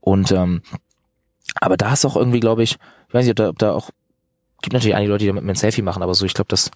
[0.00, 0.60] Und ähm,
[1.62, 2.72] aber da ist auch irgendwie, glaube ich,
[3.08, 3.90] ich weiß nicht, ob da, ob da auch
[4.62, 6.70] gibt natürlich einige Leute, die damit ein Selfie machen, aber so, ich glaube, das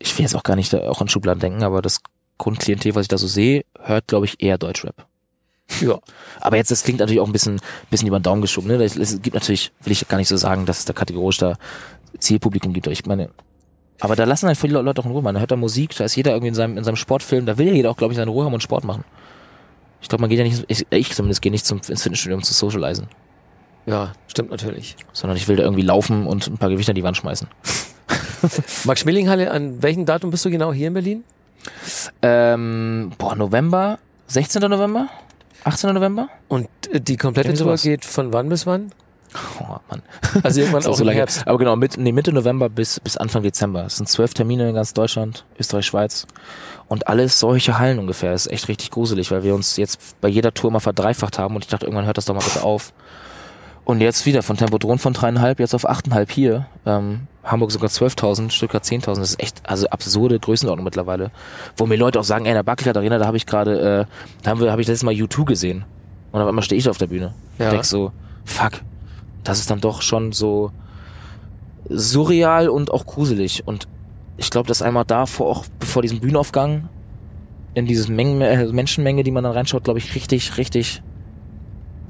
[0.00, 2.00] ich will jetzt auch gar nicht auch an Schubladen denken, aber das
[2.38, 5.06] Grundklientel, was ich da so sehe, hört, glaube ich, eher Deutschrap.
[5.80, 5.98] Ja.
[6.40, 8.82] Aber jetzt, das klingt natürlich auch ein bisschen, bisschen über den Daumen geschoben, ne?
[8.82, 11.56] Es gibt natürlich, will ich gar nicht so sagen, dass es da kategorisch da
[12.18, 13.30] Zielpublikum gibt, aber ich meine,
[14.00, 16.16] aber da lassen halt viele Leute auch in Ruhe, man hört da Musik, da ist
[16.16, 18.30] jeder irgendwie in seinem, in seinem Sportfilm, da will ja jeder auch, glaube ich, seine
[18.30, 19.04] Ruhe haben und Sport machen.
[20.00, 22.42] Ich glaube, man geht ja nicht, ich, ich zumindest gehe nicht zum, ins Fitnessstudio, um
[22.42, 23.08] zu socialisen.
[23.84, 24.96] Ja, stimmt natürlich.
[25.12, 27.48] Sondern ich will da irgendwie laufen und ein paar Gewichte an die Wand schmeißen.
[28.84, 31.24] Max-Schmeling-Halle, an welchem Datum bist du genau hier in Berlin?
[32.22, 34.62] Ähm, boah, November, 16.
[34.62, 35.08] November,
[35.64, 35.92] 18.
[35.94, 36.28] November.
[36.48, 38.92] Und äh, die komplette Tour geht von wann bis wann?
[39.60, 40.02] Oh, Mann.
[40.42, 41.18] Also irgendwann auch so lange.
[41.18, 41.46] Herbst.
[41.46, 43.84] Aber genau, mit, nee, Mitte November bis, bis Anfang Dezember.
[43.84, 46.26] Es sind zwölf Termine in ganz Deutschland, Österreich, Schweiz.
[46.88, 48.32] Und alles solche Hallen ungefähr.
[48.32, 51.54] Das ist echt richtig gruselig, weil wir uns jetzt bei jeder Tour mal verdreifacht haben
[51.54, 52.92] und ich dachte, irgendwann hört das doch mal bitte auf.
[53.84, 56.66] Und jetzt wieder von Tempodron von dreieinhalb jetzt auf achteinhalb hier.
[56.86, 59.06] Ähm, Hamburg sogar 12.000, Stuttgart 10.000.
[59.06, 61.30] Das ist echt also absurde Größenordnung mittlerweile.
[61.76, 64.42] Wo mir Leute auch sagen, ey, in der Barclaycard Arena, da habe ich gerade, äh,
[64.42, 65.84] da haben wir, habe ich letztes Mal U2 gesehen.
[66.32, 67.34] Und auf einmal stehe ich da auf der Bühne.
[67.58, 67.66] Ja.
[67.66, 68.12] Und denk so,
[68.44, 68.80] fuck,
[69.44, 70.70] das ist dann doch schon so
[71.88, 73.66] surreal und auch gruselig.
[73.66, 73.88] Und
[74.36, 76.88] ich glaube, dass einmal davor auch bevor diesem Bühnenaufgang
[77.74, 81.02] in dieses Mengen, äh, Menschenmenge, die man dann reinschaut, glaube ich, richtig, richtig,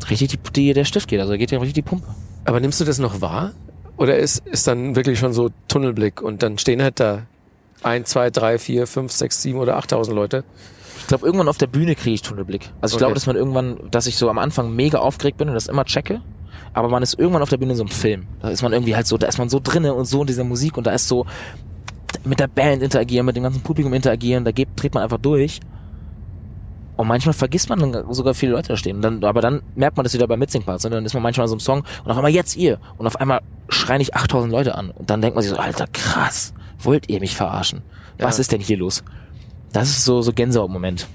[0.08, 1.20] richtig die, die, der Stift geht.
[1.20, 2.06] Also da geht ja richtig die Pumpe.
[2.44, 3.52] Aber nimmst du das noch wahr?
[4.00, 7.26] Oder ist, ist dann wirklich schon so Tunnelblick und dann stehen halt da
[7.82, 10.42] ein, zwei, drei, vier, fünf, sechs, sieben oder achttausend Leute?
[10.98, 12.70] Ich glaube, irgendwann auf der Bühne kriege ich Tunnelblick.
[12.80, 13.00] Also ich Okay.
[13.02, 15.84] glaube, dass man irgendwann, dass ich so am Anfang mega aufgeregt bin und das immer
[15.84, 16.20] checke.
[16.72, 18.26] Aber man ist irgendwann auf der Bühne in so einem Film.
[18.40, 20.44] Da ist man irgendwie halt so, da ist man so drinne und so in dieser
[20.44, 21.26] Musik und da ist so
[22.24, 25.60] mit der Band interagieren, mit dem ganzen Publikum interagieren, da geht, dreht man einfach durch.
[27.00, 28.96] Und manchmal vergisst man dann sogar viele Leute da stehen.
[28.96, 30.84] Und dann, aber dann merkt man das wieder beim Mitsingpart.
[30.84, 32.78] Dann ist man manchmal so einem Song und auf einmal jetzt ihr.
[32.98, 33.40] Und auf einmal
[33.70, 34.90] schreien ich 8000 Leute an.
[34.90, 36.52] Und dann denkt man sich so, Alter, krass.
[36.78, 37.80] Wollt ihr mich verarschen?
[38.18, 38.42] Was Ja.
[38.42, 39.02] ist denn hier los?
[39.72, 41.06] Das ist so, so Gänsehaut-Moment.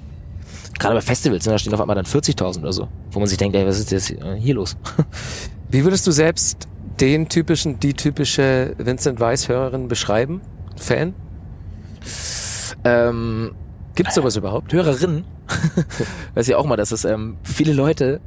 [0.80, 2.88] Gerade bei Festivals, ne, da stehen auf einmal dann 40.000 oder so.
[3.12, 4.08] Wo man sich denkt, ey, was ist jetzt
[4.40, 4.76] hier los?
[5.70, 6.68] Wie würdest du selbst
[7.00, 10.42] den typischen, die typische Vincent Weiss-Hörerin beschreiben?
[10.78, 11.14] Fan?
[12.84, 13.52] ähm,
[13.96, 14.74] Gibt's sowas überhaupt?
[14.74, 15.24] Hörerinnen,
[16.36, 18.22] weiß ich auch mal, dass es ähm, viele Leute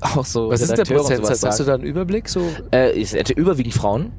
[0.00, 1.50] auch so Was ist der Redakteure und sowas Prozentsatz?
[1.50, 2.28] Hast du da einen Überblick?
[2.28, 2.42] So?
[2.72, 4.12] Äh, ich hätte überwiegend Frauen,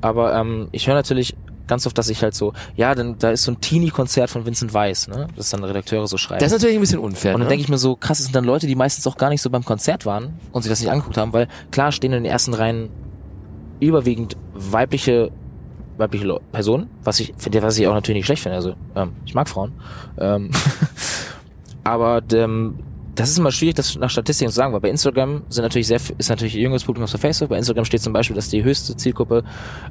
[0.00, 1.36] aber ähm, ich höre natürlich
[1.68, 4.72] ganz oft, dass ich halt so, ja, dann da ist so ein Teenie-Konzert von Vincent
[4.74, 5.28] Weiss, ne?
[5.36, 6.40] Das dann Redakteure so schreiben.
[6.40, 7.34] Das ist natürlich ein bisschen unfair.
[7.34, 7.50] und dann ne?
[7.50, 9.50] denke ich mir so, krass, es sind dann Leute, die meistens auch gar nicht so
[9.50, 12.54] beim Konzert waren und sich das nicht angeguckt haben, weil klar stehen in den ersten
[12.54, 12.88] Reihen
[13.80, 15.30] überwiegend weibliche
[15.98, 18.56] weibliche Personen, was ich finde, was ich auch natürlich nicht schlecht finde.
[18.56, 19.72] Also ähm, ich mag Frauen,
[20.18, 20.50] ähm,
[21.88, 22.74] aber ähm,
[23.14, 26.00] das ist immer schwierig, das nach Statistiken zu sagen, weil bei Instagram sind natürlich sehr,
[26.18, 27.48] ist natürlich jüngeres Publikum auf Facebook.
[27.48, 29.42] Bei Instagram steht zum Beispiel, dass die höchste Zielgruppe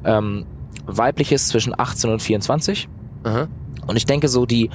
[0.04, 0.46] ähm,
[0.86, 2.88] weiblich ist zwischen 18 und 24.
[3.24, 3.48] Aha.
[3.88, 4.70] Und ich denke so, die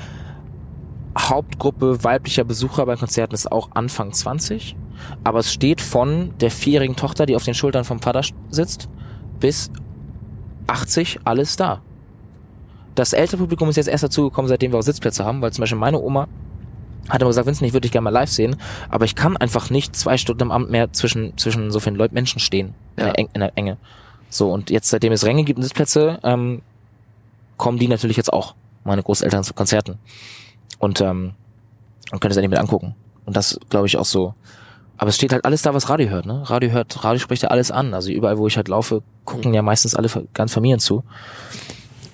[1.17, 4.76] Hauptgruppe weiblicher Besucher bei Konzerten ist auch Anfang 20.
[5.24, 8.89] Aber es steht von der vierjährigen Tochter, die auf den Schultern vom Vater sitzt,
[9.39, 9.71] bis
[10.67, 11.82] 80 alles da.
[12.95, 15.80] Das ältere Publikum ist jetzt erst dazugekommen, seitdem wir auch Sitzplätze haben, weil zum Beispiel
[15.80, 16.28] meine Oma
[17.10, 18.56] hat immer gesagt, Vincent, ich würde dich gerne mal live sehen,
[18.89, 22.14] aber ich kann einfach nicht zwei Stunden am Abend mehr zwischen, zwischen so vielen Leuten,
[22.14, 22.74] Menschen stehen.
[22.95, 23.06] In, Ja.
[23.06, 23.78] der, Eng, in der Enge.
[24.30, 26.62] So, und jetzt, seitdem es Ränge gibt und Sitzplätze, ähm,
[27.58, 29.99] kommen die natürlich jetzt auch, meine Großeltern zu Konzerten.
[30.80, 31.34] Und, ähm,
[32.12, 32.95] und können es endlich mit angucken.
[33.26, 34.34] Und das glaube ich auch so.
[34.97, 36.49] Aber es steht halt alles da, was Radio hört, ne?
[36.49, 37.93] Radio hört, Radio spricht ja alles an.
[37.93, 41.04] Also überall, wo ich halt laufe, gucken ja meistens alle ganz Familien zu.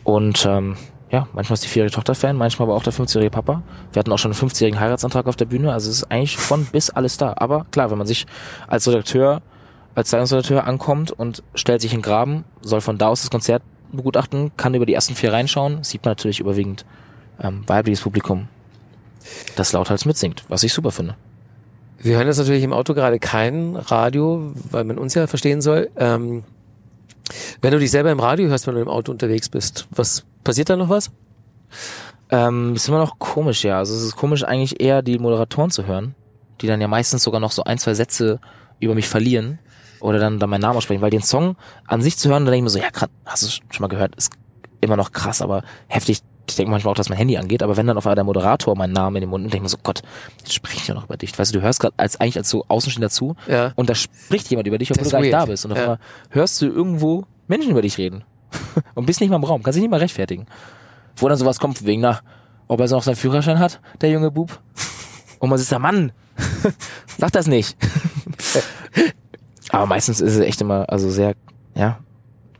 [0.03, 0.75] Und ähm,
[1.11, 3.63] ja, manchmal ist die vierjährige Tochter Fan, manchmal aber auch der 15-jährige Papa.
[3.91, 6.65] Wir hatten auch schon einen 50-jährigen Heiratsantrag auf der Bühne, also es ist eigentlich von
[6.65, 7.33] bis alles da.
[7.37, 8.27] Aber klar, wenn man sich
[8.67, 9.41] als Redakteur,
[9.95, 13.63] als Zeitungsredakteur ankommt und stellt sich in den Graben, soll von da aus das Konzert
[13.91, 16.85] begutachten, kann über die ersten vier reinschauen, sieht man natürlich überwiegend
[17.41, 18.47] ähm, weibliches Publikum,
[19.55, 21.15] das lauthals mitsingt, was ich super finde.
[21.97, 25.89] Wir hören jetzt natürlich im Auto gerade kein Radio, weil man uns ja verstehen soll.
[25.97, 26.43] Ähm,
[27.61, 30.69] wenn du dich selber im Radio hörst, wenn du im Auto unterwegs bist, was passiert
[30.69, 31.11] da noch was?
[32.31, 33.77] Ähm, ist immer noch komisch, ja.
[33.77, 36.15] Also es ist komisch eigentlich eher die Moderatoren zu hören,
[36.61, 38.39] die dann ja meistens sogar noch so ein, zwei Sätze
[38.79, 39.59] über mich verlieren
[39.99, 41.55] oder dann, dann meinen Namen aussprechen, weil den Song
[41.85, 43.87] an sich zu hören, da denke ich mir so, ja, grad, hast du schon mal
[43.87, 44.31] gehört, ist
[44.81, 46.21] immer noch krass, aber heftig.
[46.49, 48.75] Ich denke manchmal auch, dass mein Handy angeht, aber wenn dann auf einmal der Moderator
[48.75, 50.01] meinen Namen in den Mund nimmt, denke ich mir so, Gott,
[50.39, 51.37] jetzt spricht ja noch über dich.
[51.37, 53.71] Weißt du, du hörst gerade als eigentlich als so Außenstehender zu Ja.
[53.75, 55.43] und da spricht jemand über dich, obwohl du gar nicht weird.
[55.43, 55.65] da bist.
[55.65, 55.83] Und auf Ja.
[55.83, 55.99] einmal
[56.31, 58.23] hörst du irgendwo Menschen über dich reden.
[58.95, 60.47] und bist nicht mal im Raum, kannst dich nicht mal rechtfertigen.
[61.17, 62.19] Wo dann sowas kommt, wegen, na,
[62.67, 64.59] ob er so noch seinen Führerschein hat, der junge Bub.
[65.39, 66.11] Und man sitzt da, Mann,
[67.17, 67.77] sag das nicht.
[69.69, 71.35] Aber meistens ist es echt immer, also sehr,
[71.75, 71.99] ja,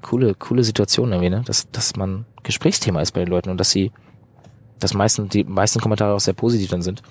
[0.02, 1.42] coole, coole Situation irgendwie, ne?
[1.46, 3.92] Dass, dass man Gesprächsthema ist bei den Leuten und dass sie,
[4.80, 7.02] dass meisten, die meisten Kommentare auch sehr positiv dann sind.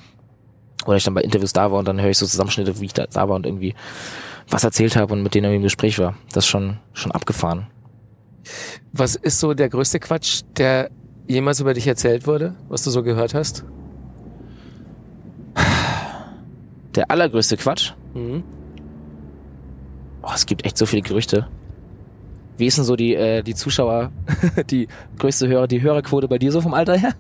[0.87, 2.95] Oder ich dann bei Interviews da war und dann höre ich so Zusammenschnitte, wie ich
[2.95, 3.74] da, da war und irgendwie
[4.49, 6.14] was erzählt habe und mit denen irgendwie im Gespräch war.
[6.33, 7.66] Das ist schon, schon abgefahren.
[8.93, 10.91] Was ist so der größte Quatsch, der
[11.26, 13.64] jemals über dich erzählt wurde, was du so gehört hast?
[16.95, 17.93] Der allergrößte Quatsch?
[18.14, 18.43] Mhm.
[20.22, 21.49] Oh, es gibt echt so viele Gerüchte.
[22.59, 24.11] Wie ist denn so die, äh, die Zuschauer,
[24.71, 24.89] die
[25.19, 27.15] größte Hörer, die Hörerquote bei dir so vom Alter her?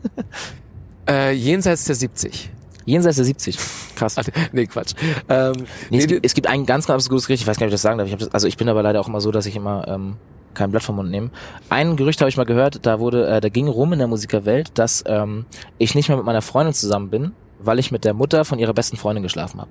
[1.08, 2.50] Äh, jenseits der 70.
[2.84, 3.58] Jenseits der 70.
[3.96, 4.16] Krass.
[4.52, 4.94] nee, Quatsch.
[5.28, 7.56] Ähm, Nee, nee, es, du- gibt, es gibt ein ganz, ganz gutes Gericht, ich weiß
[7.58, 8.08] gar nicht, ob ich das sagen darf.
[8.08, 10.16] Ich das, also ich bin aber leider auch immer so, dass ich immer ähm,
[10.54, 11.30] kein Blatt vom Mund nehme.
[11.70, 14.70] Ein Gerücht habe ich mal gehört, da wurde, äh, da ging rum in der Musikerwelt,
[14.78, 15.46] dass ähm,
[15.78, 18.72] ich nicht mehr mit meiner Freundin zusammen bin, weil ich mit der Mutter von ihrer
[18.74, 19.70] besten Freundin geschlafen habe.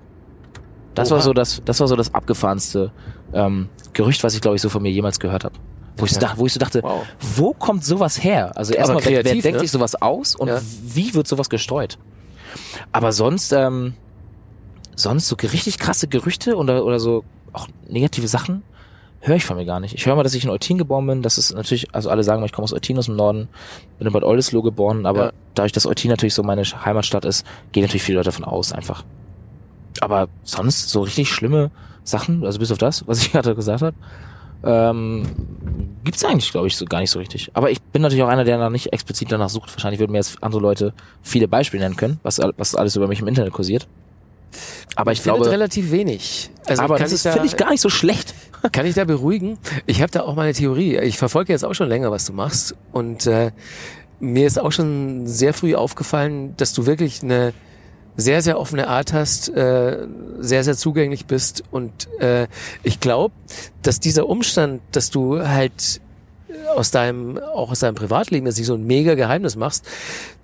[0.97, 1.23] Das war Oha.
[1.23, 2.91] so das, das war so das abgefahrenste
[3.33, 5.55] ähm, Gerücht, was ich glaube ich so von mir jemals gehört habe.
[5.99, 7.05] Wo ich, so dachte, wo ich so dachte, Wow.
[7.37, 8.51] wo kommt sowas her?
[8.55, 9.59] Also erstmal, wer, wer kreativ, denkt ne?
[9.61, 10.61] sich sowas aus und Ja.
[10.83, 11.97] wie wird sowas gestreut?
[12.91, 13.95] Aber sonst, ähm,
[14.95, 17.23] sonst so richtig krasse Gerüchte oder, oder so
[17.53, 18.63] auch negative Sachen
[19.21, 19.95] höre ich von mir gar nicht.
[19.95, 21.21] Ich höre mal, dass ich in Eutin geboren bin.
[21.23, 23.49] Das ist natürlich, also alle sagen ich komme aus Eutin aus dem Norden,
[23.97, 25.31] bin in Bad Oldesloe geboren, aber Ja.
[25.55, 29.03] dadurch, dass Eutin natürlich so meine Heimatstadt ist, gehen natürlich viele Leute davon aus einfach.
[30.01, 31.71] Aber sonst so richtig schlimme
[32.03, 33.95] Sachen, also bis auf das, was ich gerade gesagt habe,
[34.63, 35.23] ähm,
[36.03, 37.51] gibt's eigentlich, glaube ich, so gar nicht so richtig.
[37.53, 39.71] Aber ich bin natürlich auch einer, der da nicht explizit danach sucht.
[39.73, 43.19] Wahrscheinlich würden mir jetzt andere Leute viele Beispiele nennen können, was, was alles über mich
[43.19, 43.87] im Internet kursiert.
[44.95, 46.49] Aber ich findet glaube, relativ wenig.
[46.65, 48.33] Also aber das ich ist, da- finde ich, gar nicht so schlecht.
[48.71, 49.59] Kann ich da beruhigen?
[49.85, 50.97] Ich habe da auch mal eine Theorie.
[50.97, 52.75] Ich verfolge jetzt auch schon länger, was du machst.
[52.91, 53.51] Und äh,
[54.19, 57.53] mir ist auch schon sehr früh aufgefallen, dass du wirklich eine
[58.17, 60.07] sehr, sehr offene Art hast, äh,
[60.39, 61.63] sehr, sehr zugänglich bist.
[61.71, 62.47] Und äh,
[62.83, 63.33] ich glaube,
[63.83, 66.01] dass dieser Umstand, dass du halt
[66.75, 69.85] aus deinem, auch aus deinem Privatleben jetzt nicht so ein mega Geheimnis machst,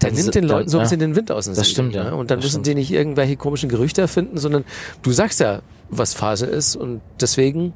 [0.01, 0.83] der Das- nimmt den Leuten so ein ja.
[0.85, 2.03] bisschen den Wind aus den Das stimmt, ja.
[2.05, 2.15] ne?
[2.15, 2.67] Und dann Das müssen stimmt.
[2.67, 4.63] die nicht irgendwelche komischen Gerüchte erfinden, sondern
[5.01, 6.75] du sagst ja, was Phase ist.
[6.75, 7.73] Und deswegen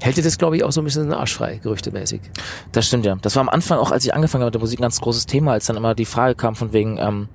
[0.00, 2.20] hält dir das, glaube ich, auch so ein bisschen den Arsch frei, gerüchtemäßig.
[2.72, 3.16] Das stimmt ja.
[3.22, 5.26] Das war am Anfang auch, als ich angefangen habe mit der Musik, ein ganz großes
[5.26, 7.28] Thema, als dann immer die Frage kam von wegen, ähm,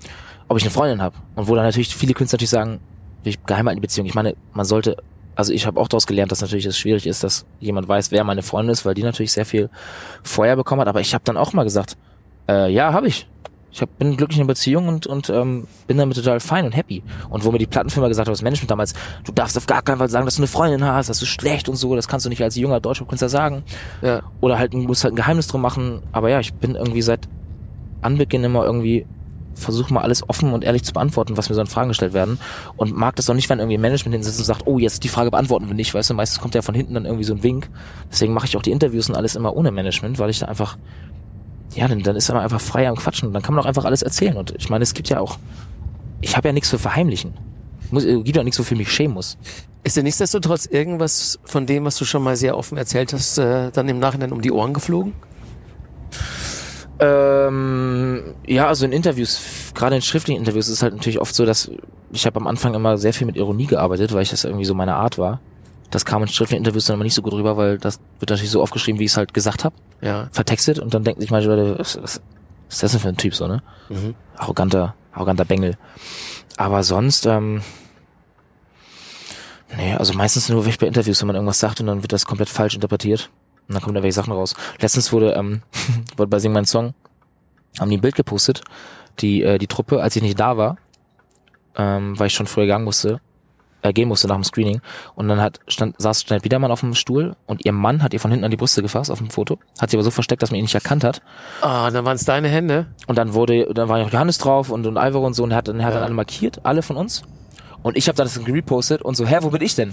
[0.47, 1.15] ob ich eine Freundin habe.
[1.35, 2.79] Und wo dann natürlich viele Künstler natürlich sagen,
[3.23, 4.07] ich geheim halten die Beziehung.
[4.07, 4.97] Ich meine, man sollte,
[5.35, 8.23] also ich habe auch daraus gelernt, dass natürlich es schwierig ist, dass jemand weiß, wer
[8.23, 9.69] meine Freundin ist, weil die natürlich sehr viel
[10.23, 10.87] Feuer bekommen hat.
[10.87, 11.97] Aber ich habe dann auch mal gesagt,
[12.47, 13.27] äh, ja, habe ich.
[13.71, 16.71] Ich hab, bin glücklich in einer Beziehung und, und ähm, bin damit total fein und
[16.71, 17.03] happy.
[17.29, 18.93] Und wo mir die Plattenfirma gesagt hat, das Management damals,
[19.25, 21.67] du darfst auf gar keinen Fall sagen, dass du eine Freundin hast, das ist schlecht
[21.67, 23.63] und so, das kannst du nicht als junger deutscher Künstler sagen.
[24.01, 24.21] Ja.
[24.39, 26.03] Oder halt, du musst halt ein Geheimnis drum machen.
[26.13, 27.27] Aber ja, ich bin irgendwie seit
[28.01, 29.05] Anbeginn immer irgendwie
[29.55, 32.39] versuche mal alles offen und ehrlich zu beantworten, was mir so an Fragen gestellt werden.
[32.77, 35.31] Und mag das auch nicht, wenn irgendwie Management hinsitzt und sagt, oh, jetzt die Frage
[35.31, 37.69] beantworten wir nicht, weißt du, meistens kommt ja von hinten dann irgendwie so ein Wink.
[38.11, 40.77] Deswegen mache ich auch die Interviews und alles immer ohne Management, weil ich da einfach,
[41.73, 43.85] ja, dann, dann ist man einfach frei am Quatschen und dann kann man auch einfach
[43.85, 44.37] alles erzählen.
[44.37, 45.37] Und ich meine, es gibt ja auch,
[46.21, 47.33] ich habe ja nichts für verheimlichen.
[47.91, 49.37] Muss, äh, gibt ja nichts, wofür ich mich schämen muss.
[49.83, 53.71] Ist dir nichtsdestotrotz irgendwas von dem, was du schon mal sehr offen erzählt hast, äh,
[53.71, 55.13] dann im Nachhinein um die Ohren geflogen?
[56.99, 59.41] Ähm, ja, also in Interviews,
[59.73, 61.69] gerade in schriftlichen Interviews ist es halt natürlich oft so, dass
[62.11, 64.73] ich habe am Anfang immer sehr viel mit Ironie gearbeitet, weil ich das irgendwie so
[64.73, 65.41] meine Art war.
[65.91, 68.51] Das kam in schriftlichen Interviews dann immer nicht so gut rüber, weil das wird natürlich
[68.51, 70.29] so aufgeschrieben, wie ich es halt gesagt habe, Ja.
[70.31, 73.17] vertextet und dann denken sich manche Leute, was, was, was ist das denn für ein
[73.17, 73.61] Typ so, ne?
[73.89, 74.15] Mhm.
[74.37, 75.77] Arroganter, arroganter Bengel.
[76.57, 77.61] Aber sonst, ähm,
[79.77, 82.49] nee, also meistens nur bei Interviews, wenn man irgendwas sagt und dann wird das komplett
[82.49, 83.29] falsch interpretiert.
[83.67, 84.55] Und dann kommen da welche Sachen raus.
[84.79, 85.61] Letztens wurde, ähm,
[86.17, 86.93] wurde bei Sing mein Song,
[87.79, 88.61] haben die ein Bild gepostet,
[89.19, 90.77] die, äh, die Truppe, als ich nicht da war,
[91.75, 93.19] ähm, weil ich schon früher gegangen musste,
[93.81, 94.81] äh, gehen musste nach dem Screening.
[95.15, 98.19] Und dann hat, stand, saß Janet Biedermann auf dem Stuhl und ihr Mann hat ihr
[98.19, 99.59] von hinten an die Brüste gefasst auf dem Foto.
[99.79, 101.21] Hat sie aber so versteckt, dass man ihn nicht erkannt hat.
[101.61, 102.87] Ah, dann waren es deine Hände.
[103.07, 105.51] Und dann wurde, dann war ja auch Johannes drauf und, und Alvaro und so und
[105.51, 105.99] er hat, dann- er hat Ja.
[105.99, 107.23] dann alle markiert, alle von uns.
[107.83, 109.91] Und ich habe dann das gerepostet und so, hä, wo bin ich denn?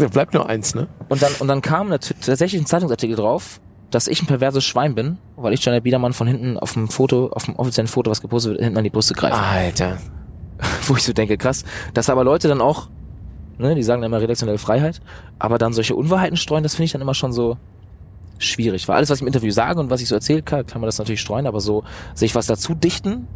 [0.00, 0.88] Da bleibt nur eins, ne?
[1.08, 5.18] Und dann, und dann kam tatsächlich ein Zeitungsartikel drauf, dass ich ein perverses Schwein bin,
[5.36, 8.52] weil ich Janet Biedermann von hinten auf dem Foto, auf dem offiziellen Foto, was gepostet
[8.52, 9.36] wird, hinten an die Brüste greife.
[9.36, 9.98] Alter.
[10.86, 12.88] Wo ich so denke, krass, dass aber Leute dann auch,
[13.58, 15.00] ne, die sagen dann immer redaktionelle Freiheit,
[15.38, 17.58] aber dann solche Unwahrheiten streuen, das finde ich dann immer schon so
[18.38, 18.88] schwierig.
[18.88, 20.88] Weil alles, was ich im Interview sage und was ich so erzählen kann, kann man
[20.88, 21.84] das natürlich streuen, aber so
[22.14, 23.26] sich was dazu dichten,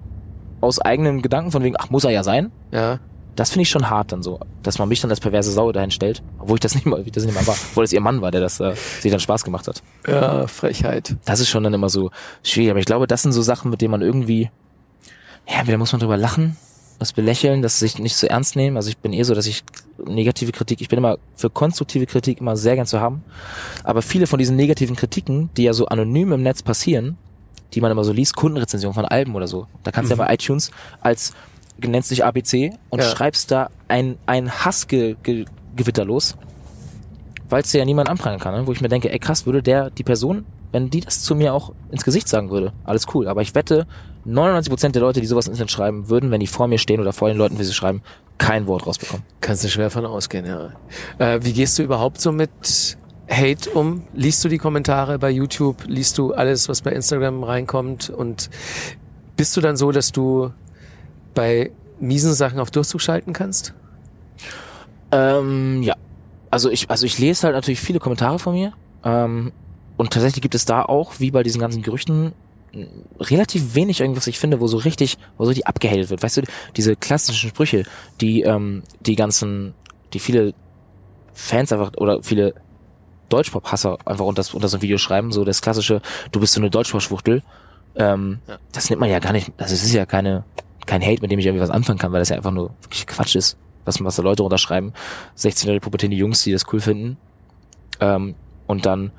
[0.60, 3.00] aus eigenen Gedanken, von wegen, ach, muss er ja sein, Ja.
[3.36, 5.90] Das finde ich schon hart dann so, dass man mich dann als perverse Sau dahin
[5.90, 8.20] stellt, obwohl ich das nicht mal, wie das nicht mal war, obwohl es ihr Mann
[8.20, 9.82] war, der das äh, sich dann Spaß gemacht hat.
[10.06, 11.16] Ja, Frechheit.
[11.24, 12.10] Das ist schon dann immer so
[12.42, 14.50] schwierig, aber ich glaube, das sind so Sachen, mit denen man irgendwie,
[15.48, 16.56] ja, entweder muss man drüber lachen,
[16.98, 18.76] das belächeln, das sich nicht zu ernst nehmen.
[18.76, 19.64] Also ich bin eh so, dass ich
[20.04, 20.80] negative Kritik.
[20.80, 23.24] Ich bin immer für konstruktive Kritik immer sehr gern zu haben.
[23.82, 27.18] Aber viele von diesen negativen Kritiken, die ja so anonym im Netz passieren,
[27.74, 29.66] die man immer so liest, Kundenrezensionen von Alben oder so.
[29.82, 30.70] Da kannst du ja bei iTunes
[31.00, 31.34] als
[31.78, 33.08] nennst dich ABC und Ja.
[33.08, 36.36] schreibst da ein, ein Hassgewitter los,
[37.48, 38.66] weil es dir ja niemand anprangern kann, ne?
[38.66, 41.54] wo ich mir denke, ey krass, würde der, die Person, wenn die das zu mir
[41.54, 43.28] auch ins Gesicht sagen würde, alles cool.
[43.28, 43.86] Aber ich wette,
[44.26, 47.12] 99% der Leute, die sowas ins Internet schreiben, würden, wenn die vor mir stehen oder
[47.12, 48.02] vor den Leuten, wie sie schreiben,
[48.38, 49.24] kein Wort rausbekommen.
[49.40, 50.70] Kannst du schwer von ausgehen, ja.
[51.18, 52.96] Äh, wie gehst du überhaupt so mit
[53.30, 54.02] Hate um?
[54.14, 55.84] Liest du die Kommentare bei YouTube?
[55.86, 58.10] Liest du alles, was bei Instagram reinkommt?
[58.10, 58.50] Und
[59.36, 60.50] bist du dann so, dass du
[61.34, 61.70] bei
[62.00, 63.74] miesen Sachen auf Durchzug schalten kannst?
[65.12, 65.94] Ähm, ja.
[66.50, 68.72] Also ich, also ich lese halt natürlich viele Kommentare von mir.
[69.04, 69.52] Ähm,
[69.96, 72.32] und tatsächlich gibt es da auch, wie bei diesen ganzen Gerüchten,
[73.20, 76.22] relativ wenig irgendwas, ich finde, wo so richtig, wo so richtig abgehatet wird.
[76.22, 76.42] Weißt du,
[76.76, 77.84] diese klassischen Sprüche,
[78.20, 79.74] die, ähm, die ganzen,
[80.12, 80.54] die viele
[81.32, 82.54] Fans einfach, oder viele
[83.28, 86.00] Deutschpop-Hasser einfach unter, unter so ein Video schreiben, so das klassische,
[86.32, 87.42] du bist so eine Deutschpop-Schwuchtel.
[87.96, 88.58] Ähm, Ja.
[88.72, 90.44] Das nimmt man ja gar nicht, also es ist ja keine,
[90.86, 92.74] kein Hate, mit dem ich irgendwie was anfangen kann, weil das ja einfach nur
[93.06, 94.92] Quatsch ist, was, was da Leute runterschreiben.
[95.36, 97.16] 16-jährige pubertierende Jungs, die das cool finden.
[98.00, 98.34] Ähm,
[98.66, 99.12] und dann,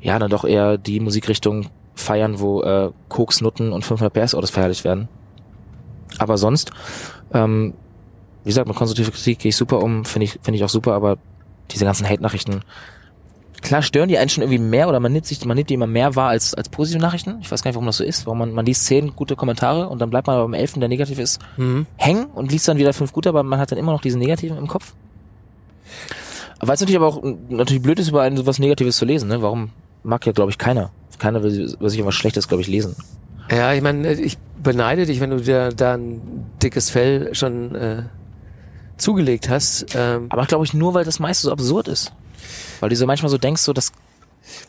[0.00, 4.50] ja, dann doch eher die Musikrichtung feiern, wo äh, Koks, Nutten und 500 PS Autos
[4.50, 5.08] verherrlicht werden.
[6.18, 6.70] Aber sonst,
[7.32, 7.74] ähm,
[8.44, 10.94] wie gesagt, mit konstruktiver Kritik gehe ich super um, finde ich, finde ich auch super,
[10.94, 11.18] aber
[11.70, 12.62] diese ganzen Hate-Nachrichten,
[13.62, 15.86] klar stören die einen schon irgendwie mehr oder man nimmt sich, man nimmt die immer
[15.86, 17.38] mehr wahr als, als positive Nachrichten.
[17.40, 19.88] Ich weiß gar nicht, warum das so ist, warum man, man liest zehn gute Kommentare
[19.88, 21.86] und dann bleibt man aber beim elften, der negativ ist, Mhm.
[21.96, 24.56] hängen und liest dann wieder fünf gute, aber man hat dann immer noch diesen negativen
[24.58, 24.94] im Kopf.
[26.60, 29.40] Weil es natürlich aber auch natürlich blöd ist, über ein sowas Negatives zu lesen, ne?
[29.42, 29.70] Warum
[30.02, 30.90] mag ja, glaube ich, keiner.
[31.18, 32.96] Keiner will, will sich irgendwas Schlechtes, glaube ich, lesen.
[33.50, 36.20] Ja, ich meine, ich beneide dich, wenn du dir da ein
[36.62, 38.02] dickes Fell schon äh,
[38.96, 39.86] zugelegt hast.
[39.94, 42.12] Ähm, Aber glaube ich nur, weil das meiste so absurd ist.
[42.80, 43.92] Weil du so manchmal so denkst, so, das,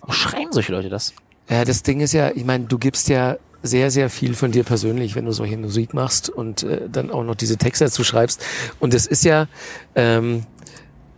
[0.01, 1.14] warum schreiben solche Leute das?
[1.49, 4.64] Ja, das Ding ist ja, ich meine, du gibst ja sehr, sehr viel von dir
[4.64, 8.43] persönlich, wenn du solche Musik machst und äh, dann auch noch diese Texte dazu schreibst.
[8.80, 9.47] Und es ist ja,
[9.95, 10.45] ähm,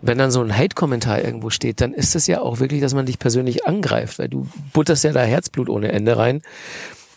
[0.02, 3.06] wenn dann so ein Hate-Kommentar irgendwo steht, dann ist es ja auch wirklich, dass man
[3.06, 6.42] dich persönlich angreift, weil du butterst ja da Herzblut ohne Ende rein.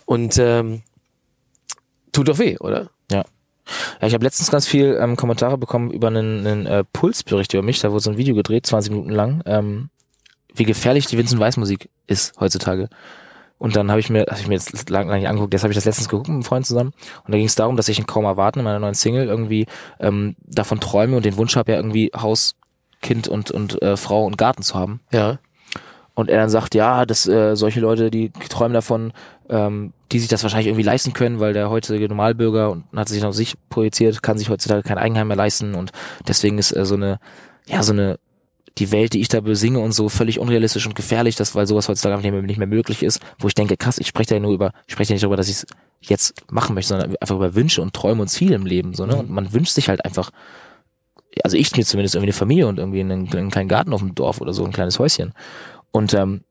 [0.05, 0.83] Und ähm,
[2.13, 2.91] tut doch weh, oder?
[3.11, 3.25] Ja.
[4.01, 7.63] Ja, ich habe letztens ganz viel ähm, Kommentare bekommen über einen, einen äh, Pulsbericht über
[7.63, 7.81] mich.
[7.81, 9.91] Da wurde so ein Video gedreht, 20 Minuten lang, ähm,
[10.55, 12.89] wie gefährlich die Vincent Weiss Musik ist heutzutage.
[13.59, 15.73] Und dann habe ich mir, habe ich mir jetzt lang, lang nicht angeguckt, jetzt habe
[15.73, 16.93] ich das letztens geguckt mit einem Freund zusammen.
[17.25, 19.67] Und da ging es darum, dass ich in Kaum erwarten, in meiner neuen Single, irgendwie
[19.99, 22.57] ähm, davon träume und den Wunsch habe, ja irgendwie Haus,
[23.01, 25.01] Kind und, und äh, Frau und Garten zu haben.
[25.11, 25.39] Ja.
[26.17, 29.13] Und er dann sagt, ja, dass äh, solche Leute, die träumen davon,
[29.51, 33.23] ähm, die sich das wahrscheinlich irgendwie leisten können, weil der heutige Normalbürger und hat sich
[33.23, 35.93] auf sich projiziert, kann sich heutzutage kein Eigenheim mehr leisten und
[36.27, 37.21] deswegen ist äh, so eine,
[37.67, 38.19] ja, so eine,
[38.79, 41.87] die Welt, die ich da besinge und so völlig unrealistisch und gefährlich, das, weil sowas
[41.87, 44.41] heutzutage nicht mehr, nicht mehr möglich ist, wo ich denke, krass, ich spreche da ja
[44.41, 45.67] nur über, ich spreche ja nicht darüber, dass ich es
[46.01, 49.17] jetzt machen möchte, sondern einfach über Wünsche und Träume und Ziele im Leben, so, ne?
[49.17, 50.31] Und man wünscht sich halt einfach,
[51.45, 54.15] also ich mir zumindest irgendwie eine Familie und irgendwie einen, einen kleinen Garten auf dem
[54.15, 55.33] Dorf oder so, ein kleines Häuschen.
[55.97, 56.43] Und ähm,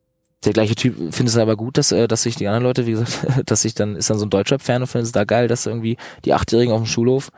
[0.44, 2.92] der gleiche Typ findet es aber gut, dass, äh, dass sich die anderen Leute, wie
[2.92, 5.68] gesagt, dass sich dann, ist dann so ein Deutschrap-Fan und findet es da geil, dass
[5.68, 7.30] irgendwie die Achtjährigen auf dem Schulhof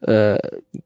[0.00, 0.38] äh,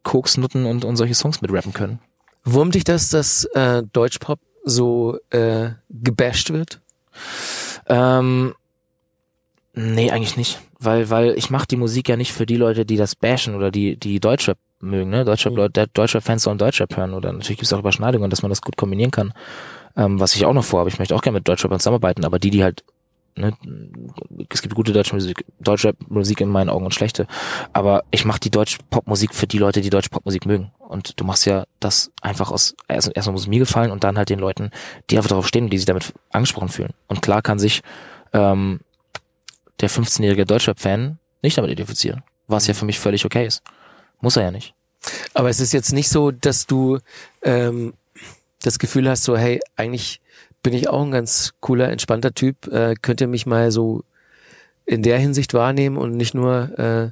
[0.03, 1.99] Koks, Nutten und, und solche Songs mitrappen können.
[2.45, 6.81] Wurmt dich das, dass äh, Deutschpop so äh, gebasht wird?
[7.87, 8.55] Ähm,
[9.73, 10.61] nee, eigentlich nicht.
[10.79, 13.71] Weil, weil ich mache die Musik ja nicht für die Leute, die das bashen oder
[13.71, 15.25] die, die Deutschrap mögen, ne?
[15.25, 18.77] Deutschrap-Leute, Deutschrap-Fans sollen Deutschrap hören oder natürlich gibt es auch Überschneidungen, dass man das gut
[18.77, 19.33] kombinieren kann.
[19.97, 20.91] Ähm, was ich auch noch vorhabe.
[20.91, 22.85] Ich möchte auch gerne mit Deutschrap zusammenarbeiten, aber die, die halt,
[23.35, 23.53] ne,
[24.51, 27.27] es gibt gute deutsche Musik, Deutschrap-Musik in meinen Augen und schlechte.
[27.73, 30.73] Aber ich mache die Deutsch-Pop-Musik für die Leute, die Deutsch-Pop-Musik mögen.
[30.79, 34.19] Und du machst ja das einfach aus, erst, erstmal muss es mir gefallen und dann
[34.19, 34.71] halt den Leuten,
[35.11, 36.93] die einfach darauf stehen und die sich damit angesprochen fühlen.
[37.09, 37.83] Und klar kann sich
[38.33, 38.81] ähm,
[39.81, 43.63] der 15-jährige Deutschrap-Fan nicht damit identifizieren, was ja für mich völlig okay ist.
[44.21, 44.75] Muss er ja nicht.
[45.35, 46.99] Aber es ist jetzt nicht so, dass du
[47.43, 47.95] ähm,
[48.67, 50.21] das Gefühl hast, so, hey, eigentlich
[50.63, 54.03] bin ich auch ein ganz cooler, entspannter Typ, äh, könnt ihr mich mal so
[54.85, 57.11] in der Hinsicht wahrnehmen und nicht nur äh,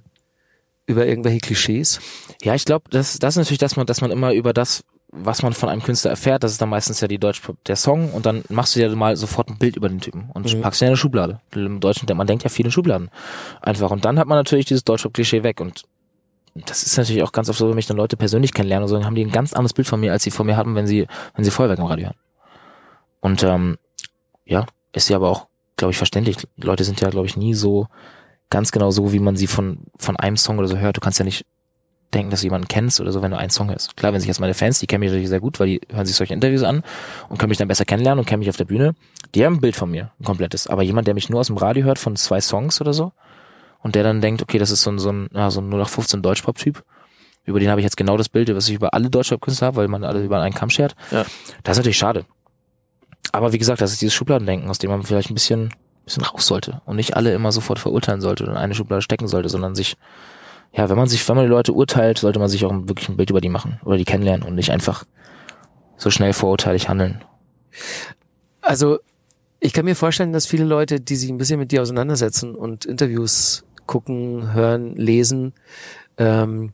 [0.86, 2.00] über irgendwelche Klischees?
[2.42, 4.84] Ja, ich glaube, das, das ist natürlich, dass man, dass man immer über das,
[5.16, 8.10] was man von einem Künstler erfährt, das ist dann meistens ja die Deutsch der Song
[8.12, 10.60] und dann machst du dir mal sofort ein Bild über den Typen und Mhm.
[10.60, 11.40] packst ihn in eine Schublade.
[11.54, 13.10] Im Deutschen, man denkt ja viele Schubladen.
[13.62, 13.92] Einfach.
[13.92, 15.84] Und dann hat man natürlich dieses Deutschrap-Klischee weg und
[16.54, 19.04] das ist natürlich auch ganz oft so, wenn mich dann Leute persönlich kennenlernen so, dann
[19.04, 21.06] haben die ein ganz anderes Bild von mir, als sie von mir hatten, wenn sie,
[21.34, 22.16] wenn sie Feuerwerk im Radio hören.
[23.20, 23.78] Und ähm,
[24.44, 26.36] ja, ist ja aber auch, glaube ich, verständlich.
[26.56, 27.88] Leute sind ja, glaube ich, nie so
[28.50, 30.96] ganz genau so, wie man sie von, von einem Song oder so hört.
[30.96, 31.44] Du kannst ja nicht
[32.12, 33.96] denken, dass du jemanden kennst oder so, wenn du einen Song hörst.
[33.96, 36.06] Klar, wenn sich jetzt meine Fans, die kennen mich natürlich sehr gut, weil die hören
[36.06, 36.84] sich solche Interviews an
[37.28, 38.94] und können mich dann besser kennenlernen und kennen mich auf der Bühne.
[39.34, 40.68] Die haben ein Bild von mir, ein komplettes.
[40.68, 43.12] Aber jemand, der mich nur aus dem Radio hört von zwei Songs oder so
[43.84, 46.22] und der dann denkt, okay, das ist so ein, so ein, ja, so ein 0815
[46.22, 46.82] Deutschpop-Typ,
[47.44, 49.88] über den habe ich jetzt genau das Bild, was ich über alle Deutschpop-Künstler habe, weil
[49.88, 50.96] man alle über einen Kamm schert.
[51.10, 51.26] Ja.
[51.62, 52.24] Das ist natürlich schade.
[53.30, 55.74] Aber wie gesagt, das ist dieses Schubladendenken, aus dem man vielleicht ein bisschen,
[56.06, 59.28] bisschen raus sollte und nicht alle immer sofort verurteilen sollte und in eine Schublade stecken
[59.28, 59.98] sollte, sondern sich,
[60.72, 63.18] ja, wenn man sich, wenn man die Leute urteilt, sollte man sich auch wirklich ein
[63.18, 65.04] Bild über die machen oder die kennenlernen und nicht einfach
[65.98, 67.22] so schnell vorurteilig handeln.
[68.62, 68.98] Also
[69.60, 72.86] ich kann mir vorstellen, dass viele Leute, die sich ein bisschen mit dir auseinandersetzen und
[72.86, 75.52] Interviews gucken, hören, lesen,
[76.18, 76.72] ähm,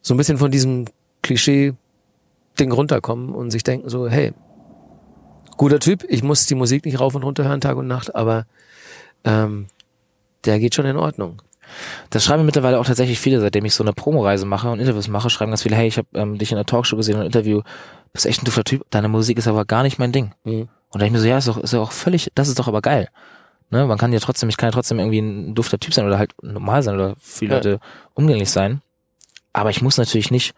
[0.00, 0.86] so ein bisschen von diesem
[1.22, 4.32] Klischee-Ding runterkommen und sich denken so, hey,
[5.56, 8.46] guter Typ, ich muss die Musik nicht rauf und runter hören Tag und Nacht, aber
[9.24, 9.66] ähm,
[10.44, 11.40] der geht schon in Ordnung.
[12.10, 15.30] Das schreiben mittlerweile auch tatsächlich viele, seitdem ich so eine Promoreise mache und Interviews mache,
[15.30, 17.62] schreiben ganz viele, hey, ich habe ähm, dich in einer Talkshow gesehen, ein Interview,
[18.12, 20.32] bist echt ein dufter Typ, deine Musik ist aber gar nicht mein Ding.
[20.44, 20.68] Mhm.
[20.90, 22.68] Und da ich mir so, ja, ist doch, ist ja auch völlig, das ist doch
[22.68, 23.08] aber geil.
[23.72, 26.18] Ne, man kann ja trotzdem, ich kann ja trotzdem irgendwie ein dufter Typ sein oder
[26.18, 27.56] halt normal sein oder viele Ja.
[27.56, 27.80] Leute
[28.14, 28.82] umgänglich sein.
[29.54, 30.54] Aber ich muss natürlich nicht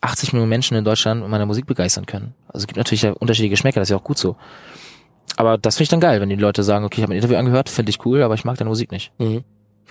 [0.00, 2.34] 80 Millionen Menschen in Deutschland mit meiner Musik begeistern können.
[2.48, 4.36] Also es gibt natürlich ja unterschiedliche Geschmäcker, das ist ja auch gut so.
[5.36, 7.36] Aber das finde ich dann geil, wenn die Leute sagen, okay, ich habe ein Interview
[7.36, 9.12] angehört, finde ich cool, aber ich mag deine Musik nicht.
[9.18, 9.44] Mhm.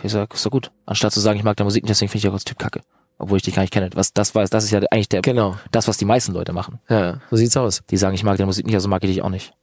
[0.04, 0.72] Ich sag, ist doch gut.
[0.86, 2.82] Anstatt zu sagen, ich mag deine Musik nicht, deswegen finde ich auch als Typ kacke.
[3.18, 3.90] Obwohl ich dich gar nicht kenne.
[3.96, 6.80] Was das war, das ist ja eigentlich der, Genau, das, was die meisten Leute machen.
[6.90, 7.84] ja, so sieht's aus.
[7.90, 9.54] Die sagen, ich mag deine Musik nicht, also mag ich dich auch nicht.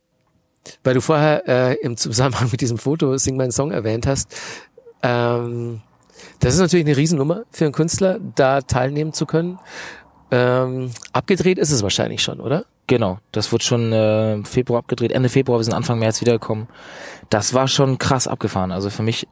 [0.84, 4.34] Weil du vorher äh, im Zusammenhang mit diesem Foto Sing meinen Song erwähnt hast,
[5.02, 5.82] ähm,
[6.40, 9.58] das ist natürlich eine Riesennummer für einen Künstler, da teilnehmen zu können.
[10.30, 12.64] Ähm, abgedreht ist es wahrscheinlich schon, oder?
[12.88, 16.68] Genau, das wird schon äh, Februar abgedreht, Ende Februar, wir sind Anfang März wiedergekommen.
[17.30, 18.72] Das war schon krass abgefahren.
[18.72, 19.26] Also für mich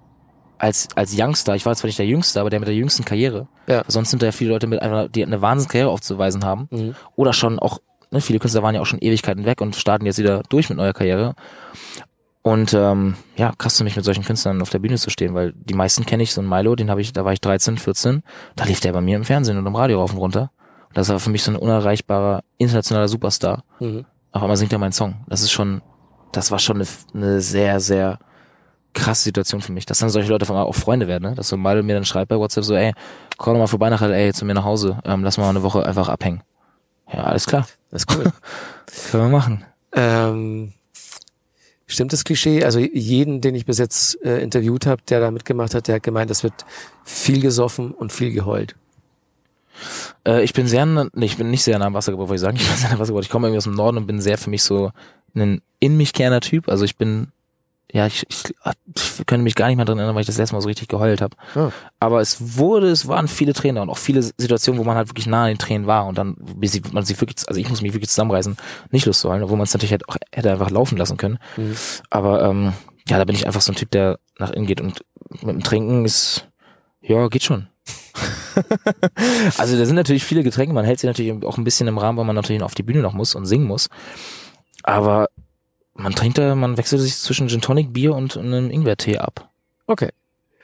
[0.58, 3.48] als als Youngster, ich war zwar nicht der Jüngste, aber der mit der jüngsten Karriere.
[3.66, 3.82] Ja.
[3.86, 6.68] Sonst sind da ja viele Leute mit einer, die eine Wahnsinnskarriere aufzuweisen haben.
[6.70, 6.94] Mhm.
[7.16, 7.80] Oder schon auch,
[8.14, 10.78] ne, viele Künstler waren ja auch schon Ewigkeiten weg und starten jetzt wieder durch mit
[10.78, 11.34] neuer Karriere.
[12.42, 15.52] Und ähm, ja, krass für mich mit solchen Künstlern auf der Bühne zu stehen, weil
[15.54, 18.22] die meisten kenne ich, so ein Milo, den habe ich, da war ich 13, 14,
[18.54, 20.50] da lief der bei mir im Fernsehen und im Radio rauf und runter.
[20.88, 23.64] Und das war für mich so ein unerreichbarer internationaler Superstar.
[23.80, 24.04] Mhm.
[24.32, 25.24] Auf einmal singt er meinen Song.
[25.26, 25.80] Das ist schon,
[26.32, 28.18] das war schon eine, eine sehr, sehr
[28.92, 31.34] krasse Situation für mich, dass dann solche Leute auf einmal auch Freunde werden, ne?
[31.34, 32.92] Dass so Milo mir dann schreibt bei WhatsApp so, ey,
[33.38, 35.84] komm doch mal vorbei nach LA zu mir nach Hause, ähm, lass mal eine Woche
[35.84, 36.42] einfach abhängen.
[37.12, 37.66] Ja, alles klar.
[37.90, 38.24] Das ist cool.
[39.10, 39.64] Können wir machen.
[39.92, 40.72] ähm,
[41.86, 42.64] stimmt das Klischee?
[42.64, 46.02] Also jeden, den ich bis jetzt äh, interviewt habe, der da mitgemacht hat, der hat
[46.02, 46.54] gemeint, es wird
[47.04, 48.74] viel gesoffen und viel geheult.
[50.26, 52.40] Äh, ich bin sehr, nee, ich bin nicht sehr nah am Wasser gebaut, wollte ich
[52.40, 52.56] sagen.
[52.60, 53.24] Ich bin sehr nah am Wasser gebaut.
[53.24, 54.92] Ich komme irgendwie aus dem Norden und bin sehr für mich so
[55.34, 56.68] ein in mich kehrender Typ.
[56.68, 57.28] Also ich bin,
[57.92, 58.44] ja, ich, ich,
[58.96, 60.88] ich könnte mich gar nicht mehr dran erinnern, weil ich das letzte Mal so richtig
[60.88, 61.36] geheult habe.
[61.54, 61.70] Ja.
[62.00, 65.26] Aber es wurde, es waren viele Tränen und auch viele Situationen, wo man halt wirklich
[65.26, 67.82] nah an den Tränen war und dann, bis sie- man sich wirklich, also ich muss
[67.82, 68.56] mich wirklich zusammenreißen,
[68.90, 71.38] nicht Lust zu heulen, obwohl man es natürlich halt auch hätte einfach laufen lassen können.
[71.56, 71.76] Mhm.
[72.10, 72.72] Aber ähm,
[73.08, 75.04] ja, da bin ich einfach so ein Typ, der nach innen geht und
[75.42, 76.48] mit dem Trinken ist,
[77.00, 77.68] ja, geht schon.
[79.58, 82.18] also da sind natürlich viele Getränke, man hält sich natürlich auch ein bisschen im Rahmen,
[82.18, 83.88] weil man natürlich auf die Bühne noch muss und singen muss.
[84.82, 85.28] Aber
[85.94, 89.48] man trinkt da, man wechselt sich zwischen Gin Tonic, Bier und einem Ingwertee ab.
[89.86, 90.10] Okay.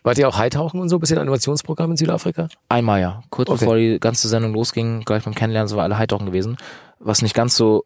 [0.02, 2.48] Wart ihr auch Heitauchen und so, bisschen Animationsprogramm in Südafrika?
[2.68, 3.22] Einmal ja.
[3.30, 3.58] Kurz Okay.
[3.60, 6.56] bevor die ganze Sendung losging, gleich beim Kennenlernen, sind wir alle Heitauchen gewesen.
[6.98, 7.84] Was nicht ganz so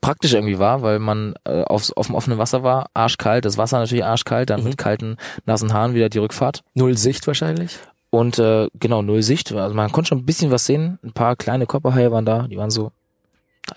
[0.00, 3.78] praktisch irgendwie war, weil man äh, aufs, auf dem offenen Wasser war, arschkalt, das Wasser
[3.78, 4.66] natürlich arschkalt, dann Mhm.
[4.70, 5.16] mit kalten,
[5.46, 6.64] nassen Haaren wieder die Rückfahrt.
[6.74, 7.78] Null Sicht wahrscheinlich.
[8.10, 9.52] Und äh, genau, null Sicht.
[9.52, 10.98] Also man konnte schon ein bisschen was sehen.
[11.04, 12.90] Ein paar kleine Kopperhaie waren da, die waren so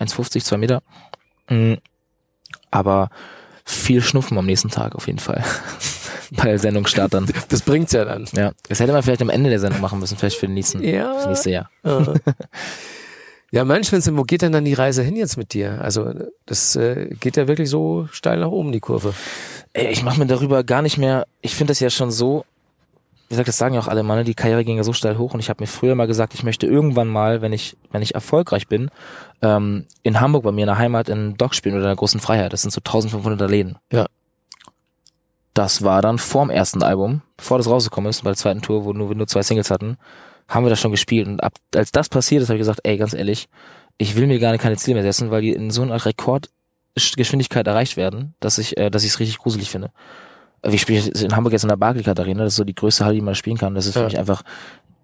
[0.00, 0.82] 1,50, 2 Meter.
[1.48, 1.78] Mhm.
[2.70, 3.10] Aber
[3.64, 5.42] viel Schnupfen am nächsten Tag auf jeden Fall.
[6.32, 7.26] Bei der Sendungsstart dann.
[7.48, 8.26] Das bringt's ja dann.
[8.32, 8.52] Ja.
[8.68, 11.12] Das hätte man vielleicht am Ende der Sendung machen müssen, vielleicht für den nächsten, Ja.
[11.14, 11.70] fürs nächste Jahr.
[11.84, 12.14] Ja.
[13.52, 15.80] Ja, Mensch, Vincent, wo geht denn dann die Reise hin jetzt mit dir?
[15.80, 16.12] Also
[16.46, 19.14] das äh, geht ja wirklich so steil nach oben, die Kurve.
[19.72, 21.26] Ey, ich mache mir darüber gar nicht mehr.
[21.42, 22.44] Ich finde das ja schon so.
[23.28, 24.24] Wie gesagt, das sagen ja auch alle mal, ne?
[24.24, 26.44] die Karriere ging ja so steil hoch und ich habe mir früher mal gesagt, ich
[26.44, 28.88] möchte irgendwann mal, wenn ich, wenn ich erfolgreich bin,
[29.42, 32.20] ähm, in Hamburg bei mir in der Heimat in Dock spielen oder in der großen
[32.20, 32.52] Freiheit.
[32.52, 33.78] Das sind so 1500er Läden.
[33.92, 34.06] Ja.
[35.54, 38.92] Das war dann vorm ersten Album, bevor das rausgekommen ist, bei der zweiten Tour, wo
[38.92, 39.96] nur, wir nur zwei Singles hatten,
[40.48, 41.26] haben wir das schon gespielt.
[41.26, 43.48] Und ab, als das passiert ist, habe ich gesagt, ey, ganz ehrlich,
[43.98, 47.66] ich will mir gar nicht keine Ziele mehr setzen, weil die in so einer Rekordgeschwindigkeit
[47.66, 49.90] erreicht werden, dass ich, äh, dass ich es richtig gruselig finde.
[50.66, 53.04] Äh, Wir spielen in Hamburg jetzt in der Barclaycard Arena, das ist so die größte
[53.04, 53.74] Halle, die man spielen kann.
[53.74, 54.04] Das ist für Ja.
[54.06, 54.42] mich einfach,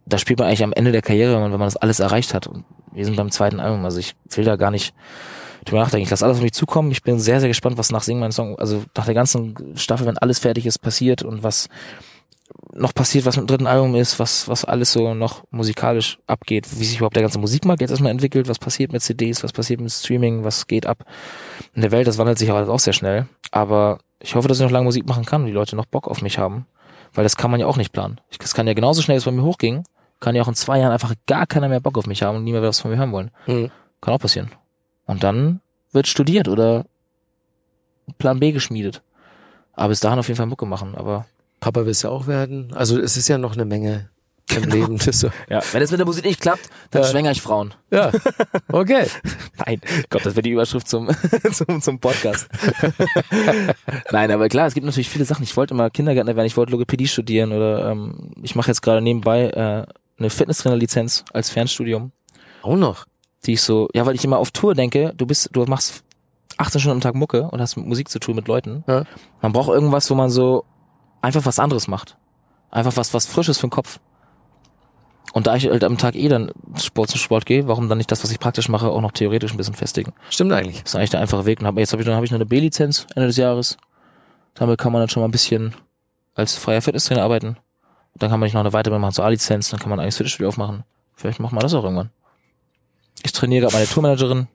[0.06, 2.47] da spielt man eigentlich am Ende der Karriere, wenn man, das alles erreicht hat.
[2.47, 4.94] Und wir sind beim zweiten Album, also ich will da gar nicht
[5.64, 6.05] drüber nachdenken.
[6.05, 6.90] Ich lasse alles auf mich zukommen.
[6.90, 10.06] Ich bin sehr, sehr gespannt, was nach Singen mein Song, also nach der ganzen Staffel,
[10.06, 11.68] wenn alles fertig ist, passiert und was,
[12.74, 16.66] noch passiert, was mit dem dritten Album ist, was, was alles so noch musikalisch abgeht,
[16.78, 19.80] wie sich überhaupt der ganze Musikmarkt jetzt erstmal entwickelt, was passiert mit CDs, was passiert
[19.80, 21.05] mit Streaming, was geht ab
[21.74, 23.26] in der Welt, das wandelt sich aber auch sehr schnell.
[23.52, 26.08] Aber ich hoffe, dass ich noch lange Musik machen kann und die Leute noch Bock
[26.08, 26.66] auf mich haben.
[27.14, 28.20] Weil das kann man ja auch nicht planen.
[28.42, 29.84] Es kann ja genauso schnell, wie es bei mir hochging,
[30.20, 32.44] kann ja auch in zwei Jahren einfach gar keiner mehr Bock auf mich haben und
[32.44, 33.30] nie mehr was von mir hören wollen.
[33.46, 33.70] Mhm.
[34.00, 34.50] Kann auch passieren.
[35.06, 35.60] Und dann
[35.92, 36.86] wird studiert oder
[38.18, 39.02] Plan B geschmiedet.
[39.74, 40.94] Aber bis dahin auf jeden Fall Mucke machen.
[40.94, 41.26] Aber
[41.60, 42.72] Papa willst du auch werden?
[42.74, 44.08] Also es ist ja noch eine Menge
[44.51, 44.74] im Genau.
[44.74, 44.98] Leben.
[44.98, 45.31] Das so.
[45.48, 47.09] ja, wenn es mit der Musik nicht klappt, dann Ja.
[47.09, 47.74] schwängere ich Frauen.
[47.90, 48.10] Ja,
[48.70, 49.06] okay.
[49.66, 51.09] Nein, Gott, das wäre die Überschrift zum,
[51.52, 52.48] zum, zum Podcast.
[54.10, 55.43] Nein, aber klar, es gibt natürlich viele Sachen.
[55.43, 59.01] Ich wollte immer Kindergärtner werden, ich wollte Logopädie studieren oder ähm, ich mache jetzt gerade
[59.01, 59.86] nebenbei äh,
[60.19, 62.12] eine Fitnesstrainer-Lizenz als Fernstudium,
[62.62, 63.06] Auch noch.
[63.47, 66.05] die ich so, ja, weil ich immer auf Tour denke, du bist, du machst
[66.59, 68.85] 18 Stunden am Tag Mucke und hast mit Musik zu tun mit Leuten.
[68.86, 69.05] Ja.
[69.40, 70.64] Man braucht irgendwas, wo man so
[71.23, 72.16] einfach was anderes macht.
[72.70, 73.98] Einfach was, was Frisches für den Kopf.
[75.32, 78.10] Und da ich halt am Tag eh dann Sport zu Sport gehe, warum dann nicht
[78.10, 80.12] das, was ich praktisch mache, auch noch theoretisch ein bisschen festigen?
[80.28, 80.82] Stimmt eigentlich.
[80.82, 81.60] Das ist eigentlich der einfache Weg.
[81.60, 83.78] Und hab, jetzt habe ich, dann hab ich noch eine B-Lizenz Ende des Jahres.
[84.54, 85.74] Damit kann man dann schon mal ein bisschen
[86.34, 87.56] als freier Fitnesstrainer arbeiten.
[88.14, 90.48] Dann kann man nicht noch eine Weiterbildung machen zur A-Lizenz, dann kann man eigentlich Fitnessstudio
[90.48, 90.84] aufmachen.
[91.16, 92.10] Vielleicht machen wir das auch irgendwann.
[93.22, 94.48] Ich trainiere gerade meine Tourmanagerin.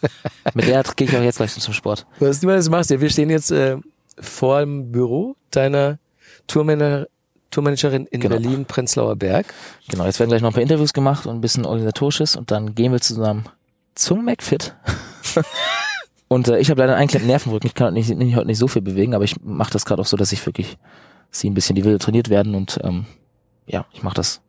[0.54, 2.06] Mit der gehe ich auch jetzt gleich zum Sport.
[2.20, 3.76] Was du machst, ja, wir stehen jetzt äh,
[4.18, 5.98] vor dem Büro deiner
[6.46, 7.08] Tourmanager,
[7.54, 8.34] Tourmanagerin in Genau.
[8.36, 9.46] Berlin, Prenzlauer Berg.
[9.88, 12.74] Genau, jetzt werden gleich noch ein paar Interviews gemacht und ein bisschen organisatorisches und dann
[12.74, 13.44] gehen wir zusammen
[13.94, 14.74] zum McFit.
[16.28, 17.66] und äh, ich habe leider einen kleinen Nervenrücken.
[17.68, 20.02] Ich kann heute nicht, nicht, heute nicht so viel bewegen, aber ich mache das gerade
[20.02, 20.76] auch so, dass ich wirklich
[21.30, 23.06] sie ein bisschen die Wilde trainiert werden und ähm,
[23.66, 24.40] ja, ich mache das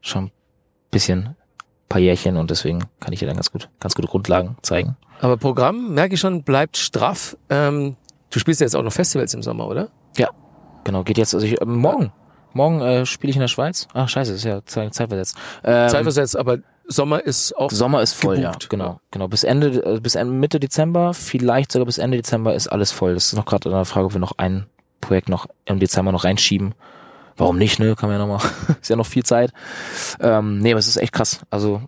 [0.00, 0.30] schon ein
[0.90, 1.36] bisschen
[1.88, 4.96] paar Jährchen und deswegen kann ich ihr dann ganz gut, ganz gute Grundlagen zeigen.
[5.20, 7.36] Aber Programm, merke ich schon, bleibt straff.
[7.50, 7.96] Ähm,
[8.30, 9.88] du spielst ja jetzt auch noch Festivals im Sommer, oder?
[10.16, 10.28] Ja,
[10.84, 12.12] genau, geht jetzt, also ich, äh, morgen,
[12.52, 13.88] morgen äh, spiele ich in der Schweiz.
[13.94, 15.36] Ach scheiße, ist ja Zeit- zeitversetzt.
[15.64, 18.62] Ähm, Zeitversetzt, aber Sommer ist auch Sommer ist voll, gebucht.
[18.64, 19.26] ja, genau, genau.
[19.28, 23.14] Bis Ende, äh, bis Ende, Mitte Dezember, vielleicht sogar bis Ende Dezember ist alles voll.
[23.14, 24.66] Das ist noch gerade eine Frage, ob wir noch ein
[25.00, 26.74] Projekt noch im Dezember noch reinschieben.
[27.36, 27.96] Warum nicht, ne?
[27.96, 28.50] Kann man ja noch mal.
[28.80, 29.50] ist ja noch viel Zeit.
[30.20, 31.40] Ähm, nee, aber es ist echt krass.
[31.50, 31.80] Also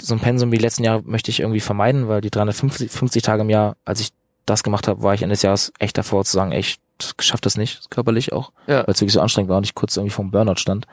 [0.00, 3.22] so ein Pensum wie die letzten Jahre möchte ich irgendwie vermeiden, weil die 350 50
[3.22, 4.10] Tage im Jahr, als ich
[4.46, 6.64] das gemacht habe, war ich Ende des Jahres echt davor zu sagen, ey,
[7.00, 8.78] ich schaff das nicht, körperlich auch, Ja.
[8.86, 10.86] weil es wirklich so anstrengend war und ich kurz irgendwie vom Burnout stand.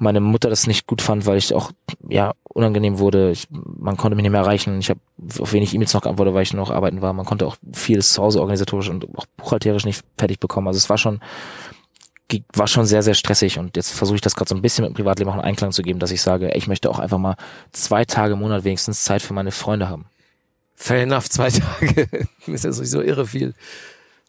[0.00, 1.72] Meine Mutter das nicht gut fand, weil ich auch
[2.08, 3.30] ja unangenehm wurde.
[3.32, 4.78] Ich, man konnte mich nicht mehr erreichen.
[4.78, 5.00] Ich habe
[5.40, 7.12] auf wenig E-Mails noch geantwortet, weil ich noch arbeiten war.
[7.12, 10.68] Man konnte auch vieles zu Hause organisatorisch und auch buchhalterisch nicht fertig bekommen.
[10.68, 11.20] Also es war schon
[12.54, 14.92] war schon sehr sehr stressig und jetzt versuche ich das gerade so ein bisschen mit
[14.92, 17.36] dem Privatleben auch in Einklang zu geben, dass ich sage, ich möchte auch einfach mal
[17.72, 20.04] zwei Tage im Monat wenigstens Zeit für meine Freunde haben.
[20.74, 22.06] fair enough, zwei Tage.
[22.46, 23.54] ist ja so irre viel.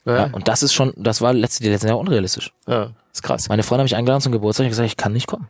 [0.06, 0.16] Ja.
[0.28, 2.52] Ja, und das ist schon, das war letzte, die letzten Jahre unrealistisch.
[2.68, 3.50] ja ist krass.
[3.50, 4.64] Meine Freunde haben mich eingeladen zum Geburtstag.
[4.64, 5.50] Ich habe gesagt, ich kann nicht kommen.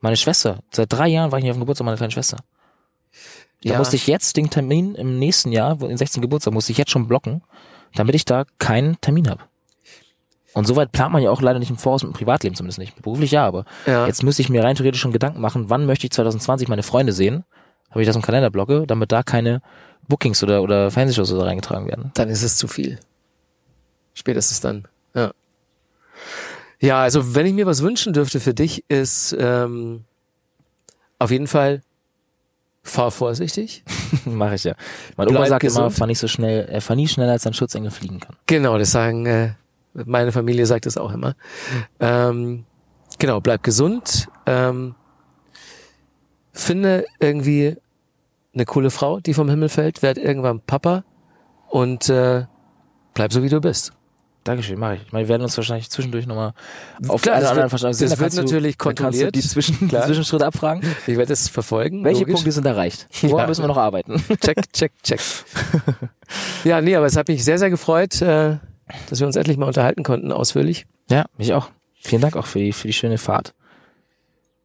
[0.00, 2.38] Meine Schwester, seit drei Jahren war ich nicht auf dem Geburtstag meiner kleinen Schwester.
[3.62, 3.78] Da Ja.
[3.78, 6.20] musste ich jetzt den Termin im nächsten Jahr, wo- den 16.
[6.22, 7.42] Geburtstag, musste ich jetzt schon blocken,
[7.94, 9.42] damit ich da keinen Termin habe.
[10.52, 13.00] Und soweit plant man ja auch leider nicht im Voraus mit dem Privatleben zumindest nicht.
[13.02, 14.06] Beruflich ja, aber Ja.
[14.06, 17.12] jetzt müsste ich mir rein theoretisch schon Gedanken machen, wann möchte ich 2020 meine Freunde
[17.12, 17.44] sehen,
[17.90, 19.60] habe ich das im Kalender blocke, damit da keine
[20.08, 22.10] Bookings oder, oder Fernsehshows oder reingetragen werden.
[22.14, 22.98] dann ist es zu viel.
[24.16, 24.88] Spätestens dann.
[25.14, 25.32] Ja.
[26.80, 30.04] Ja, also wenn ich mir was wünschen dürfte für dich, ist ähm,
[31.18, 31.82] auf jeden Fall
[32.82, 33.84] fahr vorsichtig.
[34.24, 34.74] Mache ich ja.
[35.16, 35.92] Mein Bleib Opa sagt immer, gesund.
[35.94, 38.36] fahr nicht so schnell, er fahr nie schneller, als ein Schutzengel fliegen kann.
[38.46, 39.52] Genau, das sagen, äh,
[39.92, 41.36] meine Familie sagt das auch immer.
[42.00, 42.64] Ähm,
[43.18, 44.28] genau, bleib gesund.
[44.46, 44.94] Ähm,
[46.52, 47.76] finde irgendwie
[48.54, 51.04] eine coole Frau, die vom Himmel fällt, werd irgendwann Papa
[51.68, 52.46] und äh,
[53.12, 53.92] bleib so wie du bist.
[54.46, 55.02] Dankeschön, mache ich.
[55.06, 56.52] Ich meine, wir werden uns wahrscheinlich zwischendurch nochmal
[57.08, 58.10] auf Klar, oder anderen Verstand das.
[58.10, 59.34] Da wird natürlich du kontrolliert.
[59.34, 60.06] die, Zwischen, Klar.
[60.06, 60.82] Zwischenschritte abfragen.
[61.06, 62.04] Ich werde es verfolgen.
[62.04, 62.34] Welche logisch.
[62.34, 63.08] Punkte sind erreicht?
[63.22, 63.46] Woran Ja.
[63.48, 64.22] müssen wir noch arbeiten?
[64.44, 65.20] Check, check, check.
[66.64, 68.58] ja, nee, aber es hat mich sehr, sehr gefreut, äh,
[69.10, 70.86] dass wir uns endlich mal unterhalten konnten, ausführlich.
[71.10, 71.70] Ja, mich auch.
[72.00, 73.52] Vielen Dank auch für die, für die schöne Fahrt.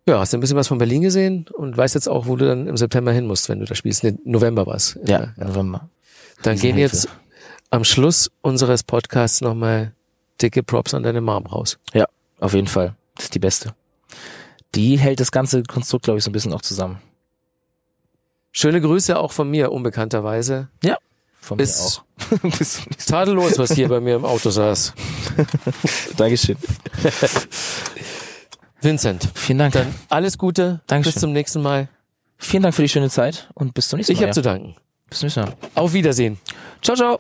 [0.08, 2.46] Ja, hast du ein bisschen was von Berlin gesehen und weißt jetzt auch, wo du
[2.46, 4.04] dann im September hin musst, wenn du da spielst.
[4.04, 4.98] Nee, November war's.
[5.06, 5.90] Ja, November.
[6.44, 7.08] Dann gehen jetzt
[7.72, 9.94] am Schluss unseres Podcasts nochmal
[10.42, 11.80] dicke Props an deine Mom raus.
[11.94, 12.06] Ja,
[12.40, 12.96] auf jeden Fall.
[13.16, 13.74] Das ist die beste.
[14.76, 17.02] Die hält das ganze Konstrukt, glaube ich, so ein bisschen auch zusammen.
[18.52, 20.68] Schöne Grüße auch von mir, unbekannterweise.
[21.40, 22.58] Von Bis- mir auch.
[22.58, 24.94] Bis Tadellos, was hier bei mir im Auto saß.
[26.18, 26.58] Dankeschön.
[28.82, 29.74] Vincent, Vielen Dank.
[29.74, 30.82] dann alles Gute.
[30.88, 31.14] Dankeschön.
[31.14, 31.88] Bis zum nächsten Mal.
[32.38, 34.28] Vielen Dank für die schöne Zeit und bis zum nächsten Ich Mal.
[34.28, 34.76] habe zu danken.
[35.12, 35.54] Bis zum nächsten Mal.
[35.76, 36.40] Auf Wiedersehen.
[36.82, 37.20] Ciao, ciao.